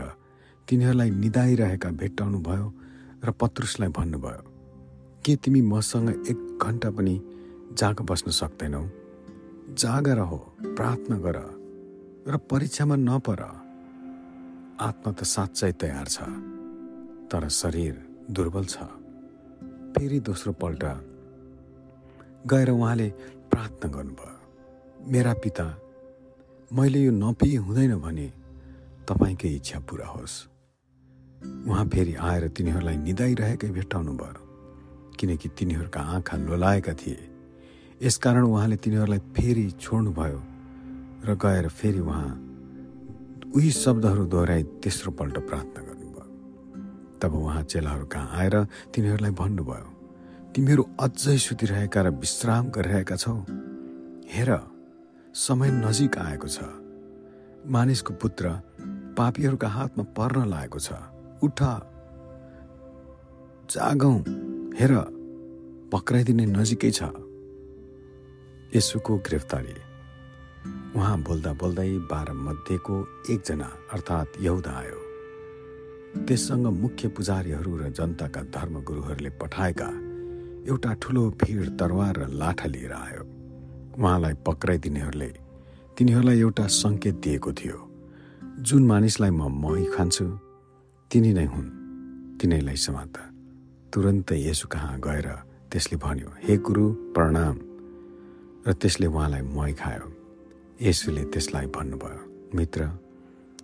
तिनीहरूलाई 0.69 1.11
निदाइरहेका 1.13 1.91
भेट्टाउनु 2.01 2.39
भयो 2.41 2.67
र 3.25 3.31
पत्रुसलाई 3.41 3.89
भन्नुभयो 3.93 4.43
के 5.25 5.37
तिमी 5.37 5.61
मसँग 5.63 6.09
एक 6.31 6.39
घन्टा 6.57 6.91
पनि 6.91 7.15
जाग 7.79 8.01
बस्न 8.09 8.31
सक्दैनौ? 8.31 8.85
जागा 9.77 10.13
रह 10.15 10.33
प्रार्थना 10.73 11.17
गर 11.21 11.39
र 12.29 12.37
परीक्षामा 12.51 12.97
नपर। 12.97 13.41
आत्मा 14.81 15.11
त 15.13 15.21
साँच्चै 15.25 15.73
तयार 15.77 16.07
छ 16.09 16.19
तर 17.29 17.49
शरीर 17.53 17.95
दुर्बल 18.31 18.65
छ। 18.65 18.77
फेरि 19.93 20.19
दोस्रो 20.21 20.53
पल्ट 20.57 21.12
गएर 22.47 22.71
उहाँले 22.71 23.09
प्रार्थना 23.51 23.91
गर्नुभयो। 23.93 25.11
मेरा 25.13 25.33
पिता 25.35 25.65
मैले 26.71 27.01
यो 27.03 27.13
नपिए 27.13 27.57
हुँदैन 27.57 27.95
भने 28.01 28.27
तपाईँकै 29.09 29.49
इच्छा 29.49 29.79
पुरा 29.81 30.07
होस्। 30.07 30.35
उहाँ 31.69 31.87
फेरि 31.89 32.15
आएर 32.15 32.49
तिनीहरूलाई 32.49 32.97
निदाइरहेकै 32.97 33.69
भेट्टाउनु 33.69 34.13
भयो 34.13 34.43
किनकि 35.19 35.49
तिनीहरूका 35.49 36.01
आँखा 36.01 36.37
लोलाएका 36.37 36.93
थिए। 36.95 37.29
यसकारण 38.03 38.45
उहाँले 38.45 38.77
तिनीहरूलाई 38.77 39.19
फेरि 39.37 39.71
छोड्नुभयो 39.81 40.41
र 41.27 41.35
गएर 41.39 41.69
फेरि 41.69 42.01
उहाँ 42.01 42.31
उही 43.55 43.71
शब्दहरू 43.71 44.25
दोहोऱ्याई 44.27 44.63
तेस्रो 44.83 45.11
पल्ट 45.13 45.39
प्रार्थना 45.47 45.81
गर्नुभयो। 45.87 47.19
तब 47.23 47.35
उहाँ 47.35 47.63
चेलाहरू 47.63 48.07
कहाँ 48.07 48.29
आएर 48.35 48.55
तिनीहरूलाई 48.95 49.31
भन्नुभयो 49.31 49.92
तिमीहरू 50.53 50.85
अझै 51.01 51.39
सुतिरहेका 51.39 52.01
र 52.03 52.09
विश्राम 52.13 52.69
गरिरहेका 52.69 53.17
छौ। 53.17 53.33
हेर 54.29 54.51
समय 55.35 55.71
नजिक 55.71 56.19
आएको 56.19 56.49
छ। 56.49 56.59
मानिसको 57.67 58.15
पुत्र 58.15 58.45
पापीहरूका 59.17 59.69
हातमा 59.69 60.05
पर्न 60.05 60.45
लागेको 60.49 60.79
छ। 60.79 60.93
उठ। 61.43 61.61
जागौँ। 63.73 64.19
हेर 64.77 64.93
पक्राइदिने 65.89 66.47
नजिकै 66.47 66.91
छ। 66.91 67.03
यसुको 68.77 69.17
गिरफ्तारी। 69.17 69.77
उहाँ 70.97 71.19
बोल्दा 71.23 71.53
बोल्दै 71.53 71.91
बाह्र 72.13 72.33
मध्येको 72.33 72.95
एकजना 73.31 73.69
अर्थात् 73.93 74.41
यहुदा 74.41 74.73
आयो। 74.77 75.01
त्यससँग 76.29 76.67
मुख्य 76.67 77.09
पुजारीहरू 77.09 77.77
र 77.77 77.89
जनताका 77.89 78.41
धर्मगुरुहरूले 78.53 79.31
पठाएका 79.41 79.89
एउटा 80.69 80.93
ठुलो 80.95 81.23
भिड 81.31 81.79
तरवार 81.79 82.15
र 82.19 82.29
लाठा 82.31 82.67
लिएर 82.67 82.93
आयो। 82.93 83.23
उहाँलाई 83.99 84.35
पक्राइदिनेहरूले 84.47 85.31
तिनीहरूलाई 85.99 86.39
एउटा 86.41 86.67
सङ्केत 86.67 87.15
दिएको 87.15 87.53
थियो। 87.53 87.79
जुन 88.63 88.83
मानिसलाई 88.87 89.31
म 89.31 89.43
मही 89.63 89.85
खान्छु 89.85 90.27
तिनी 91.11 91.33
नै 91.35 91.45
हुन्। 91.45 91.69
तिनैलाई 92.39 92.77
समाता 92.77 93.23
तुरन्तै 93.93 94.39
यसु 94.49 94.69
कहाँ 94.69 94.99
गएर 95.01 95.29
त्यसले 95.71 95.97
भन्यो 95.99 96.29
हे 96.43 96.57
गुरु 96.57 96.85
प्रणाम। 97.15 97.57
र 98.67 98.73
त्यसले 98.73 99.07
उहाँलाई 99.07 99.43
मही 99.43 99.73
खायो। 99.73 100.07
यसुले 100.83 101.25
त्यसलाई 101.25 101.67
भन्नुभयो 101.67 102.21
मित्र 102.55 102.81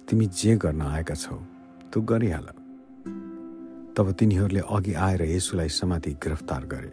तिमी 0.07 0.27
जे 0.27 0.57
गर्न 0.57 0.83
आएका 0.83 1.15
छौ 1.15 1.37
त्यो 1.91 2.03
गरिहाल। 2.03 2.47
तब 3.99 4.13
तिनीहरूले 4.13 4.61
अघि 4.61 4.95
आएर 4.95 5.23
यसुलाई 5.23 5.69
समाति 5.69 6.11
गिरफ्तार 6.23 6.65
गरे। 6.65 6.93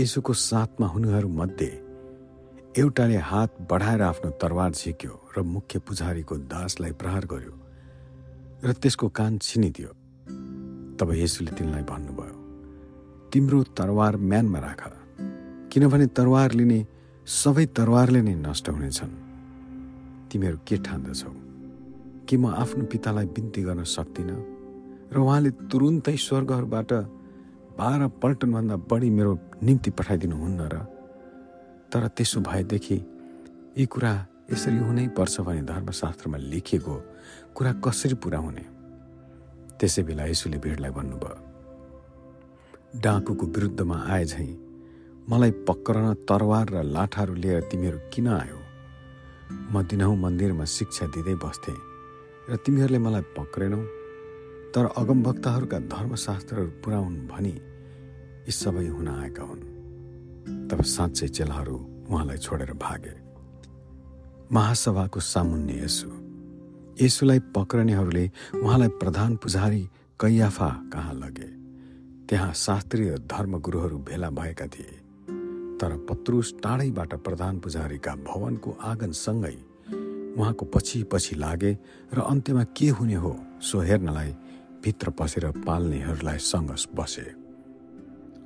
यसुको 0.00 0.32
साथमा 0.32 0.86
हुनेहरूमध्ये 0.86 1.72
एउटाले 2.76 3.16
हात 3.16 3.50
बढाएर 3.70 4.02
आफ्नो 4.02 4.30
तरवार 4.30 4.70
झिक्यो 4.70 5.14
र 5.36 5.42
मुख्य 5.42 5.78
पुजारीको 5.78 6.36
दासलाई 6.36 6.92
प्रहार 6.92 7.24
गर्यो 7.24 7.54
र 8.64 8.72
त्यसको 8.72 9.08
कान 9.08 9.38
छिनिदियो। 9.38 9.88
तब 11.00 11.08
यसुले 11.16 11.52
तिनलाई 11.56 11.82
भन्नुभयो 11.82 12.36
तिम्रो 13.32 13.62
तरवार 13.72 14.16
म्यानमा 14.16 14.58
राख 14.58 14.82
किनभने 15.72 16.06
तरवार 16.06 16.52
लिने 16.52 16.80
सबै 17.26 17.66
तरवारले 17.66 18.20
नै 18.22 18.34
नष्ट 18.44 18.68
हुनेछन्। 18.68 19.14
तिमीहरू 20.28 20.58
के 20.68 20.76
ठान्दछौ? 20.76 21.32
कि 22.28 22.36
म 22.36 22.46
आफ्नो 22.52 22.84
पितालाई 22.84 23.26
बिन्ती 23.26 23.62
गर्न 23.62 23.84
सक्दिनँ? 23.84 24.53
र 25.14 25.18
उहाँले 25.18 25.50
तुरुन्तै 25.70 26.16
स्वर्गहरूबाट 26.26 26.90
बाह्र 27.78 28.02
पल्टनभन्दा 28.22 28.76
बढी 28.90 29.08
मेरो 29.18 29.32
निम्ति 29.62 29.90
पठाइदिनुहुन्न 29.98 30.60
र 30.74 30.76
तर 31.90 32.02
त्यसो 32.16 32.38
भएदेखि 32.40 32.98
यी 33.78 33.86
कुरा 33.86 34.12
यसरी 34.50 34.78
हुनै 34.86 35.06
पर्छ 35.16 35.34
भने 35.46 35.62
धर्मशास्त्रमा 35.70 36.38
लेखिएको 36.50 36.94
कुरा 37.54 37.72
कसरी 37.84 38.14
पुरा 38.22 38.38
हुने? 38.38 38.64
त्यसै 39.78 40.02
बेला 40.02 40.24
यसुले 40.26 40.58
भिडलाई 40.64 40.92
भन्नुभयो 40.98 41.38
डाकुको 43.02 43.44
विरुद्धमा 43.54 43.96
आए 44.14 44.24
झैँ 44.24 44.52
मलाई 45.30 45.52
पक्रन 45.68 46.06
तरवार 46.28 46.66
र 46.74 46.76
लाठाहरू 46.94 47.34
लिएर 47.34 47.62
तिमीहरू 47.70 47.98
किन 48.12 48.28
आयो? 48.28 48.58
म 49.72 49.74
दिनहुँ 49.82 50.16
मन्दिरमा 50.24 50.64
शिक्षा 50.76 51.06
दिँदै 51.14 51.34
बस्थेँ 51.44 51.78
र 52.50 52.56
तिमीहरूले 52.64 52.98
मलाई 52.98 53.24
पक्रेनौ। 53.38 53.80
तर 54.74 54.84
अगमभक्तहरूका 54.84 55.78
धर्मशास्त्रहरू 55.78 56.66
पुऱ्याउन् 56.66 57.28
भनी 57.28 57.54
यी 58.46 58.52
सबै 58.52 58.86
हुन 58.86 59.08
आएका 59.08 59.42
हुन्। 59.42 59.62
तब 60.68 60.82
साँच्चै 60.82 61.28
चेलाहरू 61.28 61.76
उहाँलाई 62.10 62.36
छोडेर 62.36 62.72
भागे। 62.72 63.14
महासभाको 64.52 65.20
सामुन्ने 65.20 65.84
यसु। 65.84 66.10
यसुलाई 67.04 67.38
पक्रनेहरूले 67.38 68.30
उहाँलाई 68.54 68.88
प्रधान 68.88 69.36
पुजारी 69.36 69.90
कैयाफा 70.20 70.68
कहाँ 70.92 71.14
लगे? 71.14 71.48
त्यहाँ 72.26 72.52
शास्त्रीय 72.52 73.10
धर्मगुरुहरू 73.10 73.98
भेला 73.98 74.30
भएका 74.30 74.66
थिए। 74.66 74.92
तर 75.80 76.06
पत्रुस 76.10 76.54
टाढैबाट 76.62 77.14
प्रधान 77.14 77.58
पुजारीका 77.58 78.14
भवनको 78.14 78.78
आँगनसँगै 78.82 79.56
उहाँको 80.38 80.66
पछि 80.66 81.02
पछि 81.02 81.36
लागे 81.36 81.78
र 82.14 82.20
अन्त्यमा 82.20 82.64
के 82.64 82.88
हुने 82.88 83.14
हो 83.14 83.36
सो 83.62 83.80
हेर्नलाई 83.80 84.34
भित्र 84.84 85.10
पसेर 85.18 85.44
पाल्नेहरूलाई 85.66 86.38
सँग 86.40 86.70
बसे। 86.94 87.26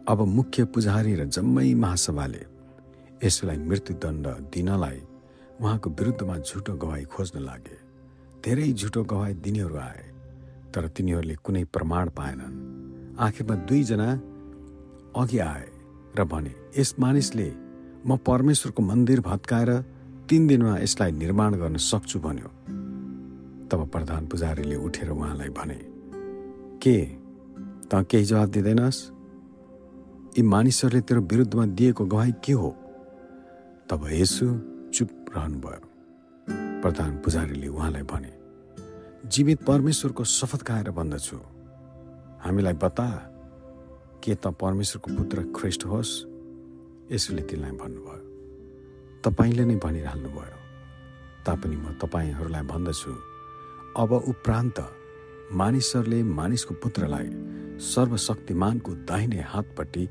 अब 0.08 0.20
मुख्य 0.28 0.64
पुजारी 0.64 1.14
र 1.14 1.24
जम्मै 1.26 1.74
महासभाले 1.74 2.42
यसलाई 3.24 3.58
मृत्युदण्ड 3.58 4.26
दिनलाई 4.54 5.00
उहाँको 5.60 5.90
विरुद्धमा 5.90 6.36
झुटो 6.38 6.72
गवाई 6.78 7.04
खोज्न 7.04 7.38
लागे। 7.42 7.76
धेरै 8.44 8.72
झुटो 8.72 9.02
गवाई 9.04 9.34
दिनेहरू 9.44 9.76
आए 9.76 10.04
तर 10.72 10.86
तिनीहरूले 10.94 11.34
कुनै 11.42 11.64
प्रमाण 11.74 12.08
पाएनन्। 12.14 12.54
आखिरमा 13.18 13.54
दुईजना 13.66 14.08
अघि 15.18 15.38
आए 15.42 15.68
र 16.16 16.24
भने 16.24 16.54
यस 16.78 16.94
मानिसले 17.00 17.48
म 18.06 18.16
परमेश्वरको 18.22 18.82
मन्दिर 18.82 19.20
भत्काएर 19.20 19.70
तिन 20.30 20.46
दिनमा 20.46 20.78
यसलाई 20.78 21.12
निर्माण 21.12 21.54
गर्न 21.58 21.76
सक्छु 21.82 22.18
भन्यो। 22.20 22.48
तब 23.68 23.80
प्रधान 23.92 24.26
पुजारीले 24.26 24.76
उठेर 24.76 25.10
उहाँलाई 25.10 25.50
भने 25.50 25.78
के? 26.82 27.04
त 27.88 28.06
केही 28.10 28.24
जवाब 28.24 28.48
दिँदैनस्। 28.48 29.10
यी 30.38 30.42
मानिसहरूले 30.42 31.00
तेरो 31.00 31.20
विरुद्धमा 31.20 31.66
दिएको 31.66 32.04
गवाई 32.04 32.32
के 32.44 32.52
हो? 32.52 32.70
तब 33.90 34.06
यसु 34.12 34.46
चुप 34.94 35.10
रहनुभयो। 35.36 35.80
प्रधान 36.82 37.18
पुजारीले 37.18 37.68
उहाँलाई 37.68 38.02
भने 38.02 38.32
जीवित 39.28 39.64
परमेश्वरको 39.64 40.24
शपथ 40.24 40.62
खाएर 40.62 40.90
भन्दछु 40.90 41.36
हामीलाई 42.40 42.72
बता 42.72 43.08
के 44.24 44.34
त 44.34 44.46
परमेश्वरको 44.46 45.16
पुत्र 45.16 45.52
ख्रिस्ट 45.56 45.84
होस्? 45.84 46.24
यसुले 47.12 47.42
तिनलाई 47.42 47.70
भन्नुभयो। 47.70 48.22
तपाईँले 49.24 49.64
नै 49.64 49.76
भनिरहनुभयो। 49.76 50.58
तापनि 51.46 51.76
म 51.76 51.86
तपाईँहरूलाई 52.02 52.62
भन्दछु। 52.62 53.12
अब 53.96 54.12
उपरान्त 54.12 54.78
मानिसहरूले 55.52 56.22
मानिसको 56.22 56.74
पुत्रलाई 56.74 57.28
सर्वशक्तिमानको 57.80 58.92
दाहिने 59.08 59.40
हातपट्टि 59.48 60.04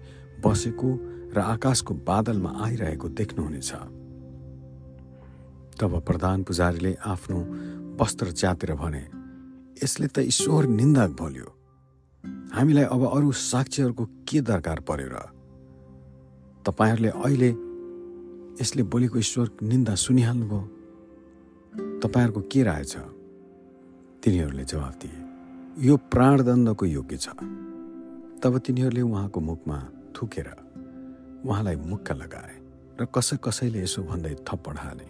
बसेको 0.45 0.89
र 1.35 1.37
आकाशको 1.39 1.93
बादलमा 1.93 2.51
आइरहेको 2.65 3.07
देख्नुहुनेछ। 3.09 3.71
तब 5.77 5.91
प्रधान 6.07 6.43
पुजारीले 6.43 6.93
आफ्नो 7.05 7.39
वस्त्र 8.01 8.31
च्यातेर 8.31 8.73
भने 8.73 9.03
यसले 9.83 10.07
त 10.07 10.25
ईश्वर 10.25 10.65
निन्दा 10.65 11.07
भोल्यो 11.19 11.47
हामीलाई 12.53 12.83
अब 12.83 13.01
अरू 13.05 13.31
साक्षीहरूको 13.31 14.05
के 14.25 14.41
दरकार 14.41 14.79
पर्यो 14.89 15.09
र 15.13 15.17
तपाईँहरूले 16.65 17.11
अहिले 17.13 17.49
यसले 18.61 18.83
बोलेको 18.83 19.17
ईश्वर 19.19 19.47
निन्दा 19.61 19.93
सुनिहाल्नुभयो। 19.95 20.61
तपाईँहरूको 22.01 22.41
के 22.41 22.63
राय 22.63 22.83
छ? 22.83 22.97
तिनीहरूले 24.23 24.65
जवाफ 24.65 24.95
दिए। 24.97 25.26
यो 25.77 25.95
प्राणदण्डको 25.97 26.85
योग्य 26.85 27.17
छ। 27.17 27.29
तब 28.41 28.57
तिनीहरूले 28.65 29.01
उहाँको 29.01 29.39
मुखमा 29.39 29.77
थुकेर 30.15 30.47
उहाँलाई 31.45 31.75
मुक्का 31.75 32.13
लगाए 32.13 32.55
र 32.97 33.05
कसै 33.05 33.37
कसैले 33.37 33.83
यसो 33.83 34.01
भन्दै 34.03 34.33
थप्पड 34.41 34.77
हाले 34.77 35.05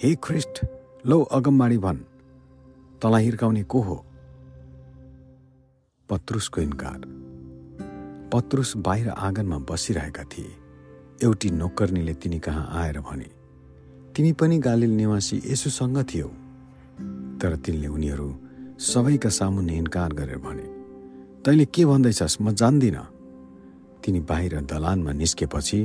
हे 0.00 0.14
ख्रिस्ट 0.24 0.64
लौ 1.06 1.20
अगमबाडी 1.28 1.78
भन् 1.78 2.00
तँलाई 3.02 3.24
हिर्काउने 3.24 3.62
को 3.62 3.80
हो? 3.80 3.96
पत्रुसको 6.08 6.60
इन्कार। 6.60 7.00
पत्रुस 8.32 8.76
बाहिर 8.76 9.08
आँगनमा 9.08 9.58
बसिरहेका 9.58 10.24
थिए। 10.24 10.56
एउटी 11.22 11.50
नोकर्नीले 11.50 12.14
तिनी 12.14 12.38
कहाँ 12.38 12.64
आएर 12.80 13.00
भने 13.00 13.28
तिमी 14.16 14.32
पनि 14.32 14.58
गालिल 14.58 14.96
निवासी 14.96 15.42
यसुसँग 15.46 15.98
थियौ। 16.04 16.28
तर 17.40 17.56
तिनले 17.56 17.88
उनीहरू 17.88 18.28
सबैका 18.76 19.28
सामुन्ने 19.28 19.76
इन्कार 19.76 20.12
गरेर 20.12 20.38
भने 20.38 20.66
तैँले 21.44 21.64
के 21.64 21.84
भन्दैछस्? 21.86 22.40
म 22.42 22.52
जान्दिनँ। 22.52 23.04
तिनी 24.04 24.20
बाहिर 24.20 24.60
दलानमा 24.68 25.12
निस्केपछि 25.12 25.80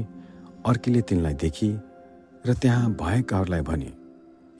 अर्कीले 0.67 1.01
तिनलाई 1.07 1.33
देखी 1.33 1.71
र 2.45 2.53
त्यहाँ 2.53 2.91
भएकाहरूलाई 2.99 3.61
भने 3.61 3.91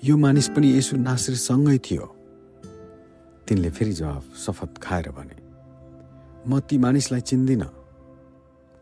यो 0.03 0.18
मानिस 0.18 0.48
पनि 0.56 0.68
यसु 0.78 0.98
नासिरसँगै 0.98 1.78
थियो। 1.78 2.06
तिनले 3.48 3.70
फेरि 3.70 3.94
जवाफ 3.99 4.24
शपथ 4.40 4.80
खाएर 4.80 5.12
भने 5.12 5.38
म 6.48 6.60
ती 6.64 6.78
मानिसलाई 6.78 7.22
चिन्दिनँ। 7.22 7.70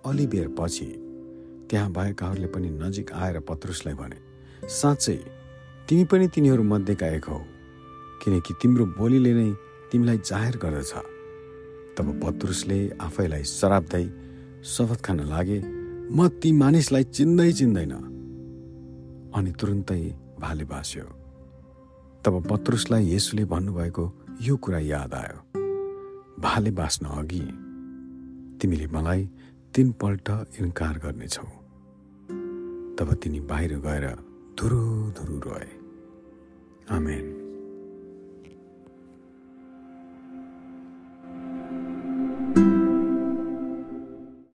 अलि 0.06 0.26
बेर 0.30 0.48
पछि 0.54 0.88
त्यहाँ 1.70 1.90
भएकाहरूले 1.90 2.48
पनि 2.54 2.70
नजिक 2.70 3.12
आएर 3.14 3.40
पत्रुसलाई 3.50 3.96
भने 3.98 4.18
साँच्चै 4.70 5.18
तिमी 5.90 6.04
पनि 6.06 6.28
तिनीहरू 6.28 6.64
मध्येका 6.64 7.08
एक 7.18 7.26
हौ। 7.26 7.42
किनकि 8.22 8.54
तिम्रो 8.62 8.86
बोलीले 8.86 9.34
नै 9.34 9.50
तिमीलाई 9.92 10.18
जाहेर 10.18 10.58
गर्दछ। 10.58 10.94
तब 11.98 12.08
पत्रुसले 12.24 12.80
आफैलाई 13.02 13.44
शराब्दै 13.44 14.06
शपथ 14.64 15.00
खान 15.02 15.20
लागे 15.20 15.60
म 16.12 16.28
ती 16.28 16.52
मानिसलाई 16.52 17.04
चिन्दै 17.04 17.52
चिन्दैन। 17.52 17.94
अनि 19.36 19.52
तुरुन्तै 19.52 20.02
भाले 20.40 20.64
बास्यो। 20.64 21.06
तब 22.26 22.34
पत्रुसलाई 22.48 23.16
यसुले 23.16 23.46
भन्नुभएको 23.46 24.06
यो 24.42 24.58
कुरा 24.58 24.80
याद 24.80 25.14
आयो। 25.14 25.40
भाले 26.40 26.72
बाँच्न 26.72 27.06
अघि 27.06 27.44
तिमीले 28.60 28.88
मलाई 28.88 29.30
तिनपल्ट 29.74 30.30
इन्कार 30.60 30.96
गर्नेछौ। 30.98 31.48
तब 32.98 33.14
तिनी 33.24 33.40
बाहिर 33.40 33.80
गएर 33.80 34.06
धुरु 34.60 35.12
धुरु 35.12 35.36
रोए। 35.40 35.70
आमेन। 36.92 37.39